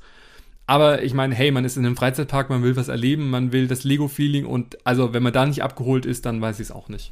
Aber 0.66 1.04
ich 1.04 1.14
meine, 1.14 1.36
hey, 1.36 1.52
man 1.52 1.66
ist 1.66 1.78
in 1.78 1.86
einem 1.86 1.98
Freizeitpark, 1.98 2.50
man 2.50 2.64
will 2.64 2.76
was 2.76 2.88
erleben, 2.88 3.30
man 3.30 3.52
will 3.52 3.68
das 3.68 3.84
Lego-Feeling 3.84 4.46
und 4.46 4.78
also 4.86 5.14
wenn 5.14 5.22
man 5.22 5.34
da 5.34 5.46
nicht 5.46 5.62
abgeholt 5.62 6.06
ist, 6.06 6.26
dann 6.26 6.42
weiß 6.42 6.60
ich 6.60 6.68
es 6.68 6.72
auch 6.72 6.88
nicht. 6.88 7.12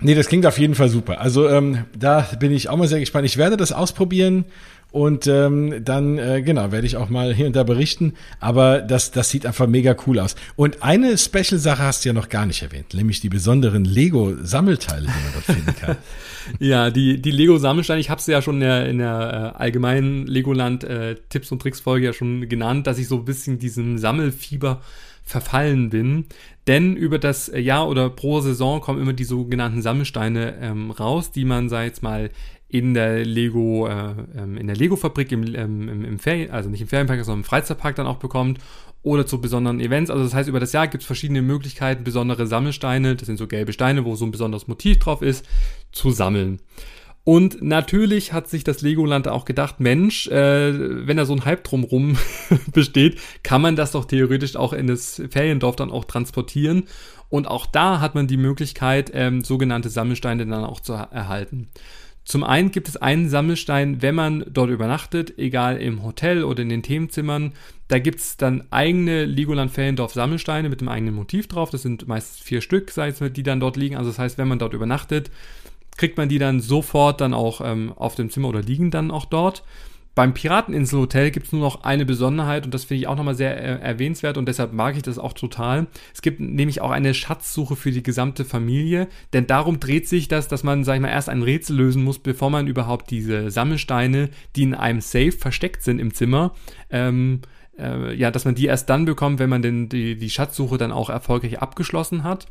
Nee, 0.00 0.14
das 0.14 0.28
klingt 0.28 0.44
auf 0.46 0.58
jeden 0.58 0.74
Fall 0.74 0.88
super. 0.88 1.20
Also 1.20 1.48
ähm, 1.48 1.84
da 1.96 2.28
bin 2.38 2.52
ich 2.52 2.68
auch 2.68 2.76
mal 2.76 2.88
sehr 2.88 3.00
gespannt. 3.00 3.26
Ich 3.26 3.36
werde 3.36 3.56
das 3.56 3.72
ausprobieren 3.72 4.44
und 4.94 5.26
ähm, 5.26 5.84
dann, 5.84 6.18
äh, 6.18 6.40
genau, 6.40 6.70
werde 6.70 6.86
ich 6.86 6.96
auch 6.96 7.08
mal 7.08 7.34
hier 7.34 7.48
und 7.48 7.56
da 7.56 7.64
berichten. 7.64 8.12
Aber 8.38 8.80
das, 8.80 9.10
das 9.10 9.28
sieht 9.28 9.44
einfach 9.44 9.66
mega 9.66 9.96
cool 10.06 10.20
aus. 10.20 10.36
Und 10.54 10.84
eine 10.84 11.18
Special-Sache 11.18 11.82
hast 11.82 12.04
du 12.04 12.10
ja 12.10 12.12
noch 12.12 12.28
gar 12.28 12.46
nicht 12.46 12.62
erwähnt, 12.62 12.94
nämlich 12.94 13.20
die 13.20 13.28
besonderen 13.28 13.84
Lego-Sammelteile, 13.84 15.06
die 15.06 15.08
man 15.08 15.32
dort 15.32 15.44
finden 15.46 15.74
kann. 15.80 15.96
ja, 16.60 16.90
die, 16.90 17.20
die 17.20 17.32
Lego-Sammelsteine, 17.32 18.00
ich 18.00 18.08
habe 18.08 18.20
es 18.20 18.26
ja 18.28 18.40
schon 18.40 18.54
in 18.54 18.60
der, 18.60 18.88
in 18.88 18.98
der 18.98 19.52
äh, 19.56 19.58
allgemeinen 19.58 20.28
Legoland-Tipps- 20.28 21.50
äh, 21.50 21.52
und 21.52 21.60
Tricks-Folge 21.60 22.06
ja 22.06 22.12
schon 22.12 22.48
genannt, 22.48 22.86
dass 22.86 22.98
ich 22.98 23.08
so 23.08 23.16
ein 23.16 23.24
bisschen 23.24 23.58
diesem 23.58 23.98
Sammelfieber 23.98 24.80
verfallen 25.24 25.90
bin. 25.90 26.26
Denn 26.66 26.96
über 26.96 27.18
das 27.18 27.50
Jahr 27.54 27.88
oder 27.88 28.10
pro 28.10 28.40
Saison 28.40 28.80
kommen 28.80 29.00
immer 29.00 29.12
die 29.12 29.24
sogenannten 29.24 29.82
Sammelsteine 29.82 30.58
ähm, 30.60 30.90
raus, 30.90 31.32
die 31.32 31.44
man, 31.44 31.68
sei 31.68 31.86
jetzt 31.86 32.02
mal, 32.02 32.30
in 32.68 32.94
der 32.94 33.24
Lego, 33.24 33.86
äh, 33.86 34.14
ähm, 34.36 34.56
in 34.56 34.66
der 34.66 34.76
Lego-Fabrik 34.76 35.30
im, 35.32 35.54
ähm, 35.54 35.88
im, 35.88 36.04
im 36.04 36.18
Ferien, 36.18 36.50
also 36.50 36.68
nicht 36.68 36.80
im 36.80 36.88
Ferienpark, 36.88 37.24
sondern 37.24 37.40
im 37.40 37.44
Freizeitpark 37.44 37.94
dann 37.94 38.06
auch 38.06 38.16
bekommt 38.16 38.58
oder 39.02 39.26
zu 39.26 39.40
besonderen 39.40 39.80
Events. 39.80 40.10
Also 40.10 40.24
das 40.24 40.34
heißt, 40.34 40.48
über 40.48 40.60
das 40.60 40.72
Jahr 40.72 40.88
gibt 40.88 41.02
es 41.02 41.06
verschiedene 41.06 41.42
Möglichkeiten, 41.42 42.04
besondere 42.04 42.46
Sammelsteine, 42.46 43.16
das 43.16 43.26
sind 43.26 43.36
so 43.36 43.46
gelbe 43.46 43.72
Steine, 43.72 44.04
wo 44.04 44.16
so 44.16 44.24
ein 44.24 44.32
besonderes 44.32 44.66
Motiv 44.66 44.98
drauf 44.98 45.22
ist, 45.22 45.46
zu 45.92 46.10
sammeln. 46.10 46.60
Und 47.24 47.62
natürlich 47.62 48.34
hat 48.34 48.48
sich 48.48 48.64
das 48.64 48.82
Legoland 48.82 49.28
auch 49.28 49.46
gedacht, 49.46 49.80
Mensch, 49.80 50.28
äh, 50.28 51.06
wenn 51.06 51.16
da 51.16 51.24
so 51.24 51.32
ein 51.32 51.46
Hype 51.46 51.64
drumrum 51.64 52.18
besteht, 52.72 53.18
kann 53.42 53.62
man 53.62 53.76
das 53.76 53.92
doch 53.92 54.04
theoretisch 54.04 54.56
auch 54.56 54.74
in 54.74 54.86
das 54.86 55.22
Feriendorf 55.30 55.76
dann 55.76 55.90
auch 55.90 56.04
transportieren. 56.04 56.84
Und 57.30 57.48
auch 57.48 57.64
da 57.64 58.00
hat 58.00 58.14
man 58.14 58.26
die 58.26 58.36
Möglichkeit, 58.36 59.10
ähm, 59.14 59.42
sogenannte 59.42 59.88
Sammelsteine 59.88 60.46
dann 60.46 60.64
auch 60.64 60.80
zu 60.80 60.92
erhalten. 60.92 61.68
Zum 62.24 62.42
einen 62.42 62.70
gibt 62.70 62.88
es 62.88 62.96
einen 62.96 63.28
Sammelstein, 63.28 64.00
wenn 64.00 64.14
man 64.14 64.44
dort 64.48 64.70
übernachtet, 64.70 65.38
egal 65.38 65.76
im 65.76 66.02
Hotel 66.02 66.44
oder 66.44 66.62
in 66.62 66.70
den 66.70 66.82
Themenzimmern. 66.82 67.52
Da 67.88 67.98
gibt 67.98 68.20
es 68.20 68.38
dann 68.38 68.64
eigene 68.70 69.26
Legoland 69.26 69.70
Feriendorf 69.70 70.14
Sammelsteine 70.14 70.70
mit 70.70 70.80
einem 70.80 70.88
eigenen 70.88 71.14
Motiv 71.14 71.48
drauf. 71.48 71.68
Das 71.70 71.82
sind 71.82 72.08
meistens 72.08 72.38
vier 72.38 72.62
Stück, 72.62 72.90
sei 72.90 73.08
es, 73.08 73.18
die 73.18 73.42
dann 73.42 73.60
dort 73.60 73.76
liegen. 73.76 73.96
Also 73.96 74.10
das 74.10 74.18
heißt, 74.18 74.38
wenn 74.38 74.48
man 74.48 74.58
dort 74.58 74.72
übernachtet, 74.72 75.30
kriegt 75.96 76.16
man 76.16 76.28
die 76.28 76.38
dann 76.38 76.60
sofort 76.60 77.20
dann 77.20 77.34
auch 77.34 77.60
ähm, 77.64 77.92
auf 77.96 78.14
dem 78.14 78.30
Zimmer 78.30 78.48
oder 78.48 78.62
liegen 78.62 78.90
dann 78.90 79.10
auch 79.10 79.24
dort. 79.24 79.62
Beim 80.14 80.32
Pirateninselhotel 80.32 81.32
gibt 81.32 81.46
es 81.46 81.52
nur 81.52 81.62
noch 81.62 81.82
eine 81.82 82.06
Besonderheit 82.06 82.64
und 82.64 82.72
das 82.72 82.84
finde 82.84 83.00
ich 83.00 83.08
auch 83.08 83.16
nochmal 83.16 83.34
sehr 83.34 83.56
äh, 83.60 83.80
erwähnenswert 83.80 84.38
und 84.38 84.46
deshalb 84.46 84.72
mag 84.72 84.96
ich 84.96 85.02
das 85.02 85.18
auch 85.18 85.32
total. 85.32 85.88
Es 86.14 86.22
gibt 86.22 86.38
nämlich 86.38 86.80
auch 86.80 86.92
eine 86.92 87.14
Schatzsuche 87.14 87.74
für 87.74 87.90
die 87.90 88.02
gesamte 88.02 88.44
Familie, 88.44 89.08
denn 89.32 89.48
darum 89.48 89.80
dreht 89.80 90.08
sich 90.08 90.28
das, 90.28 90.46
dass 90.46 90.62
man, 90.62 90.84
sag 90.84 90.94
ich 90.94 91.00
mal, 91.00 91.08
erst 91.08 91.28
ein 91.28 91.42
Rätsel 91.42 91.76
lösen 91.76 92.04
muss, 92.04 92.20
bevor 92.20 92.50
man 92.50 92.68
überhaupt 92.68 93.10
diese 93.10 93.50
Sammelsteine, 93.50 94.30
die 94.54 94.62
in 94.62 94.74
einem 94.74 95.00
Safe 95.00 95.32
versteckt 95.32 95.82
sind 95.82 95.98
im 95.98 96.14
Zimmer, 96.14 96.54
ähm, 96.90 97.40
äh, 97.76 98.14
ja, 98.14 98.30
dass 98.30 98.44
man 98.44 98.54
die 98.54 98.66
erst 98.66 98.88
dann 98.90 99.06
bekommt, 99.06 99.40
wenn 99.40 99.50
man 99.50 99.62
denn 99.62 99.88
die, 99.88 100.16
die 100.16 100.30
Schatzsuche 100.30 100.78
dann 100.78 100.92
auch 100.92 101.10
erfolgreich 101.10 101.60
abgeschlossen 101.60 102.22
hat. 102.22 102.46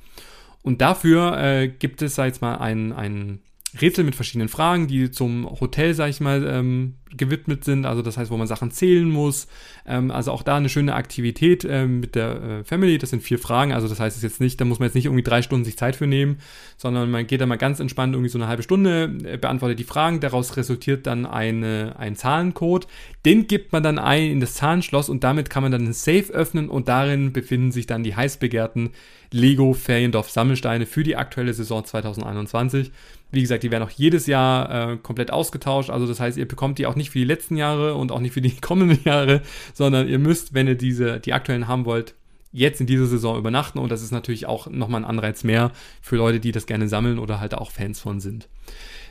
Und 0.63 0.81
dafür 0.81 1.37
äh, 1.37 1.67
gibt 1.67 2.01
es, 2.01 2.15
sag 2.15 2.33
ich 2.33 2.41
mal, 2.41 2.55
ein, 2.55 2.93
ein 2.93 3.41
Rätsel 3.81 4.03
mit 4.03 4.15
verschiedenen 4.15 4.49
Fragen, 4.49 4.87
die 4.87 5.09
zum 5.11 5.49
Hotel, 5.59 5.93
sag 5.93 6.09
ich 6.09 6.21
mal, 6.21 6.45
ähm, 6.45 6.95
gewidmet 7.17 7.63
sind. 7.63 7.85
Also 7.85 8.01
das 8.01 8.17
heißt, 8.17 8.31
wo 8.31 8.37
man 8.37 8.47
Sachen 8.47 8.71
zählen 8.71 9.09
muss. 9.09 9.47
Ähm, 9.85 10.11
also 10.11 10.31
auch 10.31 10.43
da 10.43 10.57
eine 10.57 10.69
schöne 10.69 10.95
Aktivität 10.95 11.65
ähm, 11.67 11.99
mit 11.99 12.15
der 12.15 12.41
äh, 12.41 12.63
Family. 12.63 12.97
Das 12.97 13.09
sind 13.09 13.23
vier 13.23 13.39
Fragen. 13.39 13.73
Also 13.73 13.87
das 13.87 13.99
heißt, 13.99 14.15
es 14.17 14.23
jetzt 14.23 14.41
nicht, 14.41 14.59
da 14.61 14.65
muss 14.65 14.79
man 14.79 14.87
jetzt 14.87 14.95
nicht 14.95 15.05
irgendwie 15.05 15.23
drei 15.23 15.41
Stunden 15.41 15.65
sich 15.65 15.77
Zeit 15.77 15.95
für 15.95 16.07
nehmen, 16.07 16.37
sondern 16.77 17.09
man 17.09 17.27
geht 17.27 17.41
da 17.41 17.45
mal 17.45 17.57
ganz 17.57 17.79
entspannt 17.79 18.13
irgendwie 18.13 18.29
so 18.29 18.37
eine 18.37 18.47
halbe 18.47 18.63
Stunde, 18.63 19.15
äh, 19.23 19.37
beantwortet 19.37 19.79
die 19.79 19.83
Fragen. 19.83 20.19
Daraus 20.19 20.55
resultiert 20.57 21.07
dann 21.07 21.25
eine, 21.25 21.95
ein 21.97 22.15
Zahlencode. 22.15 22.87
Den 23.25 23.47
gibt 23.47 23.71
man 23.71 23.83
dann 23.83 23.99
ein 23.99 24.31
in 24.31 24.39
das 24.39 24.55
Zahlenschloss 24.55 25.09
und 25.09 25.23
damit 25.23 25.49
kann 25.49 25.63
man 25.63 25.71
dann 25.71 25.85
ein 25.85 25.93
Safe 25.93 26.31
öffnen 26.31 26.69
und 26.69 26.87
darin 26.87 27.33
befinden 27.33 27.71
sich 27.71 27.87
dann 27.87 28.03
die 28.03 28.15
heiß 28.15 28.37
begehrten 28.37 28.91
Lego 29.31 29.73
Feriendorf 29.73 30.29
Sammelsteine 30.29 30.85
für 30.85 31.03
die 31.03 31.15
aktuelle 31.15 31.53
Saison 31.53 31.83
2021. 31.83 32.91
Wie 33.33 33.41
gesagt, 33.41 33.63
die 33.63 33.71
werden 33.71 33.83
auch 33.83 33.89
jedes 33.89 34.27
Jahr 34.27 34.91
äh, 34.91 34.97
komplett 34.97 35.31
ausgetauscht. 35.31 35.89
Also 35.89 36.07
das 36.07 36.19
heißt, 36.19 36.37
ihr 36.37 36.47
bekommt 36.47 36.77
die 36.77 36.85
auch 36.85 36.95
nicht 36.95 37.09
für 37.09 37.19
die 37.19 37.25
letzten 37.25 37.57
Jahre 37.57 37.95
und 37.95 38.11
auch 38.11 38.19
nicht 38.19 38.33
für 38.33 38.41
die 38.41 38.55
kommenden 38.61 39.03
Jahre, 39.03 39.41
sondern 39.73 40.07
ihr 40.07 40.19
müsst, 40.19 40.53
wenn 40.53 40.67
ihr 40.67 40.75
diese, 40.75 41.19
die 41.19 41.33
aktuellen 41.33 41.67
haben 41.67 41.85
wollt, 41.85 42.13
jetzt 42.51 42.79
in 42.79 42.87
dieser 42.87 43.07
Saison 43.07 43.37
übernachten 43.37 43.79
und 43.79 43.91
das 43.91 44.03
ist 44.03 44.11
natürlich 44.11 44.45
auch 44.45 44.67
nochmal 44.67 45.01
ein 45.01 45.09
Anreiz 45.09 45.43
mehr 45.43 45.71
für 46.01 46.17
Leute, 46.17 46.39
die 46.39 46.51
das 46.51 46.67
gerne 46.67 46.87
sammeln 46.87 47.17
oder 47.17 47.39
halt 47.39 47.55
auch 47.55 47.71
Fans 47.71 47.99
von 47.99 48.19
sind. 48.19 48.47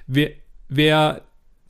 Wer, 0.07 0.31
wer 0.69 1.23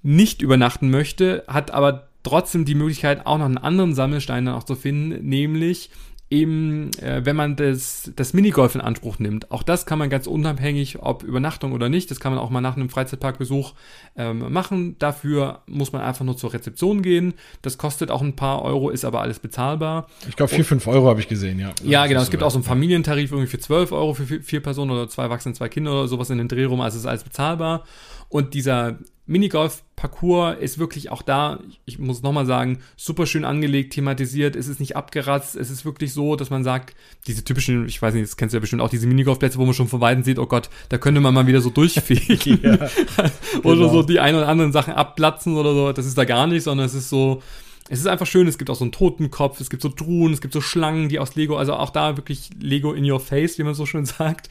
nicht 0.02 0.42
übernachten 0.42 0.90
möchte, 0.90 1.44
hat 1.48 1.70
aber 1.70 2.08
trotzdem 2.22 2.66
die 2.66 2.74
Möglichkeit, 2.74 3.26
auch 3.26 3.38
noch 3.38 3.46
einen 3.46 3.58
anderen 3.58 3.94
Sammelstein 3.94 4.44
dann 4.44 4.54
auch 4.54 4.64
zu 4.64 4.74
finden, 4.74 5.26
nämlich 5.26 5.90
eben, 6.32 6.90
äh, 6.98 7.24
wenn 7.24 7.36
man 7.36 7.56
das, 7.56 8.10
das 8.16 8.32
Minigolf 8.32 8.74
in 8.74 8.80
Anspruch 8.80 9.18
nimmt. 9.18 9.50
Auch 9.50 9.62
das 9.62 9.84
kann 9.84 9.98
man 9.98 10.08
ganz 10.08 10.26
unabhängig, 10.26 11.02
ob 11.02 11.22
Übernachtung 11.22 11.72
oder 11.72 11.90
nicht, 11.90 12.10
das 12.10 12.20
kann 12.20 12.32
man 12.32 12.42
auch 12.42 12.48
mal 12.48 12.62
nach 12.62 12.76
einem 12.76 12.88
Freizeitparkbesuch 12.88 13.74
ähm, 14.16 14.50
machen. 14.50 14.96
Dafür 14.98 15.60
muss 15.66 15.92
man 15.92 16.00
einfach 16.00 16.24
nur 16.24 16.36
zur 16.36 16.54
Rezeption 16.54 17.02
gehen. 17.02 17.34
Das 17.60 17.76
kostet 17.76 18.10
auch 18.10 18.22
ein 18.22 18.34
paar 18.34 18.62
Euro, 18.62 18.88
ist 18.88 19.04
aber 19.04 19.20
alles 19.20 19.38
bezahlbar. 19.38 20.08
Ich 20.26 20.36
glaube, 20.36 20.52
vier, 20.52 20.64
fünf 20.64 20.86
Euro 20.86 21.08
habe 21.08 21.20
ich 21.20 21.28
gesehen, 21.28 21.58
ja. 21.58 21.70
Ja, 21.84 22.06
genau. 22.06 22.22
Es 22.22 22.30
gibt 22.30 22.42
auch 22.42 22.50
so 22.50 22.56
einen 22.56 22.64
Familientarif 22.64 23.30
irgendwie 23.30 23.50
für 23.50 23.58
12 23.58 23.92
Euro 23.92 24.14
für 24.14 24.24
vier 24.24 24.60
Personen 24.60 24.90
oder 24.90 25.08
zwei 25.08 25.24
Erwachsene, 25.24 25.54
zwei 25.54 25.68
Kinder 25.68 25.92
oder 25.92 26.08
sowas 26.08 26.30
in 26.30 26.38
den 26.38 26.48
Dreh 26.48 26.64
rum. 26.64 26.80
Also 26.80 26.98
ist 26.98 27.06
alles 27.06 27.24
bezahlbar. 27.24 27.84
Und 28.32 28.54
dieser 28.54 28.96
Minigolf-Parcours 29.26 30.56
ist 30.58 30.78
wirklich 30.78 31.10
auch 31.10 31.20
da, 31.20 31.60
ich 31.84 31.98
muss 31.98 32.22
nochmal 32.22 32.46
sagen, 32.46 32.78
super 32.96 33.26
schön 33.26 33.44
angelegt, 33.44 33.92
thematisiert, 33.92 34.56
es 34.56 34.68
ist 34.68 34.80
nicht 34.80 34.96
abgeratzt, 34.96 35.54
es 35.54 35.70
ist 35.70 35.84
wirklich 35.84 36.14
so, 36.14 36.34
dass 36.34 36.48
man 36.48 36.64
sagt, 36.64 36.96
diese 37.26 37.44
typischen, 37.44 37.86
ich 37.86 38.00
weiß 38.00 38.14
nicht, 38.14 38.24
das 38.24 38.38
kennst 38.38 38.54
du 38.54 38.56
ja 38.56 38.60
bestimmt 38.60 38.80
auch, 38.80 38.88
diese 38.88 39.06
Minigolfplätze, 39.06 39.58
wo 39.58 39.66
man 39.66 39.74
schon 39.74 39.86
von 39.86 40.00
Weitem 40.00 40.24
sieht, 40.24 40.38
oh 40.38 40.46
Gott, 40.46 40.70
da 40.88 40.96
könnte 40.96 41.20
man 41.20 41.34
mal 41.34 41.46
wieder 41.46 41.60
so 41.60 41.68
durchfegen. 41.68 42.60
ja, 42.62 42.72
oder 43.62 43.76
genau. 43.76 43.92
so 43.92 44.02
die 44.02 44.18
ein 44.18 44.34
oder 44.34 44.48
anderen 44.48 44.72
Sachen 44.72 44.94
abplatzen 44.94 45.58
oder 45.58 45.74
so, 45.74 45.92
das 45.92 46.06
ist 46.06 46.16
da 46.16 46.24
gar 46.24 46.46
nicht, 46.46 46.62
sondern 46.62 46.86
es 46.86 46.94
ist 46.94 47.10
so, 47.10 47.42
es 47.90 48.00
ist 48.00 48.06
einfach 48.06 48.26
schön, 48.26 48.48
es 48.48 48.56
gibt 48.56 48.70
auch 48.70 48.76
so 48.76 48.84
einen 48.84 48.92
Totenkopf, 48.92 49.60
es 49.60 49.68
gibt 49.68 49.82
so 49.82 49.90
Truhen, 49.90 50.32
es 50.32 50.40
gibt 50.40 50.54
so 50.54 50.62
Schlangen, 50.62 51.10
die 51.10 51.18
aus 51.18 51.34
Lego, 51.34 51.58
also 51.58 51.74
auch 51.74 51.90
da 51.90 52.16
wirklich 52.16 52.48
Lego 52.58 52.94
in 52.94 53.08
your 53.08 53.20
face, 53.20 53.58
wie 53.58 53.62
man 53.62 53.74
so 53.74 53.84
schön 53.84 54.04
sagt. 54.06 54.48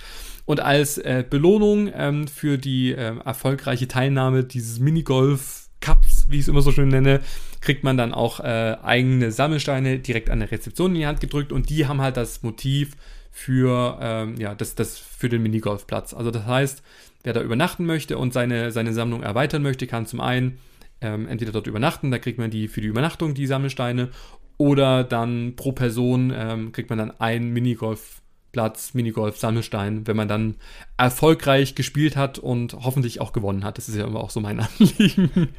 Und 0.52 0.60
als 0.60 0.98
äh, 0.98 1.24
Belohnung 1.30 1.90
ähm, 1.96 2.28
für 2.28 2.58
die 2.58 2.92
äh, 2.92 3.16
erfolgreiche 3.24 3.88
Teilnahme 3.88 4.44
dieses 4.44 4.80
Minigolf 4.80 5.70
Cups, 5.80 6.26
wie 6.28 6.36
ich 6.36 6.42
es 6.42 6.48
immer 6.50 6.62
so 6.62 6.74
schön 6.74 6.90
nenne, 6.90 7.22
kriegt 7.62 7.86
man 7.86 7.96
dann 7.96 8.14
auch 8.14 8.42
äh, 8.42 8.76
eigene 8.84 9.32
Sammelsteine 9.32 10.00
direkt 10.00 10.30
an 10.30 10.40
der 10.40 10.52
Rezeption 10.52 10.92
in 10.92 11.00
die 11.00 11.08
Hand 11.08 11.22
gedrückt 11.22 11.54
und 11.54 11.70
die 11.70 11.88
haben 11.88 12.02
halt 12.02 12.18
das 12.18 12.44
Motiv 12.44 12.98
für, 13.32 13.98
ähm, 14.02 14.36
ja, 14.40 14.54
das, 14.54 14.76
das 14.76 14.98
für 14.98 15.30
den 15.30 15.42
Minigolfplatz. 15.42 16.14
Also 16.14 16.32
das 16.32 16.46
heißt, 16.46 16.84
wer 17.24 17.32
da 17.32 17.42
übernachten 17.42 17.86
möchte 17.86 18.18
und 18.18 18.34
seine, 18.34 18.74
seine 18.74 18.92
Sammlung 18.92 19.24
erweitern 19.24 19.62
möchte, 19.62 19.88
kann 19.88 20.06
zum 20.06 20.20
einen 20.20 20.58
ähm, 21.00 21.30
entweder 21.30 21.54
dort 21.54 21.68
übernachten, 21.68 22.12
da 22.12 22.20
kriegt 22.20 22.40
man 22.40 22.52
die 22.52 22.68
für 22.68 22.82
die 22.82 22.90
Übernachtung 22.90 23.36
die 23.36 23.48
Sammelsteine, 23.48 24.10
oder 24.58 25.04
dann 25.04 25.56
pro 25.56 25.72
Person 25.72 26.32
ähm, 26.36 26.72
kriegt 26.72 26.90
man 26.90 27.00
dann 27.00 27.20
einen 27.20 27.52
Minigolf 27.52 28.21
Platz 28.52 28.94
Minigolf 28.94 29.38
Sammelstein, 29.38 30.08
wenn 30.08 30.16
man 30.16 30.28
dann 30.28 30.56
erfolgreich 30.98 31.76
gespielt 31.76 32.16
hat 32.16 32.38
und 32.38 32.74
hoffentlich 32.74 33.22
auch 33.22 33.34
gewonnen 33.34 33.64
hat. 33.64 33.78
Das 33.78 33.88
ist 33.90 33.96
ja 33.96 34.06
immer 34.06 34.20
auch 34.20 34.30
so 34.30 34.40
mein 34.40 34.60
Anliegen. 34.80 35.50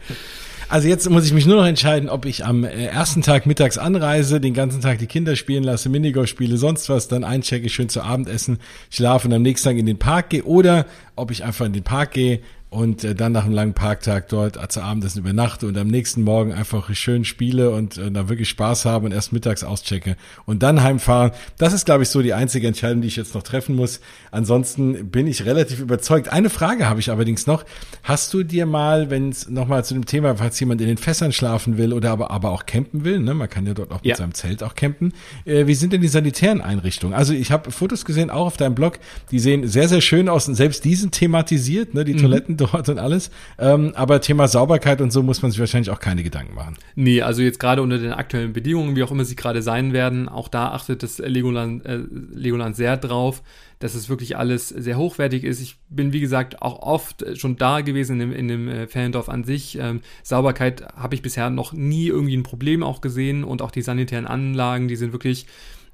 Also 0.69 0.89
jetzt 0.89 1.09
muss 1.11 1.27
ich 1.27 1.33
mich 1.33 1.47
nur 1.47 1.57
noch 1.57 1.67
entscheiden, 1.67 2.09
ob 2.09 2.25
ich 2.25 2.45
am 2.45 2.65
äh, 2.65 2.87
ersten 2.87 3.23
Tag 3.23 3.47
mittags 3.47 3.79
anreise, 3.79 4.41
den 4.41 4.55
ganzen 4.55 4.81
Tag 4.81 4.99
die 4.99 5.07
Kinder 5.07 5.37
spielen 5.37 5.65
lasse, 5.65 5.89
Minigolf 5.89 6.29
spiele, 6.29 6.57
sonst 6.57 6.89
was, 6.89 7.09
dann 7.09 7.25
einchecke, 7.25 7.69
schön 7.69 7.89
zu 7.89 8.03
Abendessen, 8.03 8.59
schlafe 8.91 9.29
und 9.29 9.35
am 9.35 9.43
nächsten 9.43 9.69
Tag 9.69 9.79
in 9.79 9.87
den 9.87 9.99
Park 9.99 10.31
gehe 10.31 10.45
oder 10.45 10.87
ob 11.17 11.31
ich 11.31 11.45
einfach 11.45 11.67
in 11.67 11.73
den 11.73 11.83
Park 11.83 12.13
gehe, 12.13 12.41
und 12.73 13.05
äh, 13.05 13.15
dann 13.15 13.33
nach 13.33 13.45
einem 13.45 13.53
langen 13.53 13.75
Parktag 13.75 14.29
dort 14.31 14.59
zu 14.73 14.83
Abendessen 14.83 15.19
übernachte 15.19 15.67
und 15.67 15.77
am 15.77 15.89
nächsten 15.89 16.23
Morgen 16.23 16.55
einfach 16.55 16.93
schön 16.95 17.27
spiele 17.27 17.71
und 17.71 17.99
äh, 17.99 18.11
da 18.11 18.31
wirklich 18.31 18.49
Spaß 18.49 18.87
habe 18.87 19.05
und 19.05 19.13
erst 19.13 19.31
mittags 19.31 19.63
auschecke 19.63 20.17
und 20.47 20.63
dann 20.63 20.83
heimfahren. 20.83 21.33
Das 21.59 21.75
ist, 21.75 21.85
glaube 21.85 22.05
ich, 22.05 22.09
so 22.09 22.23
die 22.23 22.33
einzige 22.33 22.67
Entscheidung, 22.67 23.03
die 23.03 23.09
ich 23.09 23.17
jetzt 23.17 23.35
noch 23.35 23.43
treffen 23.43 23.77
muss. 23.77 24.01
Ansonsten 24.31 25.11
bin 25.11 25.27
ich 25.27 25.45
relativ 25.45 25.81
überzeugt. 25.81 26.31
Eine 26.31 26.49
Frage 26.49 26.89
habe 26.89 26.99
ich 26.99 27.11
allerdings 27.11 27.47
noch. 27.47 27.67
Hast 28.05 28.33
du 28.33 28.43
dir 28.43 28.65
mal, 28.65 29.11
wenn 29.11 29.29
es 29.29 29.51
nochmal 29.51 29.85
zu 29.85 29.93
dem 29.93 30.07
Thema, 30.07 30.37
falls 30.37 30.59
jemand 30.59 30.81
in 30.81 30.87
den 30.87 30.97
Fässern 30.97 31.33
schlafen 31.33 31.77
will 31.77 31.93
oder 31.93 32.11
aber, 32.11 32.31
aber 32.31 32.53
auch 32.53 32.65
campen 32.65 33.05
will, 33.05 33.19
ne, 33.19 33.35
man 33.35 33.51
kann 33.51 33.67
ja 33.67 33.75
dort 33.75 33.91
auch 33.91 33.99
mit 33.99 34.07
ja. 34.07 34.17
seinem 34.17 34.33
Zelt 34.33 34.63
auch 34.63 34.75
campen, 34.75 35.13
äh, 35.45 35.67
wie 35.67 35.75
sind 35.75 35.93
denn 35.93 36.01
die 36.01 36.09
sanitären 36.09 36.63
Einrichtungen? 36.63 37.15
Also 37.15 37.35
ich 37.35 37.53
habe 37.53 37.71
Fotos 37.71 38.07
gesehen, 38.07 38.31
auch 38.31 38.47
auf 38.47 38.57
deinem 38.57 38.75
Blog, 38.75 38.99
die 39.31 39.41
sehen 39.41 39.69
sehr, 39.69 39.89
sehr 39.89 40.01
schön 40.01 40.31
aus 40.31 40.49
und 40.49 40.55
selbst 40.55 40.87
die 40.87 40.95
sind 40.95 41.13
thematisiert, 41.13 41.93
ne, 41.93 42.07
die 42.07 42.15
mhm. 42.15 42.19
Toiletten 42.19 42.57
dort 42.63 42.89
und 42.89 42.99
alles. 42.99 43.31
Ähm, 43.59 43.93
aber 43.95 44.21
Thema 44.21 44.49
Sauberkeit 44.49 45.01
und 45.01 45.13
so 45.13 45.23
muss 45.23 45.43
man 45.43 45.51
sich 45.51 45.61
wahrscheinlich 45.61 45.91
auch 45.91 46.01
keine 46.01 46.23
Gedanken 46.23 46.55
machen. 46.55 46.77
Nee, 46.95 47.23
also 47.23 47.43
jetzt 47.43 47.61
gerade 47.61 47.83
unter 47.83 47.99
den 47.99 48.13
aktuellen 48.13 48.53
Bedingungen, 48.53 48.97
wie 48.97 49.03
auch 49.03 49.11
immer 49.11 49.25
sie 49.25 49.37
gerade 49.37 49.63
sein 49.63 49.93
werden, 49.93 50.29
auch 50.29 50.49
da 50.49 50.73
achtet 50.73 51.03
das 51.03 51.19
Legoland, 51.19 51.85
äh, 51.87 52.01
Legoland 52.35 52.77
sehr 52.77 52.97
drauf, 52.97 53.43
dass 53.79 53.95
es 53.95 54.09
wirklich 54.09 54.37
alles 54.37 54.69
sehr 54.69 54.97
hochwertig 54.97 55.43
ist. 55.45 55.61
Ich 55.61 55.77
bin, 55.89 56.13
wie 56.13 56.21
gesagt, 56.21 56.63
auch 56.63 56.81
oft 56.83 57.25
schon 57.37 57.57
da 57.57 57.81
gewesen 57.81 58.21
in 58.21 58.31
dem, 58.31 58.33
in 58.33 58.49
dem 58.49 58.69
äh, 58.69 58.87
Feriendorf 58.87 59.29
an 59.29 59.45
sich. 59.45 59.77
Ähm, 59.81 60.01
Sauberkeit 60.23 60.87
habe 60.95 61.15
ich 61.15 61.23
bisher 61.23 61.51
noch 61.51 61.73
nie 61.73 62.07
irgendwie 62.07 62.37
ein 62.37 62.45
Problem 62.45 62.83
auch 62.83 63.01
gesehen 63.01 63.43
und 63.43 63.61
auch 63.61 63.73
die 63.73 63.83
sanitären 63.83 64.27
Anlagen, 64.27 64.87
die 64.87 64.97
sind 64.97 65.13
wirklich 65.13 65.47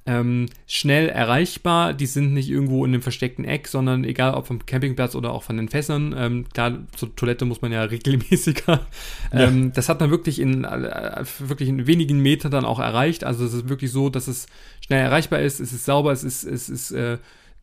ähm, 0.06 0.46
schnell 0.66 1.08
erreichbar. 1.08 1.92
Die 1.92 2.06
sind 2.06 2.32
nicht 2.32 2.48
irgendwo 2.48 2.84
in 2.84 2.92
einem 2.92 3.02
versteckten 3.02 3.44
Eck, 3.44 3.68
sondern 3.68 4.04
egal 4.04 4.34
ob 4.34 4.46
vom 4.46 4.64
Campingplatz 4.64 5.14
oder 5.14 5.32
auch 5.32 5.42
von 5.42 5.56
den 5.56 5.68
Fässern. 5.68 6.14
Ähm, 6.16 6.46
klar, 6.52 6.78
zur 6.96 7.14
Toilette 7.14 7.44
muss 7.44 7.60
man 7.60 7.72
ja 7.72 7.82
regelmäßiger. 7.84 8.86
Ähm, 9.32 9.64
ja. 9.64 9.70
Das 9.74 9.88
hat 9.88 10.00
man 10.00 10.10
wirklich 10.10 10.38
in, 10.40 10.64
äh, 10.64 11.24
wirklich 11.40 11.68
in 11.68 11.86
wenigen 11.86 12.20
Metern 12.20 12.50
dann 12.50 12.64
auch 12.64 12.78
erreicht. 12.78 13.24
Also 13.24 13.44
es 13.44 13.52
ist 13.52 13.68
wirklich 13.68 13.92
so, 13.92 14.08
dass 14.08 14.28
es 14.28 14.46
schnell 14.84 15.02
erreichbar 15.02 15.40
ist, 15.40 15.60
es 15.60 15.72
ist 15.72 15.84
sauber, 15.84 16.12
es 16.12 16.24
ist, 16.24 16.44
es 16.44 16.68
ist 16.68 16.90
äh, 16.92 17.18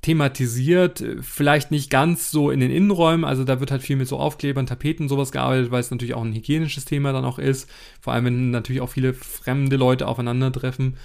thematisiert, 0.06 1.04
vielleicht 1.22 1.72
nicht 1.72 1.90
ganz 1.90 2.30
so 2.30 2.52
in 2.52 2.60
den 2.60 2.70
Innenräumen, 2.70 3.26
also 3.26 3.44
da 3.44 3.60
wird 3.60 3.72
halt 3.72 3.82
viel 3.82 3.96
mit 3.96 4.08
so 4.08 4.20
Aufklebern, 4.20 4.68
Tapeten 4.68 5.10
sowas 5.10 5.32
gearbeitet, 5.32 5.72
weil 5.72 5.80
es 5.80 5.90
natürlich 5.90 6.14
auch 6.14 6.24
ein 6.24 6.36
hygienisches 6.36 6.86
Thema 6.86 7.12
dann 7.12 7.26
auch 7.26 7.40
ist, 7.40 7.68
vor 8.02 8.14
allem 8.14 8.26
wenn 8.26 8.52
natürlich 8.52 8.82
auch 8.82 8.90
viele 8.90 9.16
fremde 9.16 9.78
Leute 9.78 10.08
aufeinandertreffen. 10.08 10.98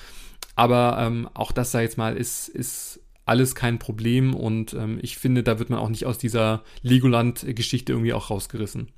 Aber 0.60 0.98
ähm, 1.00 1.26
auch 1.32 1.52
das, 1.52 1.72
ich 1.72 1.80
jetzt 1.80 1.96
mal, 1.96 2.14
ist, 2.14 2.46
ist 2.50 3.00
alles 3.24 3.54
kein 3.54 3.78
Problem 3.78 4.34
und 4.34 4.74
ähm, 4.74 4.98
ich 5.00 5.16
finde, 5.16 5.42
da 5.42 5.58
wird 5.58 5.70
man 5.70 5.78
auch 5.78 5.88
nicht 5.88 6.04
aus 6.04 6.18
dieser 6.18 6.64
Legoland-Geschichte 6.82 7.92
irgendwie 7.92 8.12
auch 8.12 8.28
rausgerissen. 8.28 8.88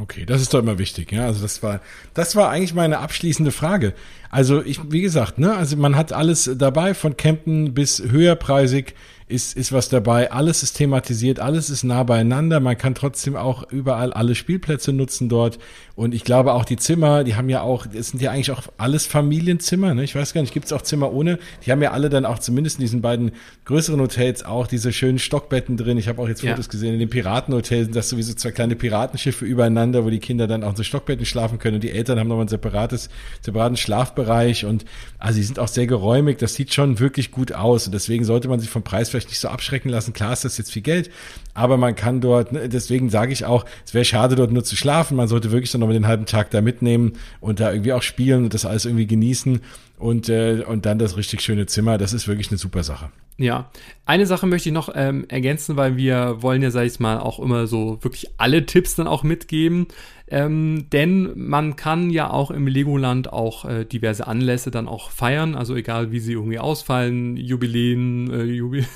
Okay, 0.00 0.24
das 0.24 0.40
ist 0.40 0.54
doch 0.54 0.60
immer 0.60 0.78
wichtig, 0.78 1.12
ja. 1.12 1.26
Also 1.26 1.42
das 1.42 1.62
war, 1.62 1.82
das 2.14 2.36
war 2.36 2.48
eigentlich 2.48 2.72
meine 2.72 3.00
abschließende 3.00 3.52
Frage. 3.52 3.92
Also 4.30 4.64
ich, 4.64 4.80
wie 4.90 5.02
gesagt, 5.02 5.38
ne, 5.38 5.54
also 5.54 5.76
man 5.76 5.94
hat 5.94 6.14
alles 6.14 6.50
dabei, 6.56 6.94
von 6.94 7.18
Campen 7.18 7.74
bis 7.74 8.02
höherpreisig 8.02 8.94
ist, 9.26 9.56
ist 9.56 9.72
was 9.72 9.90
dabei. 9.90 10.32
Alles 10.32 10.62
ist 10.62 10.74
thematisiert, 10.74 11.38
alles 11.38 11.68
ist 11.68 11.84
nah 11.84 12.02
beieinander. 12.02 12.60
Man 12.60 12.78
kann 12.78 12.94
trotzdem 12.94 13.36
auch 13.36 13.70
überall 13.70 14.12
alle 14.12 14.34
Spielplätze 14.34 14.92
nutzen 14.92 15.28
dort. 15.28 15.58
Und 15.96 16.12
ich 16.12 16.24
glaube 16.24 16.54
auch 16.54 16.64
die 16.64 16.76
Zimmer, 16.76 17.22
die 17.22 17.36
haben 17.36 17.48
ja 17.48 17.60
auch, 17.60 17.86
es 17.92 18.08
sind 18.08 18.20
ja 18.20 18.32
eigentlich 18.32 18.50
auch 18.50 18.62
alles 18.78 19.06
Familienzimmer. 19.06 19.94
Ne? 19.94 20.02
Ich 20.02 20.16
weiß 20.16 20.34
gar 20.34 20.40
nicht, 20.40 20.52
gibt 20.52 20.66
es 20.66 20.72
auch 20.72 20.82
Zimmer 20.82 21.12
ohne? 21.12 21.38
Die 21.64 21.70
haben 21.70 21.80
ja 21.82 21.92
alle 21.92 22.10
dann 22.10 22.26
auch 22.26 22.40
zumindest 22.40 22.78
in 22.78 22.80
diesen 22.80 23.00
beiden 23.00 23.30
größeren 23.64 24.00
Hotels 24.00 24.44
auch 24.44 24.66
diese 24.66 24.92
schönen 24.92 25.20
Stockbetten 25.20 25.76
drin. 25.76 25.96
Ich 25.96 26.08
habe 26.08 26.20
auch 26.20 26.26
jetzt 26.26 26.40
Fotos 26.40 26.66
ja. 26.66 26.70
gesehen 26.72 26.94
in 26.94 26.98
den 26.98 27.10
Piratenhotels, 27.10 27.84
sind 27.84 27.94
das 27.94 28.08
sowieso 28.08 28.34
zwei 28.34 28.50
kleine 28.50 28.74
Piratenschiffe 28.74 29.44
übereinander, 29.44 30.04
wo 30.04 30.10
die 30.10 30.18
Kinder 30.18 30.48
dann 30.48 30.64
auch 30.64 30.70
in 30.70 30.76
so 30.76 30.82
Stockbetten 30.82 31.26
schlafen 31.26 31.60
können. 31.60 31.76
Und 31.76 31.84
die 31.84 31.92
Eltern 31.92 32.18
haben 32.18 32.26
nochmal 32.26 32.46
ein 32.46 32.48
separates, 32.48 33.08
separaten 33.40 33.76
Schlafbereich. 33.76 34.64
Und 34.64 34.84
also 35.20 35.38
die 35.38 35.44
sind 35.44 35.60
auch 35.60 35.68
sehr 35.68 35.86
geräumig. 35.86 36.38
Das 36.38 36.54
sieht 36.54 36.74
schon 36.74 36.98
wirklich 36.98 37.30
gut 37.30 37.52
aus. 37.52 37.86
Und 37.86 37.92
deswegen 37.92 38.24
sollte 38.24 38.48
man 38.48 38.58
sich 38.58 38.68
vom 38.68 38.82
Preis 38.82 39.10
vielleicht 39.10 39.28
nicht 39.28 39.38
so 39.38 39.46
abschrecken 39.46 39.90
lassen. 39.90 40.12
Klar 40.12 40.32
ist 40.32 40.44
das 40.44 40.58
jetzt 40.58 40.72
viel 40.72 40.82
Geld, 40.82 41.10
aber 41.54 41.76
man 41.76 41.94
kann 41.94 42.20
dort, 42.20 42.50
ne, 42.50 42.68
deswegen 42.68 43.10
sage 43.10 43.32
ich 43.32 43.44
auch, 43.44 43.64
es 43.86 43.94
wäre 43.94 44.04
schade, 44.04 44.34
dort 44.34 44.50
nur 44.50 44.64
zu 44.64 44.74
schlafen. 44.74 45.16
Man 45.16 45.28
sollte 45.28 45.52
wirklich 45.52 45.70
dann 45.70 45.83
nochmal 45.84 45.98
den 45.98 46.08
halben 46.08 46.26
Tag 46.26 46.50
da 46.50 46.60
mitnehmen 46.60 47.12
und 47.40 47.60
da 47.60 47.72
irgendwie 47.72 47.92
auch 47.92 48.02
spielen 48.02 48.44
und 48.44 48.54
das 48.54 48.66
alles 48.66 48.84
irgendwie 48.84 49.06
genießen 49.06 49.60
und, 49.98 50.28
äh, 50.28 50.64
und 50.66 50.86
dann 50.86 50.98
das 50.98 51.16
richtig 51.16 51.40
schöne 51.40 51.66
Zimmer. 51.66 51.98
Das 51.98 52.12
ist 52.12 52.28
wirklich 52.28 52.50
eine 52.50 52.58
super 52.58 52.82
Sache. 52.82 53.10
Ja, 53.36 53.70
eine 54.06 54.26
Sache 54.26 54.46
möchte 54.46 54.68
ich 54.68 54.72
noch 54.72 54.90
ähm, 54.94 55.24
ergänzen, 55.28 55.76
weil 55.76 55.96
wir 55.96 56.42
wollen 56.42 56.62
ja, 56.62 56.70
sag 56.70 56.86
ich 56.86 57.00
mal, 57.00 57.18
auch 57.18 57.40
immer 57.40 57.66
so 57.66 57.98
wirklich 58.02 58.30
alle 58.38 58.64
Tipps 58.64 58.94
dann 58.94 59.08
auch 59.08 59.24
mitgeben. 59.24 59.88
Ähm, 60.26 60.86
denn 60.90 61.32
man 61.36 61.76
kann 61.76 62.08
ja 62.08 62.30
auch 62.30 62.50
im 62.50 62.66
Legoland 62.66 63.30
auch 63.30 63.66
äh, 63.66 63.84
diverse 63.84 64.26
Anlässe 64.26 64.70
dann 64.70 64.88
auch 64.88 65.10
feiern, 65.10 65.54
also 65.54 65.76
egal 65.76 66.12
wie 66.12 66.18
sie 66.18 66.32
irgendwie 66.32 66.58
ausfallen, 66.58 67.36
Jubiläen, 67.36 68.30
äh, 68.30 68.44
Jubi 68.44 68.86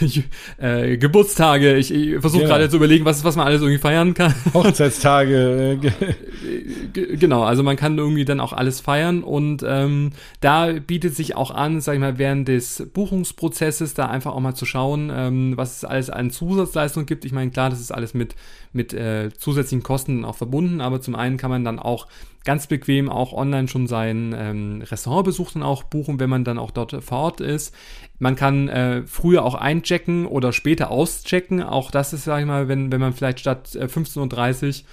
äh, 0.58 0.96
Geburtstage, 0.96 1.76
ich, 1.76 1.92
ich 1.92 2.20
versuche 2.20 2.42
ja. 2.42 2.48
gerade 2.48 2.68
zu 2.70 2.76
überlegen, 2.76 3.04
was, 3.04 3.24
was 3.24 3.34
man 3.34 3.48
alles 3.48 3.62
irgendwie 3.62 3.80
feiern 3.80 4.14
kann. 4.14 4.32
Hochzeitstage. 4.54 5.80
Äh, 5.82 7.16
genau, 7.16 7.42
also 7.42 7.64
man 7.64 7.74
kann 7.76 7.98
irgendwie 7.98 8.24
dann 8.24 8.38
auch 8.38 8.52
alles 8.52 8.80
feiern 8.80 9.24
und 9.24 9.64
ähm, 9.66 10.12
da 10.40 10.72
bietet 10.72 11.16
sich 11.16 11.34
auch 11.34 11.50
an, 11.50 11.80
sag 11.80 11.94
ich 11.94 12.00
mal, 12.00 12.18
während 12.18 12.46
des 12.46 12.86
Buchungsprozesses 12.92 13.94
da 13.94 14.06
einfach 14.06 14.34
auch 14.34 14.40
mal 14.40 14.54
zu 14.54 14.66
schauen, 14.66 15.10
ähm, 15.12 15.56
was 15.56 15.78
es 15.78 15.84
alles 15.84 16.10
an 16.10 16.30
Zusatzleistungen 16.30 17.06
gibt. 17.06 17.24
Ich 17.24 17.32
meine, 17.32 17.50
klar, 17.50 17.70
das 17.70 17.80
ist 17.80 17.90
alles 17.90 18.14
mit, 18.14 18.36
mit 18.72 18.94
äh, 18.94 19.30
zusätzlichen 19.36 19.82
Kosten 19.82 20.24
auch 20.24 20.36
verbunden, 20.36 20.75
aber 20.80 21.00
zum 21.00 21.14
einen 21.14 21.36
kann 21.36 21.50
man 21.50 21.64
dann 21.64 21.78
auch 21.78 22.06
ganz 22.44 22.66
bequem 22.68 23.10
auch 23.10 23.32
online 23.32 23.68
schon 23.68 23.86
sein 23.86 24.34
ähm, 24.38 24.82
Restaurantbesuch 24.82 25.52
dann 25.52 25.62
auch 25.62 25.82
buchen, 25.82 26.20
wenn 26.20 26.30
man 26.30 26.44
dann 26.44 26.58
auch 26.58 26.70
dort 26.70 26.92
vor 27.02 27.18
Ort 27.18 27.40
ist. 27.40 27.74
Man 28.18 28.36
kann 28.36 28.68
äh, 28.68 29.02
früher 29.06 29.44
auch 29.44 29.54
einchecken 29.54 30.26
oder 30.26 30.52
später 30.52 30.90
auschecken. 30.90 31.62
Auch 31.62 31.90
das 31.90 32.12
ist, 32.12 32.24
sag 32.24 32.40
ich 32.40 32.46
mal, 32.46 32.68
wenn, 32.68 32.92
wenn 32.92 33.00
man 33.00 33.12
vielleicht 33.12 33.40
statt 33.40 33.74
äh, 33.74 33.84
15.30 33.86 34.66
Uhr 34.66 34.86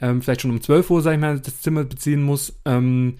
ähm, 0.00 0.22
vielleicht 0.22 0.42
schon 0.42 0.50
um 0.50 0.60
12 0.60 0.90
Uhr, 0.90 1.02
sag 1.02 1.14
ich 1.14 1.20
mal, 1.20 1.40
das 1.40 1.60
Zimmer 1.60 1.84
beziehen 1.84 2.22
muss, 2.22 2.60
ähm, 2.64 3.16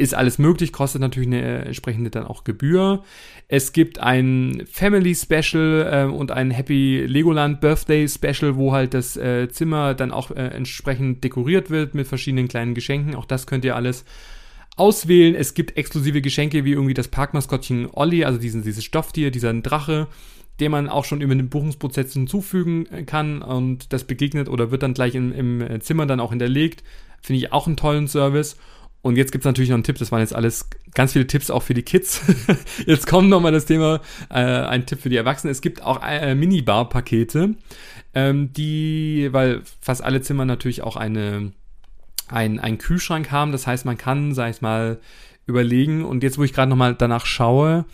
ist 0.00 0.14
alles 0.14 0.38
möglich, 0.38 0.72
kostet 0.72 1.00
natürlich 1.00 1.28
eine 1.28 1.66
entsprechende 1.66 2.10
dann 2.10 2.26
auch 2.26 2.42
Gebühr. 2.44 3.04
Es 3.48 3.72
gibt 3.72 3.98
ein 3.98 4.62
Family 4.70 5.14
Special 5.14 6.08
äh, 6.08 6.12
und 6.12 6.32
ein 6.32 6.50
Happy 6.50 7.04
Legoland 7.06 7.60
Birthday 7.60 8.08
Special, 8.08 8.56
wo 8.56 8.72
halt 8.72 8.94
das 8.94 9.16
äh, 9.16 9.48
Zimmer 9.50 9.94
dann 9.94 10.10
auch 10.10 10.30
äh, 10.30 10.34
entsprechend 10.34 11.22
dekoriert 11.22 11.68
wird 11.70 11.94
mit 11.94 12.06
verschiedenen 12.06 12.48
kleinen 12.48 12.74
Geschenken. 12.74 13.14
Auch 13.14 13.26
das 13.26 13.46
könnt 13.46 13.64
ihr 13.64 13.76
alles 13.76 14.04
auswählen. 14.76 15.34
Es 15.34 15.52
gibt 15.54 15.76
exklusive 15.76 16.22
Geschenke 16.22 16.64
wie 16.64 16.72
irgendwie 16.72 16.94
das 16.94 17.08
Parkmaskottchen 17.08 17.88
Olli, 17.92 18.24
also 18.24 18.38
diesen, 18.38 18.62
dieses 18.62 18.84
Stofftier, 18.84 19.30
dieser 19.30 19.52
Drache, 19.52 20.08
den 20.60 20.70
man 20.70 20.88
auch 20.88 21.04
schon 21.04 21.20
über 21.20 21.34
den 21.34 21.50
Buchungsprozess 21.50 22.12
hinzufügen 22.14 22.86
kann 23.04 23.42
und 23.42 23.92
das 23.92 24.04
begegnet 24.04 24.48
oder 24.48 24.70
wird 24.70 24.82
dann 24.82 24.94
gleich 24.94 25.14
im, 25.14 25.32
im 25.32 25.80
Zimmer 25.82 26.06
dann 26.06 26.20
auch 26.20 26.30
hinterlegt. 26.30 26.82
Finde 27.20 27.38
ich 27.38 27.52
auch 27.52 27.66
einen 27.66 27.76
tollen 27.76 28.08
Service. 28.08 28.56
Und 29.02 29.16
jetzt 29.16 29.32
gibt's 29.32 29.46
natürlich 29.46 29.70
noch 29.70 29.76
einen 29.76 29.84
Tipp, 29.84 29.98
das 29.98 30.12
waren 30.12 30.20
jetzt 30.20 30.34
alles 30.34 30.68
ganz 30.94 31.14
viele 31.14 31.26
Tipps 31.26 31.50
auch 31.50 31.62
für 31.62 31.72
die 31.72 31.82
Kids. 31.82 32.20
jetzt 32.86 33.06
kommt 33.06 33.30
nochmal 33.30 33.52
das 33.52 33.64
Thema, 33.64 34.00
äh, 34.28 34.34
ein 34.34 34.84
Tipp 34.84 35.00
für 35.00 35.08
die 35.08 35.16
Erwachsenen. 35.16 35.52
Es 35.52 35.62
gibt 35.62 35.82
auch 35.82 36.02
äh, 36.02 36.34
Minibar-Pakete, 36.34 37.54
ähm, 38.14 38.52
die, 38.52 39.28
weil 39.32 39.62
fast 39.80 40.04
alle 40.04 40.20
Zimmer 40.20 40.44
natürlich 40.44 40.82
auch 40.82 40.96
eine, 40.96 41.52
ein, 42.28 42.58
einen 42.58 42.76
Kühlschrank 42.76 43.30
haben. 43.30 43.52
Das 43.52 43.66
heißt, 43.66 43.86
man 43.86 43.96
kann, 43.96 44.34
sag 44.34 44.50
ich 44.50 44.60
mal, 44.60 45.00
überlegen. 45.46 46.04
Und 46.04 46.22
jetzt, 46.22 46.36
wo 46.36 46.44
ich 46.44 46.52
gerade 46.52 46.68
nochmal 46.68 46.94
danach 46.94 47.24
schaue, 47.24 47.86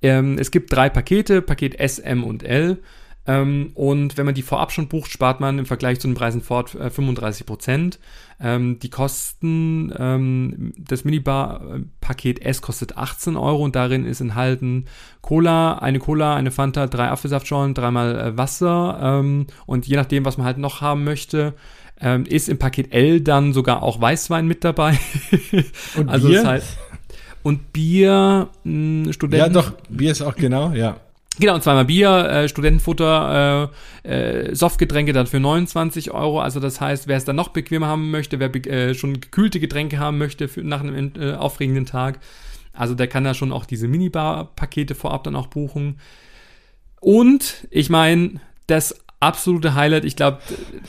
ähm, 0.00 0.38
es 0.38 0.50
gibt 0.50 0.72
drei 0.72 0.88
Pakete, 0.88 1.42
Paket 1.42 1.78
S, 1.78 1.98
M 1.98 2.24
und 2.24 2.42
L. 2.42 2.78
Ähm, 3.26 3.70
und 3.74 4.18
wenn 4.18 4.26
man 4.26 4.34
die 4.34 4.42
vorab 4.42 4.70
schon 4.70 4.88
bucht, 4.88 5.10
spart 5.10 5.40
man 5.40 5.58
im 5.58 5.66
Vergleich 5.66 5.98
zu 5.98 6.08
den 6.08 6.14
Preisen 6.14 6.42
fort 6.42 6.74
äh, 6.74 6.90
35 6.90 7.46
Prozent. 7.46 7.98
Ähm, 8.40 8.78
die 8.80 8.90
Kosten, 8.90 9.92
ähm, 9.98 10.72
das 10.76 11.04
Minibar-Paket 11.04 12.42
S 12.42 12.60
kostet 12.60 12.98
18 12.98 13.36
Euro 13.36 13.64
und 13.64 13.76
darin 13.76 14.04
ist 14.04 14.20
enthalten 14.20 14.86
Cola, 15.22 15.78
eine 15.78 16.00
Cola, 16.00 16.34
eine 16.34 16.50
Fanta, 16.50 16.86
drei 16.86 17.08
Apfelsaftschorlen, 17.08 17.72
dreimal 17.72 18.18
äh, 18.18 18.36
Wasser 18.36 18.98
ähm, 19.00 19.46
und 19.66 19.86
je 19.86 19.96
nachdem, 19.96 20.24
was 20.24 20.36
man 20.36 20.46
halt 20.46 20.58
noch 20.58 20.80
haben 20.80 21.04
möchte, 21.04 21.54
ähm, 22.00 22.26
ist 22.26 22.48
im 22.48 22.58
Paket 22.58 22.92
L 22.92 23.20
dann 23.20 23.52
sogar 23.52 23.82
auch 23.82 24.00
Weißwein 24.00 24.46
mit 24.46 24.64
dabei. 24.64 24.98
Und 25.96 26.08
also 26.10 26.28
Bier? 26.28 26.42
Das 26.42 26.48
heißt, 26.48 26.78
und 27.42 27.72
Bier, 27.72 28.48
mh, 28.64 29.12
Studenten. 29.12 29.46
Ja, 29.46 29.48
doch, 29.48 29.72
Bier 29.88 30.10
ist 30.10 30.22
auch 30.22 30.34
genau, 30.34 30.72
ja. 30.72 30.96
Genau, 31.38 31.54
und 31.54 31.62
zweimal 31.62 31.84
Bier, 31.84 32.10
äh, 32.10 32.48
Studentenfutter, 32.48 33.70
äh, 34.04 34.08
äh, 34.08 34.54
Softgetränke 34.54 35.12
dann 35.12 35.26
für 35.26 35.40
29 35.40 36.12
Euro. 36.12 36.40
Also 36.40 36.60
das 36.60 36.80
heißt, 36.80 37.08
wer 37.08 37.16
es 37.16 37.24
dann 37.24 37.34
noch 37.36 37.48
bequemer 37.48 37.88
haben 37.88 38.10
möchte, 38.12 38.38
wer 38.38 38.54
äh, 38.66 38.94
schon 38.94 39.20
gekühlte 39.20 39.58
Getränke 39.58 39.98
haben 39.98 40.18
möchte 40.18 40.46
für, 40.46 40.62
nach 40.62 40.80
einem 40.80 41.12
äh, 41.16 41.32
aufregenden 41.34 41.86
Tag, 41.86 42.20
also 42.72 42.94
der 42.94 43.08
kann 43.08 43.24
da 43.24 43.34
schon 43.34 43.52
auch 43.52 43.66
diese 43.66 43.88
Minibar-Pakete 43.88 44.94
vorab 44.94 45.24
dann 45.24 45.36
auch 45.36 45.48
buchen. 45.48 45.98
Und 47.00 47.66
ich 47.70 47.90
meine, 47.90 48.40
das 48.66 49.03
absolute 49.24 49.74
Highlight. 49.74 50.04
Ich 50.04 50.16
glaube, 50.16 50.38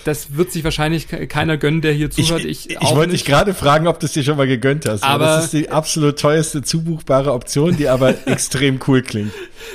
das 0.04 0.36
wird 0.36 0.52
sich 0.52 0.64
wahrscheinlich 0.64 1.08
keiner 1.08 1.58
gönnen, 1.58 1.82
der 1.82 1.94
hier 1.94 2.12
zuhört. 2.12 2.46
Ich, 2.46 2.70
ich, 2.70 2.82
ich 2.82 2.96
wollte 2.96 3.14
dich 3.14 3.26
gerade 3.26 3.54
fragen, 3.54 3.88
ob 3.88 4.00
du 4.00 4.06
es 4.06 4.14
dir 4.14 4.24
schon 4.24 4.38
mal 4.38 4.48
gegönnt 4.48 4.86
hast. 4.88 5.04
Aber 5.04 5.26
das 5.26 5.46
ist 5.46 5.54
die 5.54 5.70
absolut 5.70 6.20
teuerste 6.20 6.62
zubuchbare 6.62 7.34
Option, 7.34 7.78
die 7.78 7.90
aber 7.90 8.14
extrem 8.28 8.80
cool 8.88 9.02
klingt. 9.02 9.32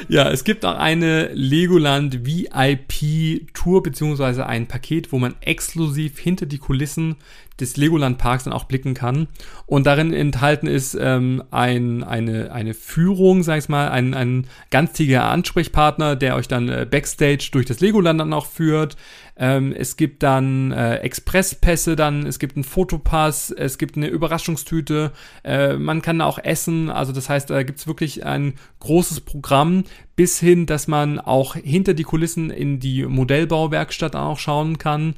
Ja, 0.08 0.30
es 0.30 0.44
gibt 0.44 0.64
auch 0.64 0.76
eine 0.76 1.30
Legoland 1.32 2.24
VIP 2.24 3.52
Tour 3.54 3.82
beziehungsweise 3.82 4.46
ein 4.46 4.66
Paket, 4.66 5.12
wo 5.12 5.18
man 5.18 5.34
exklusiv 5.40 6.18
hinter 6.18 6.46
die 6.46 6.58
Kulissen 6.58 7.16
des 7.60 7.76
Legoland 7.76 8.18
Parks 8.18 8.44
dann 8.44 8.52
auch 8.52 8.64
blicken 8.64 8.94
kann. 8.94 9.28
Und 9.66 9.86
darin 9.86 10.12
enthalten 10.12 10.66
ist 10.66 10.96
ähm, 11.00 11.42
ein, 11.50 12.02
eine, 12.02 12.52
eine 12.52 12.74
Führung, 12.74 13.42
sag 13.42 13.58
ich 13.58 13.68
mal, 13.68 13.88
ein, 13.88 14.14
ein 14.14 14.46
ganztägiger 14.70 15.24
Ansprechpartner, 15.24 16.16
der 16.16 16.36
euch 16.36 16.48
dann 16.48 16.68
äh, 16.68 16.86
Backstage 16.90 17.50
durch 17.52 17.66
das 17.66 17.80
Legoland 17.80 18.20
dann 18.20 18.32
auch 18.32 18.46
führt. 18.46 18.96
Ähm, 19.36 19.72
es 19.72 19.96
gibt 19.96 20.22
dann 20.22 20.70
äh, 20.70 20.96
Expresspässe, 20.96 21.96
dann 21.96 22.26
es 22.26 22.38
gibt 22.38 22.56
einen 22.56 22.64
Fotopass, 22.64 23.50
es 23.50 23.78
gibt 23.78 23.96
eine 23.96 24.08
Überraschungstüte, 24.08 25.12
äh, 25.44 25.76
man 25.76 26.02
kann 26.02 26.20
auch 26.20 26.38
essen. 26.38 26.90
Also 26.90 27.12
das 27.12 27.30
heißt, 27.30 27.48
da 27.48 27.62
gibt's 27.62 27.86
wirklich 27.86 28.26
ein 28.26 28.54
großes 28.80 29.22
Programm 29.22 29.84
bis 30.14 30.38
hin, 30.38 30.66
dass 30.66 30.88
man 30.88 31.18
auch 31.18 31.54
hinter 31.54 31.94
die 31.94 32.02
Kulissen 32.02 32.50
in 32.50 32.80
die 32.80 33.06
Modellbauwerkstatt 33.06 34.14
auch 34.14 34.38
schauen 34.38 34.76
kann. 34.76 35.14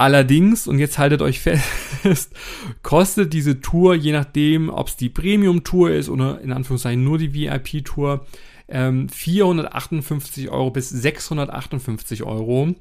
Allerdings, 0.00 0.66
und 0.66 0.78
jetzt 0.78 0.96
haltet 0.96 1.20
euch 1.20 1.40
fest, 1.40 2.32
kostet 2.82 3.34
diese 3.34 3.60
Tour, 3.60 3.94
je 3.94 4.12
nachdem, 4.12 4.70
ob 4.70 4.88
es 4.88 4.96
die 4.96 5.10
Premium-Tour 5.10 5.90
ist 5.90 6.08
oder 6.08 6.40
in 6.40 6.52
Anführungszeichen 6.52 7.04
nur 7.04 7.18
die 7.18 7.34
VIP-Tour, 7.34 8.24
ähm, 8.68 9.10
458 9.10 10.48
Euro 10.48 10.70
bis 10.70 10.88
658 10.88 12.22
Euro. 12.22 12.74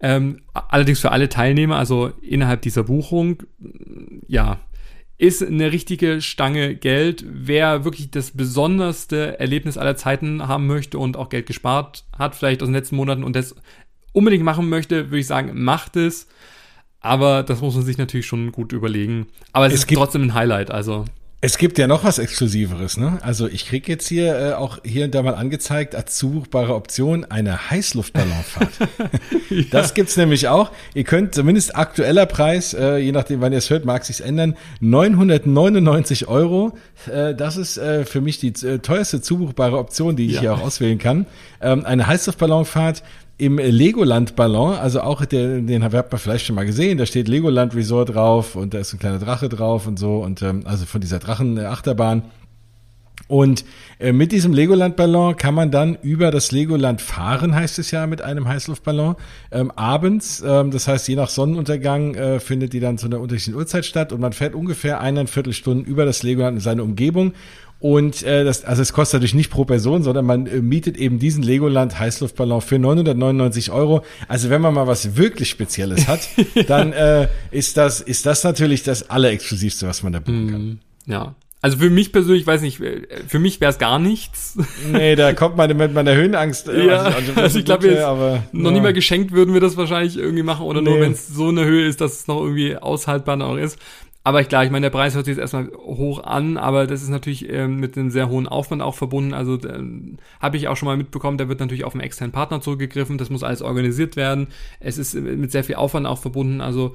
Ähm, 0.00 0.40
allerdings 0.52 0.98
für 0.98 1.12
alle 1.12 1.28
Teilnehmer, 1.28 1.76
also 1.76 2.10
innerhalb 2.22 2.62
dieser 2.62 2.82
Buchung, 2.82 3.44
ja, 4.26 4.58
ist 5.16 5.44
eine 5.44 5.70
richtige 5.70 6.20
Stange 6.20 6.74
Geld. 6.74 7.24
Wer 7.28 7.84
wirklich 7.84 8.10
das 8.10 8.32
besonderste 8.32 9.38
Erlebnis 9.38 9.78
aller 9.78 9.94
Zeiten 9.94 10.48
haben 10.48 10.66
möchte 10.66 10.98
und 10.98 11.16
auch 11.16 11.28
Geld 11.28 11.46
gespart 11.46 12.04
hat, 12.18 12.34
vielleicht 12.34 12.62
aus 12.62 12.68
den 12.68 12.74
letzten 12.74 12.96
Monaten 12.96 13.22
und 13.22 13.36
das 13.36 13.54
unbedingt 14.18 14.44
machen 14.44 14.68
möchte, 14.68 15.06
würde 15.06 15.18
ich 15.18 15.26
sagen, 15.26 15.52
macht 15.54 15.96
es. 15.96 16.26
Aber 17.00 17.44
das 17.44 17.60
muss 17.60 17.76
man 17.76 17.84
sich 17.84 17.96
natürlich 17.96 18.26
schon 18.26 18.50
gut 18.52 18.72
überlegen. 18.72 19.28
Aber 19.52 19.66
es, 19.66 19.74
es 19.74 19.84
ist 19.84 19.94
trotzdem 19.94 20.22
ein 20.22 20.34
Highlight, 20.34 20.70
also. 20.70 21.04
Es 21.40 21.56
gibt 21.56 21.78
ja 21.78 21.86
noch 21.86 22.02
was 22.02 22.18
Exklusiveres, 22.18 22.96
ne? 22.96 23.20
Also 23.22 23.46
ich 23.46 23.66
krieg 23.66 23.86
jetzt 23.86 24.08
hier 24.08 24.36
äh, 24.36 24.52
auch 24.54 24.78
hier 24.84 25.04
und 25.04 25.14
da 25.14 25.22
mal 25.22 25.36
angezeigt 25.36 25.94
als 25.94 26.16
zubuchbare 26.16 26.74
Option 26.74 27.24
eine 27.24 27.70
Heißluftballonfahrt. 27.70 28.72
ja. 29.50 29.62
Das 29.70 29.94
gibt's 29.94 30.16
nämlich 30.16 30.48
auch. 30.48 30.72
Ihr 30.94 31.04
könnt 31.04 31.36
zumindest 31.36 31.76
aktueller 31.76 32.26
Preis, 32.26 32.74
äh, 32.74 32.96
je 32.96 33.12
nachdem 33.12 33.40
wann 33.40 33.52
ihr 33.52 33.58
es 33.58 33.70
hört, 33.70 33.84
mag 33.84 34.04
sich's 34.04 34.18
ändern, 34.18 34.56
999 34.80 36.26
Euro. 36.26 36.76
Äh, 37.08 37.36
das 37.36 37.56
ist 37.56 37.78
äh, 37.78 38.04
für 38.04 38.20
mich 38.20 38.40
die 38.40 38.48
äh, 38.66 38.80
teuerste 38.80 39.22
zubuchbare 39.22 39.78
Option, 39.78 40.16
die 40.16 40.26
ich 40.26 40.32
ja. 40.32 40.40
hier 40.40 40.54
auch 40.54 40.62
auswählen 40.62 40.98
kann. 40.98 41.26
Ähm, 41.60 41.86
eine 41.86 42.08
Heißluftballonfahrt 42.08 43.04
im 43.38 43.58
Legoland-Ballon, 43.58 44.74
also 44.74 45.00
auch 45.00 45.24
der, 45.24 45.60
den 45.60 45.84
habt 45.84 45.94
ihr 45.94 46.18
vielleicht 46.18 46.44
schon 46.44 46.56
mal 46.56 46.66
gesehen, 46.66 46.98
da 46.98 47.06
steht 47.06 47.28
Legoland 47.28 47.74
Resort 47.74 48.14
drauf 48.14 48.56
und 48.56 48.74
da 48.74 48.78
ist 48.78 48.92
ein 48.92 48.98
kleiner 48.98 49.20
Drache 49.20 49.48
drauf 49.48 49.86
und 49.86 49.98
so 49.98 50.18
und 50.18 50.42
ähm, 50.42 50.62
also 50.64 50.84
von 50.86 51.00
dieser 51.00 51.20
Drachen-Achterbahn. 51.20 52.24
Und 53.28 53.64
äh, 53.98 54.12
mit 54.12 54.32
diesem 54.32 54.54
Legoland-Ballon 54.54 55.36
kann 55.36 55.54
man 55.54 55.70
dann 55.70 55.98
über 56.02 56.30
das 56.30 56.50
Legoland 56.50 57.00
fahren, 57.02 57.54
heißt 57.54 57.78
es 57.78 57.90
ja, 57.90 58.06
mit 58.06 58.22
einem 58.22 58.48
Heißluftballon. 58.48 59.16
Ähm, 59.52 59.70
abends, 59.72 60.42
ähm, 60.44 60.70
das 60.70 60.88
heißt, 60.88 61.06
je 61.08 61.16
nach 61.16 61.28
Sonnenuntergang 61.28 62.14
äh, 62.14 62.40
findet 62.40 62.72
die 62.72 62.80
dann 62.80 62.96
zu 62.96 63.06
einer 63.06 63.20
unterschiedlichen 63.20 63.58
Uhrzeit 63.58 63.84
statt 63.84 64.12
und 64.12 64.20
man 64.20 64.32
fährt 64.32 64.54
ungefähr 64.54 65.00
eineinviertel 65.00 65.52
Stunden 65.52 65.84
über 65.84 66.06
das 66.06 66.22
Legoland 66.22 66.56
in 66.56 66.60
seine 66.60 66.82
Umgebung 66.82 67.34
und 67.80 68.24
äh, 68.24 68.44
das, 68.44 68.64
also 68.64 68.82
es 68.82 68.92
kostet 68.92 69.18
natürlich 69.18 69.34
nicht 69.34 69.50
pro 69.50 69.64
Person, 69.64 70.02
sondern 70.02 70.26
man 70.26 70.46
äh, 70.46 70.60
mietet 70.60 70.96
eben 70.96 71.20
diesen 71.20 71.44
Legoland 71.44 71.98
Heißluftballon 71.98 72.60
für 72.60 72.78
999 72.78 73.70
Euro. 73.70 74.02
Also 74.26 74.50
wenn 74.50 74.60
man 74.60 74.74
mal 74.74 74.88
was 74.88 75.16
wirklich 75.16 75.48
Spezielles 75.48 76.08
hat, 76.08 76.28
dann 76.66 76.92
äh, 76.92 77.28
ist 77.52 77.76
das 77.76 78.00
ist 78.00 78.26
das 78.26 78.42
natürlich 78.42 78.82
das 78.82 79.10
allerexklusivste, 79.10 79.86
was 79.86 80.02
man 80.02 80.12
da 80.12 80.18
buchen 80.18 80.50
kann. 80.50 80.62
Mm, 80.62 80.78
ja. 81.06 81.34
Also 81.60 81.78
für 81.78 81.90
mich 81.90 82.12
persönlich, 82.12 82.46
weiß 82.46 82.62
nicht, 82.62 82.80
für 83.26 83.38
mich 83.40 83.60
wäre 83.60 83.72
es 83.72 83.78
gar 83.78 83.98
nichts. 83.98 84.56
Nee, 84.92 85.16
da 85.16 85.32
kommt 85.32 85.56
man 85.56 85.76
mit 85.76 85.92
meiner 85.92 86.14
Höhenangst. 86.14 86.68
Äh, 86.68 86.86
ja, 86.86 87.02
also, 87.02 87.32
also 87.34 87.58
ich 87.58 87.64
glaube, 87.64 88.44
noch 88.52 88.70
ja. 88.70 88.76
nie 88.76 88.80
mal 88.80 88.92
geschenkt 88.92 89.32
würden 89.32 89.54
wir 89.54 89.60
das 89.60 89.76
wahrscheinlich 89.76 90.16
irgendwie 90.16 90.44
machen 90.44 90.66
oder 90.66 90.80
nee. 90.80 90.90
nur 90.90 91.00
wenn 91.00 91.12
es 91.12 91.26
so 91.26 91.48
eine 91.48 91.64
Höhe 91.64 91.86
ist, 91.86 92.00
dass 92.00 92.20
es 92.20 92.26
noch 92.28 92.40
irgendwie 92.40 92.76
aushaltbar 92.76 93.36
noch 93.36 93.56
ist. 93.56 93.76
Aber 94.28 94.44
klar, 94.44 94.62
ich 94.62 94.70
meine, 94.70 94.84
der 94.84 94.90
Preis 94.90 95.14
hört 95.14 95.24
sich 95.24 95.38
jetzt 95.38 95.40
erstmal 95.40 95.72
hoch 95.74 96.22
an, 96.22 96.58
aber 96.58 96.86
das 96.86 97.02
ist 97.02 97.08
natürlich 97.08 97.48
ähm, 97.48 97.76
mit 97.76 97.96
einem 97.96 98.10
sehr 98.10 98.28
hohen 98.28 98.46
Aufwand 98.46 98.82
auch 98.82 98.94
verbunden. 98.94 99.32
Also 99.32 99.58
ähm, 99.66 100.18
habe 100.38 100.58
ich 100.58 100.68
auch 100.68 100.76
schon 100.76 100.86
mal 100.86 100.98
mitbekommen, 100.98 101.38
da 101.38 101.48
wird 101.48 101.60
natürlich 101.60 101.84
auf 101.84 101.94
einen 101.94 102.02
externen 102.02 102.30
Partner 102.30 102.60
zurückgegriffen. 102.60 103.16
Das 103.16 103.30
muss 103.30 103.42
alles 103.42 103.62
organisiert 103.62 104.16
werden. 104.16 104.48
Es 104.80 104.98
ist 104.98 105.14
mit 105.14 105.50
sehr 105.50 105.64
viel 105.64 105.76
Aufwand 105.76 106.06
auch 106.06 106.18
verbunden. 106.18 106.60
Also 106.60 106.94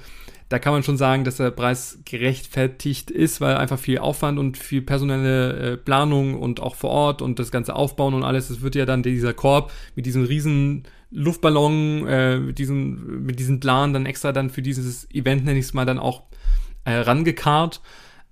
da 0.49 0.59
kann 0.59 0.73
man 0.73 0.83
schon 0.83 0.95
sagen, 0.95 1.23
dass 1.23 1.37
der 1.37 1.49
Preis 1.49 1.97
gerechtfertigt 2.05 3.09
ist, 3.09 3.41
weil 3.41 3.55
einfach 3.55 3.79
viel 3.79 3.97
Aufwand 3.97 4.37
und 4.37 4.55
viel 4.59 4.83
personelle 4.83 5.53
äh, 5.53 5.77
Planung 5.77 6.39
und 6.39 6.59
auch 6.59 6.75
vor 6.75 6.91
Ort 6.91 7.23
und 7.23 7.39
das 7.39 7.49
ganze 7.49 7.75
Aufbauen 7.75 8.13
und 8.13 8.21
alles, 8.23 8.49
das 8.49 8.61
wird 8.61 8.75
ja 8.75 8.85
dann 8.85 9.01
dieser 9.01 9.33
Korb 9.33 9.71
mit 9.95 10.05
diesem 10.05 10.23
riesen 10.23 10.83
Luftballon, 11.09 12.05
äh, 12.07 12.37
mit, 12.37 12.59
diesen, 12.59 13.25
mit 13.25 13.39
diesen 13.39 13.59
Plan 13.59 13.91
dann 13.91 14.05
extra 14.05 14.31
dann 14.31 14.51
für 14.51 14.61
dieses 14.61 15.09
Event, 15.09 15.45
nenne 15.45 15.57
ich 15.57 15.65
es 15.65 15.73
mal, 15.73 15.85
dann 15.85 15.97
auch 15.97 16.21
äh, 16.85 16.93
rangekarrt. 16.93 17.81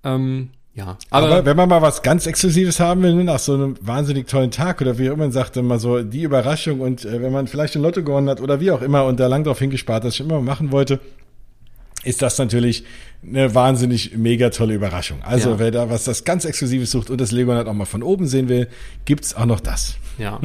Ähm, 0.03 0.49
ja, 0.73 0.97
aber, 1.09 1.27
aber, 1.27 1.45
wenn 1.45 1.57
man 1.57 1.67
mal 1.67 1.81
was 1.81 2.01
ganz 2.01 2.25
Exklusives 2.25 2.79
haben 2.79 3.03
will, 3.03 3.13
ne, 3.13 3.25
nach 3.25 3.39
so 3.39 3.53
einem 3.53 3.75
wahnsinnig 3.81 4.27
tollen 4.27 4.51
Tag 4.51 4.79
oder 4.79 4.97
wie 4.97 5.09
auch 5.09 5.13
immer 5.13 5.25
man 5.25 5.31
sagt, 5.33 5.57
immer 5.57 5.79
so 5.79 6.01
die 6.01 6.23
Überraschung 6.23 6.79
und 6.79 7.03
äh, 7.03 7.21
wenn 7.21 7.33
man 7.33 7.47
vielleicht 7.47 7.75
ein 7.75 7.81
Lotto 7.81 8.03
gewonnen 8.03 8.29
hat 8.29 8.39
oder 8.39 8.61
wie 8.61 8.71
auch 8.71 8.81
immer 8.81 9.05
und 9.05 9.19
da 9.19 9.27
lang 9.27 9.43
drauf 9.43 9.59
hingespart, 9.59 10.05
das 10.05 10.13
ich 10.13 10.21
immer 10.21 10.39
machen 10.39 10.71
wollte, 10.71 11.01
ist 12.03 12.21
das 12.21 12.37
natürlich 12.37 12.85
eine 13.23 13.53
wahnsinnig 13.53 14.17
mega 14.17 14.49
tolle 14.49 14.73
Überraschung. 14.73 15.21
Also 15.23 15.51
ja. 15.51 15.59
wer 15.59 15.71
da 15.71 15.89
was 15.89 16.05
das 16.05 16.23
ganz 16.23 16.45
Exklusives 16.45 16.89
sucht 16.91 17.09
und 17.09 17.19
das 17.19 17.31
Legoland 17.31 17.67
auch 17.67 17.73
mal 17.73 17.85
von 17.85 18.01
oben 18.01 18.27
sehen 18.27 18.47
will, 18.47 18.67
gibt's 19.03 19.35
auch 19.35 19.45
noch 19.45 19.59
das. 19.59 19.95
Ja. 20.17 20.39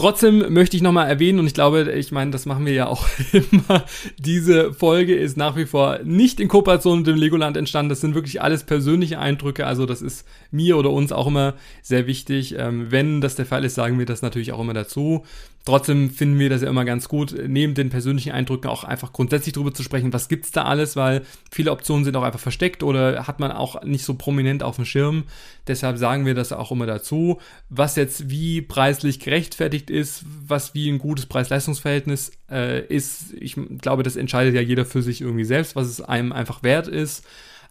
Trotzdem 0.00 0.50
möchte 0.54 0.78
ich 0.78 0.82
nochmal 0.82 1.08
erwähnen, 1.08 1.40
und 1.40 1.46
ich 1.46 1.52
glaube, 1.52 1.92
ich 1.92 2.10
meine, 2.10 2.30
das 2.30 2.46
machen 2.46 2.64
wir 2.64 2.72
ja 2.72 2.86
auch 2.86 3.06
immer, 3.32 3.84
diese 4.16 4.72
Folge 4.72 5.14
ist 5.14 5.36
nach 5.36 5.56
wie 5.56 5.66
vor 5.66 5.98
nicht 6.04 6.40
in 6.40 6.48
Kooperation 6.48 7.00
mit 7.00 7.06
dem 7.06 7.16
Legoland 7.16 7.58
entstanden. 7.58 7.90
Das 7.90 8.00
sind 8.00 8.14
wirklich 8.14 8.40
alles 8.40 8.64
persönliche 8.64 9.18
Eindrücke. 9.18 9.66
Also 9.66 9.84
das 9.84 10.00
ist 10.00 10.26
mir 10.50 10.76
oder 10.76 10.90
uns 10.90 11.12
auch 11.12 11.26
immer 11.26 11.54
sehr 11.82 12.06
wichtig. 12.06 12.56
Ähm, 12.58 12.90
wenn 12.90 13.20
das 13.20 13.34
der 13.34 13.46
Fall 13.46 13.64
ist, 13.64 13.74
sagen 13.74 13.98
wir 13.98 14.06
das 14.06 14.22
natürlich 14.22 14.52
auch 14.52 14.60
immer 14.60 14.74
dazu. 14.74 15.24
Trotzdem 15.66 16.08
finden 16.08 16.38
wir 16.38 16.48
das 16.48 16.62
ja 16.62 16.70
immer 16.70 16.86
ganz 16.86 17.06
gut, 17.06 17.34
neben 17.46 17.74
den 17.74 17.90
persönlichen 17.90 18.32
Eindrücken 18.32 18.70
auch 18.70 18.82
einfach 18.82 19.12
grundsätzlich 19.12 19.52
drüber 19.52 19.74
zu 19.74 19.82
sprechen, 19.82 20.10
was 20.10 20.28
gibt's 20.28 20.52
da 20.52 20.64
alles, 20.64 20.96
weil 20.96 21.22
viele 21.50 21.70
Optionen 21.70 22.04
sind 22.04 22.16
auch 22.16 22.22
einfach 22.22 22.40
versteckt 22.40 22.82
oder 22.82 23.26
hat 23.26 23.40
man 23.40 23.52
auch 23.52 23.82
nicht 23.84 24.06
so 24.06 24.14
prominent 24.14 24.62
auf 24.62 24.76
dem 24.76 24.86
Schirm. 24.86 25.24
Deshalb 25.66 25.98
sagen 25.98 26.24
wir 26.24 26.34
das 26.34 26.52
auch 26.52 26.72
immer 26.72 26.86
dazu, 26.86 27.40
was 27.68 27.96
jetzt 27.96 28.30
wie 28.30 28.62
preislich 28.62 29.20
gerechtfertigt 29.20 29.90
ist, 29.90 30.24
was 30.46 30.72
wie 30.72 30.90
ein 30.90 30.98
gutes 30.98 31.26
Preis-Leistungs-Verhältnis 31.26 32.32
äh, 32.50 32.86
ist. 32.86 33.34
Ich 33.38 33.56
glaube, 33.82 34.02
das 34.02 34.16
entscheidet 34.16 34.54
ja 34.54 34.62
jeder 34.62 34.86
für 34.86 35.02
sich 35.02 35.20
irgendwie 35.20 35.44
selbst, 35.44 35.76
was 35.76 35.88
es 35.88 36.00
einem 36.00 36.32
einfach 36.32 36.62
wert 36.62 36.88
ist. 36.88 37.22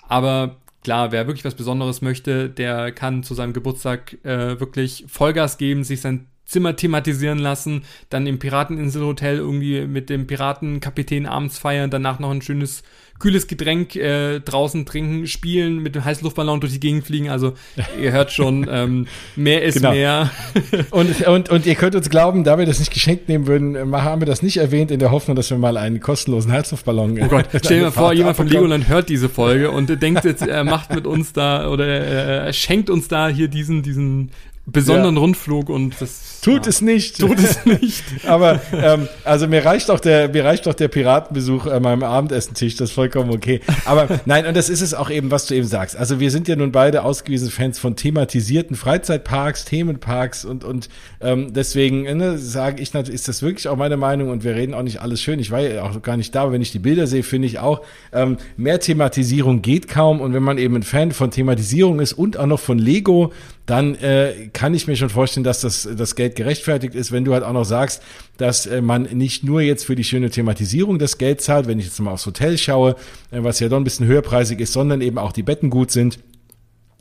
Aber 0.08 0.58
klar, 0.84 1.12
wer 1.12 1.28
wirklich 1.28 1.46
was 1.46 1.56
Besonderes 1.56 2.02
möchte, 2.02 2.50
der 2.50 2.92
kann 2.92 3.24
zu 3.24 3.34
seinem 3.34 3.54
Geburtstag 3.54 4.18
äh, 4.24 4.60
wirklich 4.60 5.06
Vollgas 5.08 5.58
geben, 5.58 5.84
sich 5.84 6.02
sein 6.02 6.28
Zimmer 6.46 6.76
thematisieren 6.76 7.38
lassen, 7.38 7.84
dann 8.10 8.26
im 8.26 8.40
Pirateninselhotel 8.40 9.38
irgendwie 9.38 9.86
mit 9.86 10.10
dem 10.10 10.26
Piratenkapitän 10.26 11.28
abends 11.28 11.60
feiern, 11.60 11.92
danach 11.92 12.18
noch 12.18 12.32
ein 12.32 12.42
schönes 12.42 12.82
kühles 13.20 13.48
Getränk 13.48 13.96
äh, 13.96 14.40
draußen 14.40 14.86
trinken, 14.86 15.28
spielen, 15.28 15.80
mit 15.80 15.96
dem 15.96 16.06
heißen 16.06 16.24
Luftballon 16.24 16.62
durch 16.62 16.74
die 16.74 16.80
Gegend 16.80 17.06
fliegen. 17.06 17.30
Also 17.30 17.54
ihr 18.02 18.12
hört 18.12 18.32
schon, 18.32 18.68
ähm, 18.72 19.08
mehr 19.36 19.62
ist 19.64 19.76
genau. 19.76 19.92
mehr. 19.92 20.32
und, 20.92 21.28
und, 21.28 21.50
und 21.50 21.66
ihr 21.66 21.76
könnt 21.76 21.96
uns 21.96 22.10
glauben, 22.10 22.44
da 22.44 22.58
wir 22.58 22.66
das 22.66 22.80
nicht 22.80 22.94
geschenkt 22.94 23.30
nehmen 23.30 23.46
würden, 23.48 23.76
äh, 23.76 23.98
haben 23.98 24.22
wir 24.22 24.26
das 24.26 24.42
nicht 24.42 24.58
erwähnt 24.58 24.90
in 24.90 25.00
der 25.00 25.12
Hoffnung, 25.12 25.36
dass 25.36 25.50
wir 25.50 25.58
mal 25.58 25.78
einen 25.78 26.00
kostenlosen 26.00 26.52
Heizluftballon. 26.52 27.20
Oh 27.22 27.28
Gott, 27.28 27.46
stell 27.64 27.80
dir 27.80 27.86
mal 27.86 27.92
vor, 27.92 28.14
jemand 28.14 28.38
von 28.38 28.48
Legoland 28.48 28.88
hört 28.88 29.10
diese 29.10 29.30
Folge 29.30 29.72
und 29.72 30.02
denkt 30.02 30.24
jetzt, 30.24 30.42
er 30.42 30.64
macht 30.64 30.94
mit 30.94 31.06
uns 31.06 31.34
da 31.34 31.70
oder 31.70 31.86
er 31.86 32.54
schenkt 32.54 32.90
uns 32.90 33.08
da 33.08 33.28
hier 33.28 33.50
diesen, 33.50 33.84
diesen 33.84 34.32
besonderen 34.72 35.16
ja. 35.16 35.22
Rundflug 35.22 35.70
und 35.70 36.00
das 36.00 36.42
tut 36.42 36.66
ja, 36.66 36.70
es 36.70 36.82
nicht. 36.82 37.20
Tut 37.20 37.40
es 37.40 37.66
nicht. 37.82 38.04
Aber 38.26 38.62
ähm, 38.74 39.08
also 39.24 39.48
mir 39.48 39.66
reicht 39.66 39.90
doch 39.90 40.00
der 40.00 40.30
mir 40.30 40.46
reicht 40.46 40.66
doch 40.66 40.74
der 40.74 40.88
Piratenbesuch 40.88 41.66
an 41.66 41.84
meinem 41.84 42.04
Abendessentisch, 42.04 42.76
das 42.76 42.90
ist 42.90 42.96
vollkommen 42.96 43.32
okay. 43.32 43.62
Aber 43.86 44.08
nein, 44.26 44.46
und 44.46 44.56
das 44.56 44.70
ist 44.70 44.82
es 44.82 44.94
auch 44.94 45.10
eben, 45.10 45.32
was 45.32 45.48
du 45.48 45.56
eben 45.56 45.68
sagst. 45.68 45.96
Also 45.96 46.20
wir 46.20 46.32
sind 46.32 46.48
ja 46.48 46.56
nun 46.56 46.72
beide 46.72 47.04
ausgewiesene 47.04 47.52
Fans 47.52 47.80
von 47.80 47.96
thematisierten 47.96 48.76
Freizeitparks, 48.76 49.66
Themenparks 49.66 50.46
und 50.46 50.64
und 50.64 50.90
ähm, 51.22 51.54
deswegen 51.54 52.04
ne, 52.04 52.38
sage 52.38 52.82
ich 52.82 52.94
natürlich, 52.94 53.16
ist 53.16 53.28
das 53.28 53.42
wirklich 53.42 53.68
auch 53.68 53.78
meine 53.78 53.98
Meinung 53.98 54.30
und 54.30 54.44
wir 54.44 54.56
reden 54.56 54.74
auch 54.74 54.84
nicht 54.84 55.02
alles 55.02 55.22
schön. 55.22 55.40
Ich 55.40 55.52
war 55.52 55.60
ja 55.60 55.84
auch 55.84 56.02
gar 56.02 56.18
nicht 56.18 56.34
da, 56.36 56.44
aber 56.44 56.54
wenn 56.54 56.62
ich 56.62 56.72
die 56.72 56.80
Bilder 56.80 57.08
sehe, 57.08 57.24
finde 57.24 57.48
ich 57.48 57.60
auch 57.60 57.82
ähm, 58.14 58.38
mehr 58.58 58.80
Thematisierung 58.80 59.62
geht 59.62 59.88
kaum 59.88 60.22
und 60.22 60.34
wenn 60.34 60.44
man 60.44 60.58
eben 60.58 60.76
ein 60.76 60.84
Fan 60.84 61.12
von 61.12 61.32
Thematisierung 61.32 62.00
ist 62.00 62.14
und 62.14 62.38
auch 62.38 62.46
noch 62.46 62.60
von 62.60 62.80
Lego, 62.80 63.32
dann 63.70 63.96
äh, 63.96 64.50
kann 64.52 64.74
ich 64.74 64.88
mir 64.88 64.96
schon 64.96 65.10
vorstellen, 65.10 65.44
dass 65.44 65.62
das, 65.62 65.88
das 65.96 66.16
Geld 66.16 66.36
gerechtfertigt 66.36 66.96
ist, 66.96 67.12
wenn 67.12 67.24
du 67.24 67.34
halt 67.34 67.44
auch 67.44 67.54
noch 67.54 67.66
sagst, 67.66 68.02
dass 68.38 68.66
äh, 68.66 68.82
man 68.82 69.04
nicht 69.04 69.44
nur 69.44 69.62
jetzt 69.62 69.86
für 69.86 69.96
die 69.96 70.04
schöne 70.04 70.32
Thematisierung 70.32 70.98
das 70.98 71.20
Geld 71.20 71.42
zahlt, 71.42 71.68
wenn 71.68 71.78
ich 71.78 71.86
jetzt 71.86 72.00
mal 72.00 72.12
aufs 72.12 72.26
Hotel 72.26 72.58
schaue, 72.58 72.96
äh, 73.32 73.44
was 73.44 73.60
ja 73.60 73.70
doch 73.70 73.78
ein 73.78 73.84
bisschen 73.84 74.08
höherpreisig 74.08 74.60
ist, 74.60 74.74
sondern 74.74 75.02
eben 75.02 75.20
auch 75.20 75.32
die 75.32 75.44
Betten 75.44 75.70
gut 75.70 75.92
sind 75.92 76.20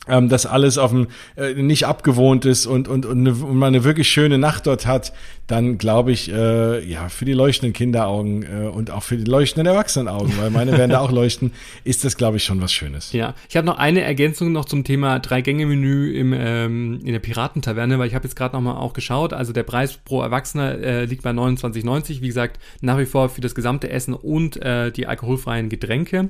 ähm, 0.09 0.29
dass 0.29 0.45
alles 0.45 0.77
auf 0.77 0.91
dem 0.91 1.07
äh, 1.35 1.53
nicht 1.53 1.85
abgewohnt 1.85 2.45
ist 2.45 2.65
und 2.65 2.87
und 2.87 3.05
und, 3.05 3.19
eine, 3.19 3.31
und 3.33 3.57
man 3.57 3.73
eine 3.73 3.83
wirklich 3.83 4.07
schöne 4.09 4.37
Nacht 4.37 4.67
dort 4.67 4.85
hat, 4.85 5.13
dann 5.47 5.77
glaube 5.77 6.11
ich 6.11 6.31
äh, 6.31 6.83
ja 6.83 7.09
für 7.09 7.25
die 7.25 7.33
leuchtenden 7.33 7.73
Kinderaugen 7.73 8.43
äh, 8.43 8.67
und 8.67 8.91
auch 8.91 9.03
für 9.03 9.17
die 9.17 9.23
leuchtenden 9.23 9.67
Erwachsenenaugen, 9.67 10.33
weil 10.39 10.49
meine 10.51 10.77
werden 10.77 10.91
da 10.91 10.99
auch 10.99 11.11
leuchten, 11.19 11.51
ist 11.83 12.03
das 12.03 12.17
glaube 12.17 12.37
ich 12.37 12.43
schon 12.43 12.61
was 12.61 12.71
Schönes. 12.71 13.13
Ja, 13.13 13.33
ich 13.49 13.57
habe 13.57 13.65
noch 13.65 13.77
eine 13.77 14.01
Ergänzung 14.01 14.51
noch 14.51 14.65
zum 14.65 14.83
Thema 14.83 15.19
drei 15.19 15.41
Gänge 15.41 15.65
Menü 15.65 16.11
im 16.13 16.33
ähm, 16.33 16.99
in 17.03 17.13
der 17.13 17.19
Piratentaverne, 17.19 17.99
weil 17.99 18.07
ich 18.07 18.15
habe 18.15 18.25
jetzt 18.25 18.35
gerade 18.35 18.55
noch 18.55 18.61
mal 18.61 18.77
auch 18.77 18.93
geschaut, 18.93 19.33
also 19.33 19.53
der 19.53 19.63
Preis 19.63 19.97
pro 19.97 20.21
Erwachsener 20.21 20.77
äh, 20.79 21.05
liegt 21.05 21.23
bei 21.23 21.31
29,90, 21.31 22.21
wie 22.21 22.27
gesagt 22.27 22.59
nach 22.81 22.97
wie 22.97 23.05
vor 23.05 23.29
für 23.29 23.41
das 23.41 23.55
gesamte 23.55 23.89
Essen 23.89 24.13
und 24.13 24.61
äh, 24.61 24.91
die 24.91 25.07
alkoholfreien 25.07 25.69
Getränke. 25.69 26.29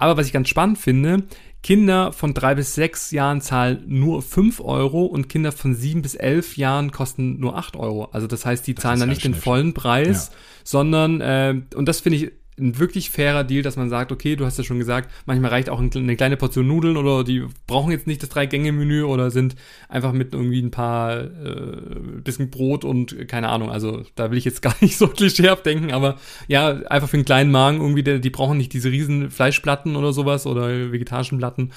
Aber 0.00 0.16
was 0.16 0.26
ich 0.26 0.32
ganz 0.32 0.48
spannend 0.48 0.78
finde, 0.78 1.24
Kinder 1.62 2.12
von 2.12 2.32
drei 2.32 2.54
bis 2.54 2.74
sechs 2.74 3.10
Jahren 3.10 3.42
zahlen 3.42 3.84
nur 3.86 4.22
fünf 4.22 4.60
Euro 4.60 5.04
und 5.04 5.28
Kinder 5.28 5.52
von 5.52 5.74
sieben 5.74 6.00
bis 6.00 6.14
elf 6.14 6.56
Jahren 6.56 6.90
kosten 6.90 7.38
nur 7.38 7.56
acht 7.56 7.76
Euro. 7.76 8.06
Also 8.12 8.26
das 8.26 8.46
heißt, 8.46 8.66
die 8.66 8.74
zahlen 8.74 8.98
dann 8.98 9.10
nicht 9.10 9.24
den 9.24 9.34
vollen 9.34 9.74
Preis, 9.74 10.30
ja. 10.32 10.38
sondern, 10.64 11.20
äh, 11.20 11.60
und 11.74 11.86
das 11.86 12.00
finde 12.00 12.16
ich 12.16 12.32
ein 12.60 12.78
wirklich 12.78 13.10
fairer 13.10 13.44
Deal, 13.44 13.62
dass 13.62 13.76
man 13.76 13.88
sagt, 13.88 14.12
okay, 14.12 14.36
du 14.36 14.44
hast 14.44 14.58
ja 14.58 14.64
schon 14.64 14.78
gesagt, 14.78 15.10
manchmal 15.26 15.50
reicht 15.50 15.70
auch 15.70 15.80
eine 15.80 16.16
kleine 16.16 16.36
Portion 16.36 16.66
Nudeln 16.66 16.96
oder 16.96 17.24
die 17.24 17.46
brauchen 17.66 17.90
jetzt 17.90 18.06
nicht 18.06 18.22
das 18.22 18.28
Drei-Gänge-Menü 18.30 19.02
oder 19.02 19.30
sind 19.30 19.56
einfach 19.88 20.12
mit 20.12 20.34
irgendwie 20.34 20.60
ein 20.60 20.70
paar 20.70 21.20
äh, 21.20 21.76
bisschen 22.22 22.50
Brot 22.50 22.84
und 22.84 23.28
keine 23.28 23.48
Ahnung. 23.48 23.70
Also 23.70 24.02
da 24.14 24.30
will 24.30 24.38
ich 24.38 24.44
jetzt 24.44 24.62
gar 24.62 24.74
nicht 24.80 24.96
so 24.96 25.08
klischeehaft 25.08 25.66
denken, 25.66 25.92
aber 25.92 26.18
ja, 26.48 26.68
einfach 26.68 27.08
für 27.08 27.16
einen 27.16 27.24
kleinen 27.24 27.50
Magen 27.50 27.80
irgendwie, 27.80 28.02
die, 28.02 28.20
die 28.20 28.30
brauchen 28.30 28.58
nicht 28.58 28.72
diese 28.72 28.90
riesen 28.90 29.30
Fleischplatten 29.30 29.96
oder 29.96 30.12
sowas 30.12 30.46
oder 30.46 30.92
vegetarischen 30.92 31.38
Platten. 31.38 31.72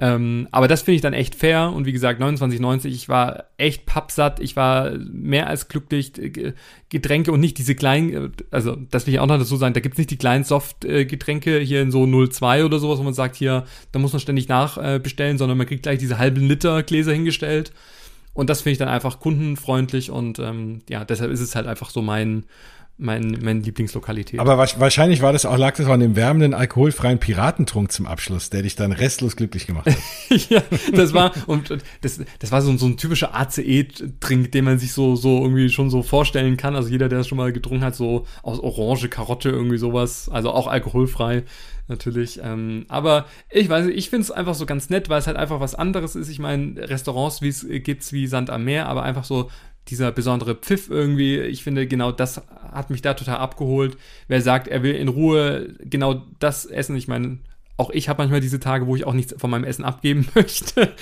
Ähm, 0.00 0.48
aber 0.50 0.66
das 0.66 0.82
finde 0.82 0.96
ich 0.96 1.02
dann 1.02 1.12
echt 1.12 1.34
fair. 1.34 1.70
Und 1.72 1.86
wie 1.86 1.92
gesagt, 1.92 2.20
29,90, 2.20 2.86
ich 2.86 3.08
war 3.08 3.44
echt 3.56 3.86
pappsatt, 3.86 4.40
ich 4.40 4.56
war 4.56 4.90
mehr 4.98 5.46
als 5.46 5.68
glücklich, 5.68 6.12
Getränke 6.88 7.30
und 7.30 7.40
nicht 7.40 7.58
diese 7.58 7.74
kleinen, 7.74 8.32
also 8.50 8.76
das 8.90 9.06
will 9.06 9.14
ich 9.14 9.20
auch 9.20 9.26
noch 9.26 9.38
dazu 9.38 9.56
sagen, 9.56 9.74
da 9.74 9.80
gibt 9.80 9.94
es 9.94 9.98
nicht 9.98 10.10
die 10.10 10.18
kleinen 10.18 10.44
Soft-Getränke 10.44 11.58
hier 11.60 11.80
in 11.80 11.92
so 11.92 12.02
0,2 12.04 12.64
oder 12.64 12.78
sowas, 12.78 12.98
wo 12.98 13.04
man 13.04 13.14
sagt, 13.14 13.36
hier, 13.36 13.64
da 13.92 13.98
muss 13.98 14.12
man 14.12 14.20
ständig 14.20 14.48
nachbestellen, 14.48 15.38
sondern 15.38 15.58
man 15.58 15.66
kriegt 15.66 15.84
gleich 15.84 15.98
diese 15.98 16.18
halben 16.18 16.46
Liter 16.48 16.82
Gläser 16.82 17.12
hingestellt. 17.12 17.72
Und 18.32 18.50
das 18.50 18.62
finde 18.62 18.72
ich 18.72 18.78
dann 18.78 18.88
einfach 18.88 19.20
kundenfreundlich 19.20 20.10
und 20.10 20.40
ähm, 20.40 20.82
ja, 20.88 21.04
deshalb 21.04 21.30
ist 21.30 21.40
es 21.40 21.54
halt 21.54 21.68
einfach 21.68 21.90
so 21.90 22.02
mein, 22.02 22.46
mein, 22.96 23.38
meine 23.42 23.60
Lieblingslokalität. 23.60 24.38
Aber 24.38 24.56
wahrscheinlich 24.56 25.20
war 25.20 25.32
das 25.32 25.44
auch, 25.46 25.56
lag 25.56 25.76
das 25.76 25.86
auch 25.86 25.92
an 25.92 26.00
dem 26.00 26.14
wärmenden, 26.14 26.54
alkoholfreien 26.54 27.18
Piratentrunk 27.18 27.90
zum 27.90 28.06
Abschluss, 28.06 28.50
der 28.50 28.62
dich 28.62 28.76
dann 28.76 28.92
restlos 28.92 29.34
glücklich 29.34 29.66
gemacht 29.66 29.86
hat. 29.86 29.96
ja, 30.50 30.62
das 30.92 31.12
war, 31.12 31.32
und 31.46 31.76
das, 32.02 32.20
das 32.38 32.52
war 32.52 32.62
so, 32.62 32.76
so 32.76 32.86
ein 32.86 32.96
typischer 32.96 33.34
ACE-Trink, 33.34 34.52
den 34.52 34.64
man 34.64 34.78
sich 34.78 34.92
so, 34.92 35.16
so 35.16 35.42
irgendwie 35.42 35.70
schon 35.70 35.90
so 35.90 36.02
vorstellen 36.02 36.56
kann. 36.56 36.76
Also 36.76 36.88
jeder, 36.88 37.08
der 37.08 37.18
das 37.18 37.28
schon 37.28 37.38
mal 37.38 37.52
getrunken 37.52 37.84
hat, 37.84 37.96
so 37.96 38.26
aus 38.42 38.60
Orange, 38.60 39.08
Karotte, 39.08 39.50
irgendwie 39.50 39.78
sowas, 39.78 40.28
also 40.28 40.52
auch 40.52 40.68
alkoholfrei 40.68 41.42
natürlich. 41.88 42.40
Ähm, 42.42 42.86
aber 42.88 43.26
ich 43.50 43.68
weiß 43.68 43.86
nicht, 43.86 43.98
ich 43.98 44.08
finde 44.08 44.22
es 44.22 44.30
einfach 44.30 44.54
so 44.54 44.66
ganz 44.66 44.88
nett, 44.88 45.08
weil 45.08 45.18
es 45.18 45.26
halt 45.26 45.36
einfach 45.36 45.60
was 45.60 45.74
anderes 45.74 46.14
ist. 46.14 46.28
Ich 46.28 46.38
meine, 46.38 46.88
Restaurants 46.88 47.42
wie 47.42 47.48
es 47.48 47.66
gibt's 47.68 48.12
wie 48.12 48.26
Sand 48.26 48.50
am 48.50 48.64
Meer, 48.64 48.88
aber 48.88 49.02
einfach 49.02 49.24
so 49.24 49.50
dieser 49.88 50.12
besondere 50.12 50.54
Pfiff 50.54 50.88
irgendwie, 50.90 51.38
ich 51.40 51.62
finde, 51.62 51.86
genau 51.86 52.10
das 52.10 52.42
hat 52.72 52.90
mich 52.90 53.02
da 53.02 53.14
total 53.14 53.36
abgeholt. 53.36 53.96
Wer 54.28 54.40
sagt, 54.40 54.68
er 54.68 54.82
will 54.82 54.94
in 54.94 55.08
Ruhe 55.08 55.74
genau 55.80 56.22
das 56.38 56.64
essen, 56.66 56.96
ich 56.96 57.08
meine, 57.08 57.38
auch 57.76 57.90
ich 57.90 58.08
habe 58.08 58.22
manchmal 58.22 58.40
diese 58.40 58.60
Tage, 58.60 58.86
wo 58.86 58.94
ich 58.94 59.04
auch 59.04 59.14
nichts 59.14 59.34
von 59.36 59.50
meinem 59.50 59.64
Essen 59.64 59.84
abgeben 59.84 60.28
möchte. 60.34 60.92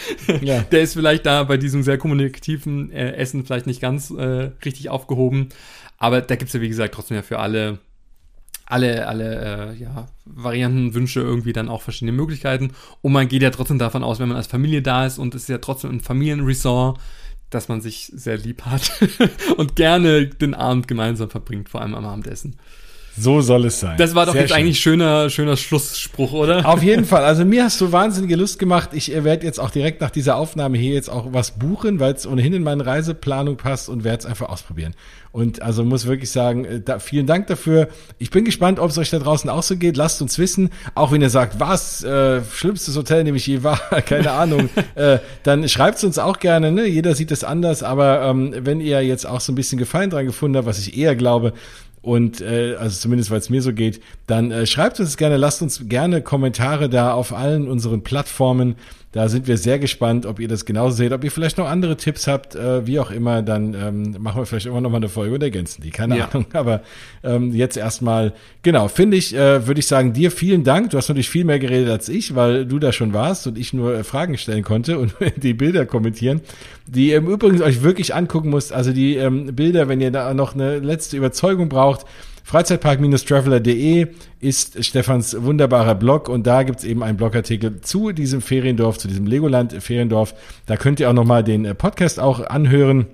Ja. 0.40 0.62
Der 0.62 0.82
ist 0.82 0.94
vielleicht 0.94 1.26
da 1.26 1.44
bei 1.44 1.56
diesem 1.56 1.82
sehr 1.82 1.98
kommunikativen 1.98 2.90
äh, 2.90 3.12
Essen 3.12 3.44
vielleicht 3.44 3.66
nicht 3.66 3.80
ganz 3.80 4.10
äh, 4.10 4.50
richtig 4.64 4.88
aufgehoben. 4.88 5.50
Aber 5.98 6.20
da 6.20 6.34
gibt's 6.34 6.54
ja, 6.54 6.60
wie 6.60 6.68
gesagt, 6.68 6.94
trotzdem 6.94 7.16
ja 7.16 7.22
für 7.22 7.38
alle, 7.38 7.78
alle, 8.66 9.06
alle 9.06 9.74
äh, 9.74 9.82
ja, 9.82 10.08
Varianten, 10.24 10.94
Wünsche 10.94 11.20
irgendwie 11.20 11.52
dann 11.52 11.68
auch 11.68 11.82
verschiedene 11.82 12.12
Möglichkeiten. 12.12 12.72
Und 13.02 13.12
man 13.12 13.28
geht 13.28 13.42
ja 13.42 13.50
trotzdem 13.50 13.78
davon 13.78 14.02
aus, 14.02 14.18
wenn 14.18 14.28
man 14.28 14.38
als 14.38 14.46
Familie 14.46 14.82
da 14.82 15.06
ist 15.06 15.18
und 15.18 15.34
es 15.34 15.42
ist 15.42 15.48
ja 15.48 15.58
trotzdem 15.58 15.90
ein 15.90 16.00
Familienresort, 16.00 16.98
dass 17.54 17.68
man 17.68 17.80
sich 17.80 18.10
sehr 18.14 18.36
lieb 18.36 18.62
hat 18.62 18.92
und 19.56 19.76
gerne 19.76 20.26
den 20.26 20.54
Abend 20.54 20.88
gemeinsam 20.88 21.30
verbringt, 21.30 21.68
vor 21.68 21.80
allem 21.80 21.94
am 21.94 22.06
Abendessen. 22.06 22.56
So 23.18 23.42
soll 23.42 23.66
es 23.66 23.78
sein. 23.78 23.98
Das 23.98 24.14
war 24.14 24.24
doch 24.24 24.32
Sehr 24.32 24.42
jetzt 24.42 24.50
schön. 24.50 24.58
eigentlich 24.58 24.80
schöner, 24.80 25.28
schöner 25.28 25.56
Schlussspruch, 25.56 26.32
oder? 26.32 26.66
Auf 26.66 26.82
jeden 26.82 27.04
Fall. 27.04 27.24
Also 27.24 27.44
mir 27.44 27.64
hast 27.64 27.80
du 27.80 27.92
wahnsinnige 27.92 28.36
Lust 28.36 28.58
gemacht. 28.58 28.90
Ich 28.92 29.14
äh, 29.14 29.22
werde 29.22 29.44
jetzt 29.44 29.60
auch 29.60 29.70
direkt 29.70 30.00
nach 30.00 30.10
dieser 30.10 30.36
Aufnahme 30.36 30.78
hier 30.78 30.94
jetzt 30.94 31.10
auch 31.10 31.26
was 31.32 31.52
buchen, 31.52 32.00
weil 32.00 32.14
es 32.14 32.26
ohnehin 32.26 32.54
in 32.54 32.62
meine 32.62 32.86
Reiseplanung 32.86 33.56
passt 33.56 33.88
und 33.88 34.04
werde 34.04 34.20
es 34.20 34.26
einfach 34.26 34.48
ausprobieren. 34.48 34.94
Und 35.30 35.60
also 35.62 35.84
muss 35.84 36.06
wirklich 36.06 36.30
sagen, 36.30 36.64
äh, 36.64 36.80
da, 36.80 36.98
vielen 36.98 37.26
Dank 37.26 37.48
dafür. 37.48 37.88
Ich 38.18 38.30
bin 38.30 38.44
gespannt, 38.44 38.78
ob 38.78 38.90
es 38.90 38.96
euch 38.96 39.10
da 39.10 39.18
draußen 39.18 39.48
auch 39.50 39.62
so 39.62 39.76
geht. 39.76 39.98
Lasst 39.98 40.22
uns 40.22 40.38
wissen. 40.38 40.70
Auch 40.94 41.12
wenn 41.12 41.20
ihr 41.20 41.30
sagt, 41.30 41.60
was, 41.60 42.02
äh, 42.04 42.40
schlimmstes 42.50 42.96
Hotel, 42.96 43.20
in 43.20 43.26
dem 43.26 43.34
ich 43.34 43.46
je 43.46 43.62
war, 43.62 43.76
keine 44.06 44.32
Ahnung, 44.32 44.70
äh, 44.94 45.18
dann 45.42 45.68
schreibt 45.68 45.98
es 45.98 46.04
uns 46.04 46.18
auch 46.18 46.38
gerne. 46.38 46.72
Ne? 46.72 46.86
Jeder 46.86 47.14
sieht 47.14 47.30
es 47.30 47.44
anders. 47.44 47.82
Aber 47.82 48.22
ähm, 48.22 48.54
wenn 48.58 48.80
ihr 48.80 49.02
jetzt 49.02 49.26
auch 49.26 49.40
so 49.40 49.52
ein 49.52 49.54
bisschen 49.54 49.78
Gefallen 49.78 50.08
dran 50.08 50.24
gefunden 50.24 50.56
habt, 50.56 50.66
was 50.66 50.78
ich 50.78 50.96
eher 50.96 51.14
glaube, 51.14 51.52
und 52.02 52.40
äh, 52.40 52.74
also 52.74 53.00
zumindest 53.00 53.30
weil 53.30 53.38
es 53.38 53.48
mir 53.48 53.62
so 53.62 53.72
geht, 53.72 54.02
dann 54.26 54.50
äh, 54.50 54.66
schreibt 54.66 55.00
uns 55.00 55.16
gerne, 55.16 55.36
lasst 55.36 55.62
uns 55.62 55.88
gerne 55.88 56.20
Kommentare 56.20 56.90
da 56.90 57.14
auf 57.14 57.32
allen 57.32 57.68
unseren 57.68 58.02
Plattformen. 58.02 58.74
Da 59.12 59.28
sind 59.28 59.46
wir 59.46 59.58
sehr 59.58 59.78
gespannt, 59.78 60.24
ob 60.24 60.40
ihr 60.40 60.48
das 60.48 60.64
genauso 60.64 60.96
seht, 60.96 61.12
ob 61.12 61.22
ihr 61.22 61.30
vielleicht 61.30 61.58
noch 61.58 61.68
andere 61.68 61.98
Tipps 61.98 62.26
habt, 62.26 62.54
äh, 62.54 62.86
wie 62.86 62.98
auch 62.98 63.10
immer, 63.10 63.42
dann 63.42 63.74
ähm, 63.74 64.16
machen 64.18 64.40
wir 64.40 64.46
vielleicht 64.46 64.64
immer 64.64 64.80
noch 64.80 64.88
mal 64.88 64.96
eine 64.96 65.10
Folge 65.10 65.34
und 65.34 65.42
ergänzen 65.42 65.82
die, 65.82 65.90
keine 65.90 66.16
ja. 66.16 66.28
Ahnung. 66.28 66.46
Aber 66.54 66.80
ähm, 67.22 67.52
jetzt 67.52 67.76
erstmal, 67.76 68.32
genau, 68.62 68.88
finde 68.88 69.18
ich, 69.18 69.34
äh, 69.34 69.66
würde 69.66 69.80
ich 69.80 69.86
sagen, 69.86 70.14
dir 70.14 70.30
vielen 70.30 70.64
Dank. 70.64 70.90
Du 70.90 70.96
hast 70.96 71.08
natürlich 71.08 71.28
viel 71.28 71.44
mehr 71.44 71.58
geredet 71.58 71.90
als 71.90 72.08
ich, 72.08 72.34
weil 72.34 72.64
du 72.64 72.78
da 72.78 72.90
schon 72.90 73.12
warst 73.12 73.46
und 73.46 73.58
ich 73.58 73.74
nur 73.74 73.94
äh, 73.94 74.02
Fragen 74.02 74.38
stellen 74.38 74.62
konnte 74.62 74.98
und 74.98 75.14
die 75.36 75.52
Bilder 75.52 75.84
kommentieren, 75.84 76.40
die 76.86 77.10
ihr 77.10 77.18
im 77.18 77.28
Übrigen 77.28 77.60
euch 77.60 77.82
wirklich 77.82 78.14
angucken 78.14 78.48
musst. 78.48 78.72
Also 78.72 78.92
die 78.92 79.16
ähm, 79.16 79.54
Bilder, 79.54 79.88
wenn 79.88 80.00
ihr 80.00 80.10
da 80.10 80.32
noch 80.32 80.54
eine 80.54 80.78
letzte 80.78 81.18
Überzeugung 81.18 81.68
braucht, 81.68 82.06
Freizeitpark-traveler.de 82.44 84.08
ist 84.40 84.84
Stefans 84.84 85.36
wunderbarer 85.40 85.94
Blog 85.94 86.28
und 86.28 86.46
da 86.46 86.62
gibt's 86.62 86.84
eben 86.84 87.02
einen 87.02 87.16
Blogartikel 87.16 87.80
zu 87.80 88.12
diesem 88.12 88.40
Feriendorf, 88.40 88.98
zu 88.98 89.08
diesem 89.08 89.26
Legoland-Feriendorf. 89.26 90.34
Da 90.66 90.76
könnt 90.76 91.00
ihr 91.00 91.08
auch 91.08 91.14
nochmal 91.14 91.44
den 91.44 91.64
äh, 91.64 91.74
Podcast 91.74 92.20
auch 92.20 92.40
anhören. 92.40 93.06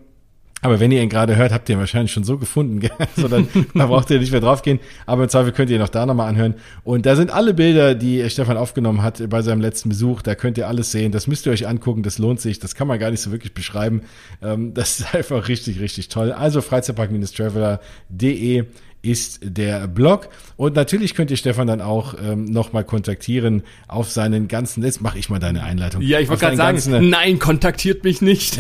Aber 0.61 0.81
wenn 0.81 0.91
ihr 0.91 1.01
ihn 1.01 1.09
gerade 1.09 1.37
hört, 1.37 1.53
habt 1.53 1.69
ihr 1.69 1.77
ihn 1.77 1.79
wahrscheinlich 1.79 2.11
schon 2.11 2.25
so 2.25 2.37
gefunden, 2.37 2.81
gell? 2.89 2.91
so 3.17 3.29
dann, 3.29 3.47
da 3.75 3.87
braucht 3.87 4.11
ihr 4.11 4.19
nicht 4.19 4.33
mehr 4.33 4.41
draufgehen. 4.41 4.81
Aber 5.07 5.23
im 5.25 5.29
Zweifel 5.29 5.53
könnt 5.53 5.71
ihr 5.71 5.77
ihn 5.77 5.83
noch 5.83 5.89
da 5.89 6.05
nochmal 6.05 6.29
anhören. 6.29 6.57
Und 6.83 7.07
da 7.07 7.15
sind 7.15 7.31
alle 7.31 7.55
Bilder, 7.55 7.95
die 7.95 8.29
Stefan 8.29 8.57
aufgenommen 8.57 9.03
hat 9.03 9.23
bei 9.31 9.43
seinem 9.43 9.61
letzten 9.61 9.91
Besuch. 9.91 10.21
Da 10.23 10.35
könnt 10.35 10.59
ihr 10.59 10.67
alles 10.67 10.91
sehen. 10.91 11.13
Das 11.13 11.29
müsst 11.29 11.47
ihr 11.47 11.53
euch 11.53 11.69
angucken. 11.69 12.03
Das 12.03 12.19
lohnt 12.19 12.41
sich. 12.41 12.59
Das 12.59 12.75
kann 12.75 12.89
man 12.89 12.99
gar 12.99 13.13
nicht 13.13 13.21
so 13.21 13.31
wirklich 13.31 13.55
beschreiben. 13.55 14.03
Ähm, 14.43 14.75
das 14.75 14.99
ist 14.99 15.15
einfach 15.15 15.47
richtig, 15.47 15.79
richtig 15.81 16.09
toll. 16.09 16.33
Also 16.33 16.61
freizeitpark-traveler.de 16.61 18.65
ist 19.03 19.41
der 19.43 19.87
Blog. 19.87 20.29
Und 20.57 20.75
natürlich 20.75 21.15
könnt 21.15 21.31
ihr 21.31 21.37
Stefan 21.37 21.69
dann 21.69 21.81
auch 21.81 22.15
ähm, 22.21 22.45
nochmal 22.45 22.83
kontaktieren 22.83 23.63
auf 23.87 24.11
seinen 24.11 24.49
ganzen, 24.49 24.83
jetzt 24.83 25.01
mache 25.01 25.19
ich 25.19 25.29
mal 25.29 25.39
deine 25.39 25.63
Einleitung. 25.63 26.03
Ja, 26.03 26.19
ich 26.19 26.29
wollte 26.29 26.41
gerade 26.41 26.57
sagen, 26.57 26.77
ganzen, 26.77 27.09
nein, 27.09 27.39
kontaktiert 27.39 28.03
mich 28.03 28.21
nicht. 28.23 28.59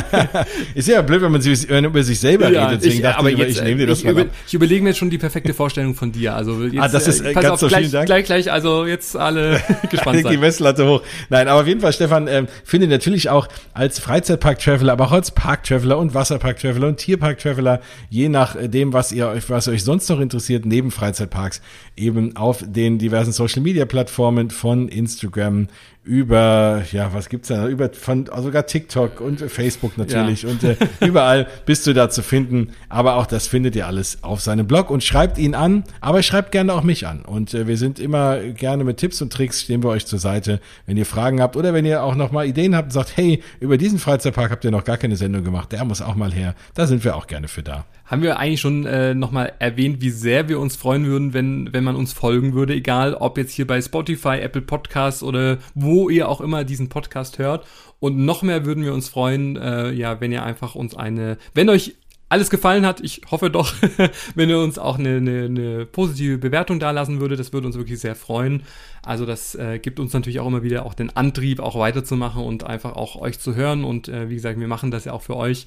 ist 0.74 0.88
ja 0.88 1.02
blöd, 1.02 1.20
wenn 1.20 1.32
man 1.32 1.42
sich, 1.42 1.68
über 1.68 2.02
sich 2.02 2.20
selber 2.20 2.50
ja, 2.50 2.66
redet, 2.66 2.80
deswegen 2.80 2.96
ich, 2.96 3.02
dachte 3.02 3.18
aber 3.18 3.30
ich, 3.30 3.38
jetzt, 3.38 3.58
ich 3.58 3.62
nehme 3.62 3.76
dir 3.76 3.86
das 3.86 3.98
ich 3.98 4.04
mal 4.04 4.12
über, 4.12 4.26
Ich 4.46 4.54
überlege 4.54 4.82
mir 4.82 4.90
jetzt 4.90 4.98
schon 4.98 5.10
die 5.10 5.18
perfekte 5.18 5.52
Vorstellung 5.52 5.94
von 5.94 6.10
dir. 6.10 6.34
Also 6.34 6.64
jetzt, 6.64 6.80
ah, 6.80 6.88
das 6.88 7.06
ist 7.06 7.20
äh, 7.20 7.34
ganz 7.34 7.48
auf, 7.48 7.60
so 7.60 7.68
gleich, 7.68 7.80
vielen 7.80 7.92
Dank. 7.92 8.06
Gleich, 8.06 8.24
gleich, 8.24 8.50
also 8.50 8.86
jetzt 8.86 9.14
alle 9.14 9.60
gespannt 9.90 10.22
sein. 10.22 10.32
die 10.32 10.38
Messlatte 10.38 10.86
hoch. 10.86 11.02
Nein, 11.28 11.48
aber 11.48 11.60
auf 11.60 11.66
jeden 11.66 11.82
Fall, 11.82 11.92
Stefan, 11.92 12.28
ähm, 12.28 12.48
finde 12.64 12.86
natürlich 12.86 13.28
auch 13.28 13.46
als 13.74 13.98
Freizeitpark-Traveler, 13.98 14.92
aber 14.94 15.04
auch 15.04 15.12
als 15.12 15.32
Park-Traveler 15.32 15.98
und 15.98 16.14
Wasserpark-Traveler 16.14 16.88
und 16.88 16.96
Tierpark-Traveler, 16.96 17.82
je 18.08 18.30
nachdem, 18.30 18.94
was 18.94 19.12
ihr 19.12 19.28
euch 19.28 19.50
was 19.50 19.59
euch 19.68 19.84
sonst 19.84 20.08
noch 20.08 20.20
interessiert, 20.20 20.66
neben 20.66 20.90
Freizeitparks, 20.90 21.60
eben 21.96 22.36
auf 22.36 22.64
den 22.66 22.98
diversen 22.98 23.32
Social 23.32 23.62
Media 23.62 23.84
Plattformen 23.84 24.50
von 24.50 24.88
Instagram 24.88 25.68
über, 26.02 26.82
ja, 26.92 27.12
was 27.12 27.28
gibt's 27.28 27.48
da, 27.48 27.68
über 27.68 27.90
von 27.92 28.30
also 28.30 28.44
sogar 28.44 28.66
TikTok 28.66 29.20
und 29.20 29.38
Facebook 29.38 29.98
natürlich 29.98 30.42
ja. 30.42 30.48
und 30.48 30.64
äh, 30.64 30.76
überall 31.06 31.46
bist 31.66 31.86
du 31.86 31.92
da 31.92 32.08
zu 32.08 32.22
finden. 32.22 32.70
Aber 32.88 33.16
auch 33.16 33.26
das 33.26 33.46
findet 33.46 33.76
ihr 33.76 33.86
alles 33.86 34.22
auf 34.22 34.40
seinem 34.40 34.66
Blog 34.66 34.90
und 34.90 35.04
schreibt 35.04 35.36
ihn 35.36 35.54
an, 35.54 35.84
aber 36.00 36.22
schreibt 36.22 36.52
gerne 36.52 36.72
auch 36.72 36.82
mich 36.82 37.06
an. 37.06 37.20
Und 37.20 37.52
äh, 37.52 37.66
wir 37.66 37.76
sind 37.76 37.98
immer 37.98 38.38
gerne 38.38 38.82
mit 38.82 38.96
Tipps 38.96 39.20
und 39.20 39.30
Tricks 39.30 39.60
stehen 39.60 39.82
wir 39.82 39.90
euch 39.90 40.06
zur 40.06 40.18
Seite, 40.18 40.60
wenn 40.86 40.96
ihr 40.96 41.04
Fragen 41.04 41.42
habt 41.42 41.54
oder 41.54 41.74
wenn 41.74 41.84
ihr 41.84 42.02
auch 42.02 42.14
noch 42.14 42.32
mal 42.32 42.46
Ideen 42.46 42.74
habt 42.74 42.86
und 42.86 42.92
sagt, 42.92 43.16
hey, 43.16 43.42
über 43.60 43.76
diesen 43.76 43.98
Freizeitpark 43.98 44.50
habt 44.50 44.64
ihr 44.64 44.70
noch 44.70 44.84
gar 44.84 44.96
keine 44.96 45.16
Sendung 45.16 45.44
gemacht, 45.44 45.70
der 45.70 45.84
muss 45.84 46.00
auch 46.00 46.14
mal 46.14 46.32
her. 46.32 46.54
Da 46.74 46.86
sind 46.86 47.04
wir 47.04 47.14
auch 47.14 47.26
gerne 47.26 47.48
für 47.48 47.62
da. 47.62 47.84
Haben 48.06 48.22
wir 48.22 48.38
eigentlich 48.40 48.60
schon 48.60 48.86
äh, 48.86 49.14
nochmal 49.14 49.52
erwähnt, 49.60 50.00
wie 50.00 50.10
sehr 50.10 50.48
wir 50.48 50.58
uns 50.58 50.74
freuen 50.74 51.06
würden, 51.06 51.34
wenn, 51.34 51.72
wenn 51.72 51.84
man 51.84 51.94
uns 51.94 52.12
folgen 52.12 52.54
würde, 52.54 52.74
egal 52.74 53.14
ob 53.14 53.38
jetzt 53.38 53.52
hier 53.52 53.66
bei 53.66 53.80
Spotify, 53.80 54.40
Apple 54.40 54.62
Podcasts 54.62 55.22
oder 55.22 55.58
wo 55.74 55.89
ihr 56.10 56.28
auch 56.28 56.40
immer 56.40 56.64
diesen 56.64 56.88
Podcast 56.88 57.38
hört. 57.38 57.66
Und 57.98 58.16
noch 58.18 58.42
mehr 58.42 58.64
würden 58.64 58.84
wir 58.84 58.94
uns 58.94 59.08
freuen, 59.08 59.56
äh, 59.56 59.90
ja, 59.90 60.20
wenn 60.20 60.32
ihr 60.32 60.42
einfach 60.42 60.74
uns 60.74 60.94
eine, 60.94 61.36
wenn 61.54 61.68
euch 61.68 61.96
alles 62.30 62.48
gefallen 62.48 62.86
hat, 62.86 63.00
ich 63.00 63.22
hoffe 63.30 63.50
doch, 63.50 63.72
wenn 64.34 64.48
ihr 64.48 64.60
uns 64.60 64.78
auch 64.78 64.98
eine, 64.98 65.16
eine, 65.16 65.44
eine 65.46 65.86
positive 65.86 66.38
Bewertung 66.38 66.78
da 66.78 66.92
lassen 66.92 67.20
würde, 67.20 67.36
das 67.36 67.52
würde 67.52 67.66
uns 67.66 67.76
wirklich 67.76 67.98
sehr 67.98 68.14
freuen. 68.14 68.62
Also 69.04 69.26
das 69.26 69.54
äh, 69.54 69.78
gibt 69.78 70.00
uns 70.00 70.12
natürlich 70.12 70.40
auch 70.40 70.46
immer 70.46 70.62
wieder 70.62 70.86
auch 70.86 70.94
den 70.94 71.14
Antrieb, 71.16 71.60
auch 71.60 71.78
weiterzumachen 71.78 72.42
und 72.42 72.64
einfach 72.64 72.94
auch 72.96 73.16
euch 73.16 73.38
zu 73.38 73.54
hören. 73.54 73.84
Und 73.84 74.08
äh, 74.08 74.28
wie 74.28 74.34
gesagt, 74.34 74.58
wir 74.58 74.68
machen 74.68 74.90
das 74.90 75.04
ja 75.04 75.12
auch 75.12 75.22
für 75.22 75.36
euch 75.36 75.66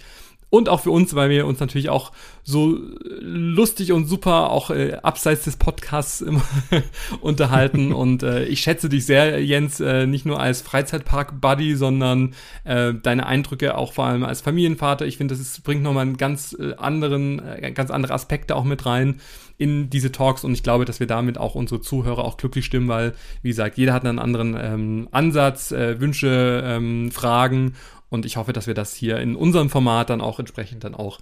und 0.53 0.69
auch 0.69 0.81
für 0.81 0.91
uns, 0.91 1.15
weil 1.15 1.31
wir 1.31 1.47
uns 1.47 1.59
natürlich 1.59 1.89
auch 1.89 2.11
so 2.43 2.77
lustig 3.19 3.91
und 3.91 4.05
super 4.05 4.51
auch 4.51 4.69
äh, 4.69 4.99
abseits 5.01 5.45
des 5.45 5.57
Podcasts 5.57 6.21
immer 6.21 6.43
unterhalten. 7.21 7.91
Und 8.03 8.21
äh, 8.21 8.45
ich 8.45 8.61
schätze 8.61 8.88
dich 8.88 9.07
sehr, 9.07 9.43
Jens, 9.43 9.79
äh, 9.79 10.05
nicht 10.05 10.27
nur 10.27 10.39
als 10.39 10.61
Freizeitpark-Buddy, 10.61 11.73
sondern 11.75 12.36
äh, 12.65 12.93
deine 12.93 13.25
Eindrücke 13.25 13.75
auch 13.75 13.93
vor 13.93 14.05
allem 14.05 14.23
als 14.23 14.41
Familienvater. 14.41 15.07
Ich 15.07 15.17
finde, 15.17 15.34
das 15.34 15.41
ist, 15.41 15.63
bringt 15.63 15.81
nochmal 15.81 16.03
einen 16.03 16.17
ganz 16.17 16.55
äh, 16.59 16.75
anderen, 16.75 17.39
äh, 17.39 17.71
ganz 17.71 17.89
andere 17.89 18.13
Aspekte 18.13 18.55
auch 18.55 18.63
mit 18.63 18.86
rein 18.86 19.21
in 19.58 19.89
diese 19.89 20.12
Talks 20.12 20.43
und 20.43 20.54
ich 20.54 20.64
glaube, 20.64 20.86
dass 20.86 20.99
wir 20.99 21.08
damit 21.08 21.38
auch 21.38 21.56
unsere 21.56 21.82
Zuhörer 21.82 22.24
auch 22.24 22.38
glücklich 22.38 22.66
stimmen, 22.66 22.88
weil, 22.88 23.14
wie 23.41 23.49
gesagt, 23.49 23.78
jeder 23.78 23.93
hat 23.93 24.06
einen 24.06 24.20
anderen 24.20 24.58
ähm, 24.60 25.08
Ansatz, 25.12 25.72
äh, 25.72 25.99
Wünsche, 25.99 26.64
ähm, 26.66 27.12
Fragen 27.12 27.74
und 28.10 28.26
ich 28.26 28.38
hoffe, 28.38 28.54
dass 28.54 28.68
wir 28.68 28.74
das 28.74 28.93
hier 28.93 29.18
in 29.18 29.36
unserem 29.36 29.70
Format 29.70 30.10
dann 30.10 30.22
auch 30.22 30.39
entsprechend 30.39 30.84
dann 30.84 30.95
auch 30.95 31.20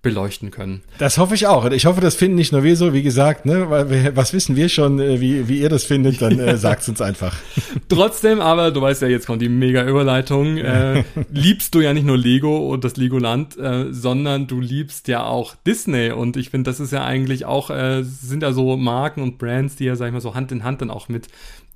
beleuchten 0.00 0.52
können. 0.52 0.82
Das 0.98 1.18
hoffe 1.18 1.34
ich 1.34 1.48
auch. 1.48 1.68
Ich 1.70 1.86
hoffe, 1.86 2.00
das 2.00 2.14
finden 2.14 2.36
nicht 2.36 2.52
nur 2.52 2.62
wir 2.62 2.76
so, 2.76 2.92
wie 2.92 3.02
gesagt, 3.02 3.46
ne, 3.46 3.68
weil 3.68 3.90
wir, 3.90 4.16
was 4.16 4.32
wissen 4.32 4.54
wir 4.54 4.68
schon, 4.68 5.00
äh, 5.00 5.20
wie, 5.20 5.48
wie 5.48 5.58
ihr 5.58 5.68
das 5.68 5.84
findet, 5.84 6.22
dann 6.22 6.38
äh, 6.38 6.56
sagt 6.58 6.88
uns 6.88 7.00
einfach. 7.00 7.36
Trotzdem, 7.88 8.40
aber 8.40 8.70
du 8.70 8.80
weißt 8.80 9.02
ja, 9.02 9.08
jetzt 9.08 9.26
kommt 9.26 9.42
die 9.42 9.48
mega 9.48 9.84
Überleitung. 9.84 10.58
Äh, 10.58 11.02
liebst 11.32 11.74
du 11.74 11.80
ja 11.80 11.92
nicht 11.92 12.06
nur 12.06 12.16
Lego 12.16 12.72
und 12.72 12.84
das 12.84 12.96
Legoland, 12.96 13.58
äh, 13.58 13.92
sondern 13.92 14.46
du 14.46 14.60
liebst 14.60 15.08
ja 15.08 15.24
auch 15.24 15.56
Disney 15.66 16.12
und 16.12 16.36
ich 16.36 16.50
finde, 16.50 16.70
das 16.70 16.78
ist 16.78 16.92
ja 16.92 17.04
eigentlich 17.04 17.44
auch 17.44 17.70
äh, 17.70 18.04
sind 18.04 18.44
ja 18.44 18.52
so 18.52 18.76
Marken 18.76 19.20
und 19.20 19.38
Brands, 19.38 19.74
die 19.76 19.84
ja 19.84 19.96
sag 19.96 20.06
ich 20.06 20.12
mal 20.12 20.20
so 20.20 20.34
Hand 20.36 20.52
in 20.52 20.62
Hand 20.62 20.80
dann 20.80 20.90
auch 20.90 21.08
mit 21.08 21.26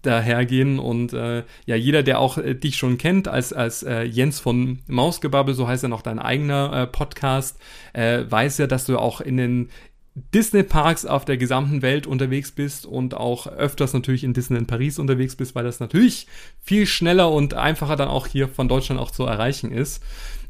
dahergehen 0.02 0.78
und 0.78 1.12
äh, 1.12 1.44
ja, 1.64 1.76
jeder, 1.76 2.02
der 2.02 2.18
auch 2.18 2.38
äh, 2.38 2.54
dich 2.54 2.76
schon 2.76 2.98
kennt 2.98 3.28
als, 3.28 3.52
als 3.52 3.82
äh, 3.82 4.02
Jens 4.02 4.40
von 4.40 4.80
Mausgebabbel, 4.86 5.54
so 5.54 5.68
heißt 5.68 5.82
ja 5.82 5.88
noch 5.88 6.02
dein 6.02 6.18
eigener 6.18 6.72
äh, 6.72 6.86
Podcast, 6.86 7.58
äh, 7.92 8.24
weiß 8.28 8.58
ja, 8.58 8.66
dass 8.66 8.84
du 8.86 8.98
auch 8.98 9.20
in 9.20 9.36
den 9.36 9.68
Disney-Parks 10.14 11.06
auf 11.06 11.24
der 11.24 11.38
gesamten 11.38 11.80
Welt 11.80 12.06
unterwegs 12.06 12.52
bist 12.52 12.84
und 12.84 13.14
auch 13.14 13.46
öfters 13.46 13.94
natürlich 13.94 14.24
in 14.24 14.34
Disney 14.34 14.58
in 14.58 14.66
Paris 14.66 14.98
unterwegs 14.98 15.36
bist, 15.36 15.54
weil 15.54 15.64
das 15.64 15.80
natürlich 15.80 16.26
viel 16.60 16.86
schneller 16.86 17.30
und 17.32 17.54
einfacher 17.54 17.96
dann 17.96 18.08
auch 18.08 18.26
hier 18.26 18.48
von 18.48 18.68
Deutschland 18.68 19.00
auch 19.00 19.10
zu 19.10 19.24
erreichen 19.24 19.72
ist. 19.72 20.02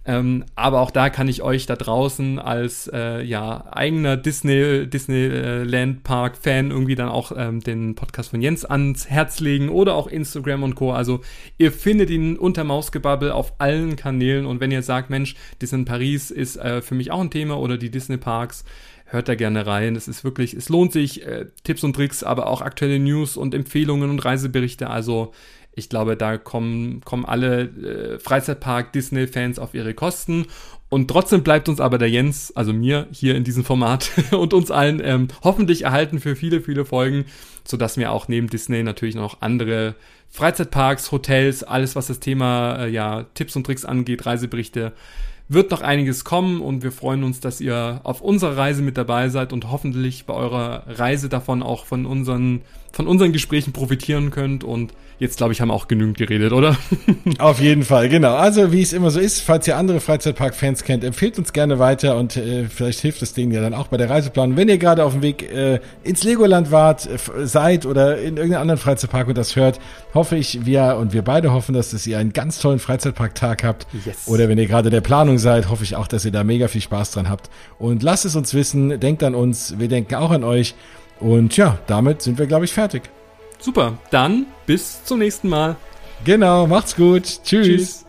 Ähm, 0.05 0.45
aber 0.57 0.81
auch 0.81 0.91
da 0.91 1.11
kann 1.11 1.29
ich 1.29 1.43
euch 1.43 1.67
da 1.67 1.77
draußen 1.77 2.41
als 2.41 2.91
äh, 2.93 3.23
ja, 3.23 3.67
eigener 3.71 4.17
Disney, 4.17 4.89
Disneyland 4.89 6.03
Park 6.03 6.37
Fan 6.37 6.73
irgendwie 6.73 6.97
dann 6.97 7.09
auch 7.09 7.31
ähm, 7.37 7.61
den 7.61 7.95
Podcast 7.95 8.31
von 8.31 8.43
Jens 8.43 8.65
ans 8.65 9.09
Herz 9.09 9.39
legen 9.39 9.69
oder 9.69 9.95
auch 9.95 10.09
Instagram 10.09 10.65
und 10.65 10.75
Co. 10.75 10.93
Also 10.93 11.21
ihr 11.57 11.71
findet 11.71 12.11
ihn 12.11 12.37
unter 12.37 12.65
Mausgebabbel 12.65 13.31
auf 13.31 13.55
allen 13.61 13.95
Kanälen 13.95 14.45
und 14.45 14.59
wenn 14.61 14.73
ihr 14.73 14.83
sagt, 14.83 15.09
Mensch, 15.09 15.37
Disney 15.61 15.85
Paris 15.85 16.33
ist 16.33 16.57
äh, 16.57 16.83
für 16.83 16.97
mich 16.97 17.13
auch 17.13 17.21
ein 17.21 17.31
Thema 17.31 17.61
oder 17.61 17.79
die 17.79 17.91
Disney 17.91 18.17
Parks, 18.17 18.65
hört 19.13 19.29
da 19.29 19.35
gerne 19.37 19.67
rein. 19.67 19.95
Es 19.95 20.09
ist 20.09 20.25
wirklich, 20.25 20.55
es 20.55 20.69
lohnt 20.69 20.93
sich, 20.93 21.25
äh, 21.25 21.47
Tipps 21.63 21.85
und 21.85 21.95
Tricks, 21.95 22.25
aber 22.25 22.49
auch 22.49 22.61
aktuelle 22.61 22.99
News 22.99 23.37
und 23.37 23.55
Empfehlungen 23.55 24.11
und 24.11 24.25
Reiseberichte. 24.25 24.91
Also 24.91 25.33
ich 25.75 25.89
glaube, 25.89 26.17
da 26.17 26.37
kommen, 26.39 27.01
kommen 27.03 27.25
alle 27.25 27.63
äh, 27.63 28.19
Freizeitpark-Disney-Fans 28.19 29.59
auf 29.59 29.75
ihre 29.75 29.95
Kosten. 29.95 30.47
Und 30.89 31.09
trotzdem 31.09 31.43
bleibt 31.43 31.71
uns 31.71 31.81
aber 31.81 31.97
der 31.97 32.11
Jens, 32.11 32.55
also 32.55 32.75
mir 32.75 33.07
hier 33.11 33.35
in 33.35 33.45
diesem 33.45 33.65
Format 33.65 34.11
und 34.33 34.53
uns 34.53 34.71
allen 34.71 35.01
ähm, 35.03 35.29
hoffentlich 35.43 35.85
erhalten 35.85 36.21
für 36.21 36.37
viele, 36.37 36.61
viele 36.61 36.85
Folgen, 36.85 37.25
sodass 37.65 37.97
wir 37.97 38.13
auch 38.13 38.29
neben 38.29 38.49
Disney 38.49 38.83
natürlich 38.83 39.15
noch 39.15 39.41
andere 39.41 39.95
Freizeitparks, 40.29 41.11
Hotels, 41.13 41.63
alles 41.63 41.97
was 41.97 42.09
das 42.09 42.21
Thema 42.21 42.85
äh, 42.85 42.89
ja 42.91 43.25
Tipps 43.35 43.57
und 43.57 43.65
Tricks 43.65 43.85
angeht, 43.85 44.27
Reiseberichte, 44.27 44.93
wird 45.49 45.71
noch 45.71 45.83
einiges 45.83 46.25
kommen 46.25 46.61
und 46.61 46.83
wir 46.83 46.93
freuen 46.93 47.25
uns, 47.25 47.41
dass 47.41 47.61
ihr 47.61 48.01
auf 48.05 48.21
unserer 48.21 48.57
Reise 48.57 48.83
mit 48.83 48.97
dabei 48.97 49.29
seid 49.29 49.53
und 49.53 49.71
hoffentlich 49.71 50.25
bei 50.27 50.35
eurer 50.35 50.85
Reise 50.87 51.29
davon 51.29 51.63
auch 51.63 51.85
von 51.85 52.07
unseren, 52.07 52.63
von 52.93 53.07
unseren 53.07 53.33
Gesprächen 53.33 53.73
profitieren 53.73 54.31
könnt 54.31 54.65
und 54.65 54.93
Jetzt, 55.23 55.37
glaube 55.37 55.53
ich, 55.53 55.61
haben 55.61 55.69
wir 55.69 55.75
auch 55.75 55.87
genügend 55.87 56.19
geredet, 56.19 56.53
oder? 56.53 56.77
Auf 57.39 57.61
jeden 57.61 57.85
Fall, 57.85 58.09
genau. 58.09 58.35
Also, 58.35 58.73
wie 58.73 58.83
es 58.83 58.93
immer 58.93 59.13
so 59.13 59.21
ist, 59.21 59.41
falls 59.41 59.69
ihr 59.69 59.77
andere 59.77 60.01
Freizeitpark-Fans 60.01 60.83
kennt, 60.83 61.05
empfehlt 61.05 61.39
uns 61.39 61.53
gerne 61.53 61.79
weiter 61.79 62.17
und 62.17 62.37
äh, 62.37 62.65
vielleicht 62.65 62.99
hilft 62.99 63.23
es 63.23 63.33
denen 63.33 63.53
ja 63.53 63.61
dann 63.61 63.73
auch 63.73 63.87
bei 63.87 63.99
der 63.99 64.11
Reiseplanung. 64.11 64.57
Wenn 64.57 64.69
ihr 64.69 64.79
gerade 64.79 65.05
auf 65.05 65.13
dem 65.13 65.23
Weg 65.23 65.49
äh, 65.49 65.79
ins 66.03 66.25
Legoland 66.25 66.73
wart, 66.73 67.07
äh, 67.07 67.47
seid 67.47 67.87
oder 67.87 68.19
in 68.19 68.37
irgendeinem 68.37 68.63
anderen 68.63 68.81
Freizeitpark 68.81 69.29
und 69.29 69.39
das 69.39 69.55
hört, 69.55 69.79
hoffe 70.13 70.35
ich, 70.35 70.67
wir 70.67 70.97
und 70.99 71.13
wir 71.13 71.23
beide 71.23 71.53
hoffen, 71.53 71.73
dass, 71.73 71.93
dass 71.93 72.05
ihr 72.05 72.19
einen 72.19 72.33
ganz 72.33 72.59
tollen 72.59 72.81
Freizeitpark-Tag 72.81 73.63
habt. 73.63 73.87
Yes. 74.05 74.27
Oder 74.27 74.49
wenn 74.49 74.59
ihr 74.59 74.67
gerade 74.67 74.91
der 74.91 75.03
Planung 75.03 75.39
seid, 75.39 75.69
hoffe 75.69 75.85
ich 75.85 75.95
auch, 75.95 76.09
dass 76.09 76.25
ihr 76.25 76.33
da 76.33 76.43
mega 76.43 76.67
viel 76.67 76.81
Spaß 76.81 77.13
dran 77.13 77.29
habt. 77.29 77.49
Und 77.79 78.03
lasst 78.03 78.25
es 78.25 78.35
uns 78.35 78.55
wissen, 78.55 78.99
denkt 78.99 79.23
an 79.23 79.37
uns, 79.37 79.79
wir 79.79 79.87
denken 79.87 80.17
auch 80.17 80.33
an 80.33 80.43
euch. 80.43 80.75
Und 81.23 81.57
ja, 81.57 81.79
damit 81.87 82.21
sind 82.21 82.39
wir, 82.39 82.47
glaube 82.47 82.65
ich, 82.65 82.73
fertig. 82.73 83.03
Super, 83.59 83.97
dann 84.11 84.47
bis 84.67 85.05
zum 85.05 85.21
nächsten 85.21 85.49
Mal. 85.49 85.77
Genau, 86.25 86.67
macht's 86.67 86.97
gut. 86.97 87.23
Tschüss. 87.45 87.67
Tschüss. 87.67 88.07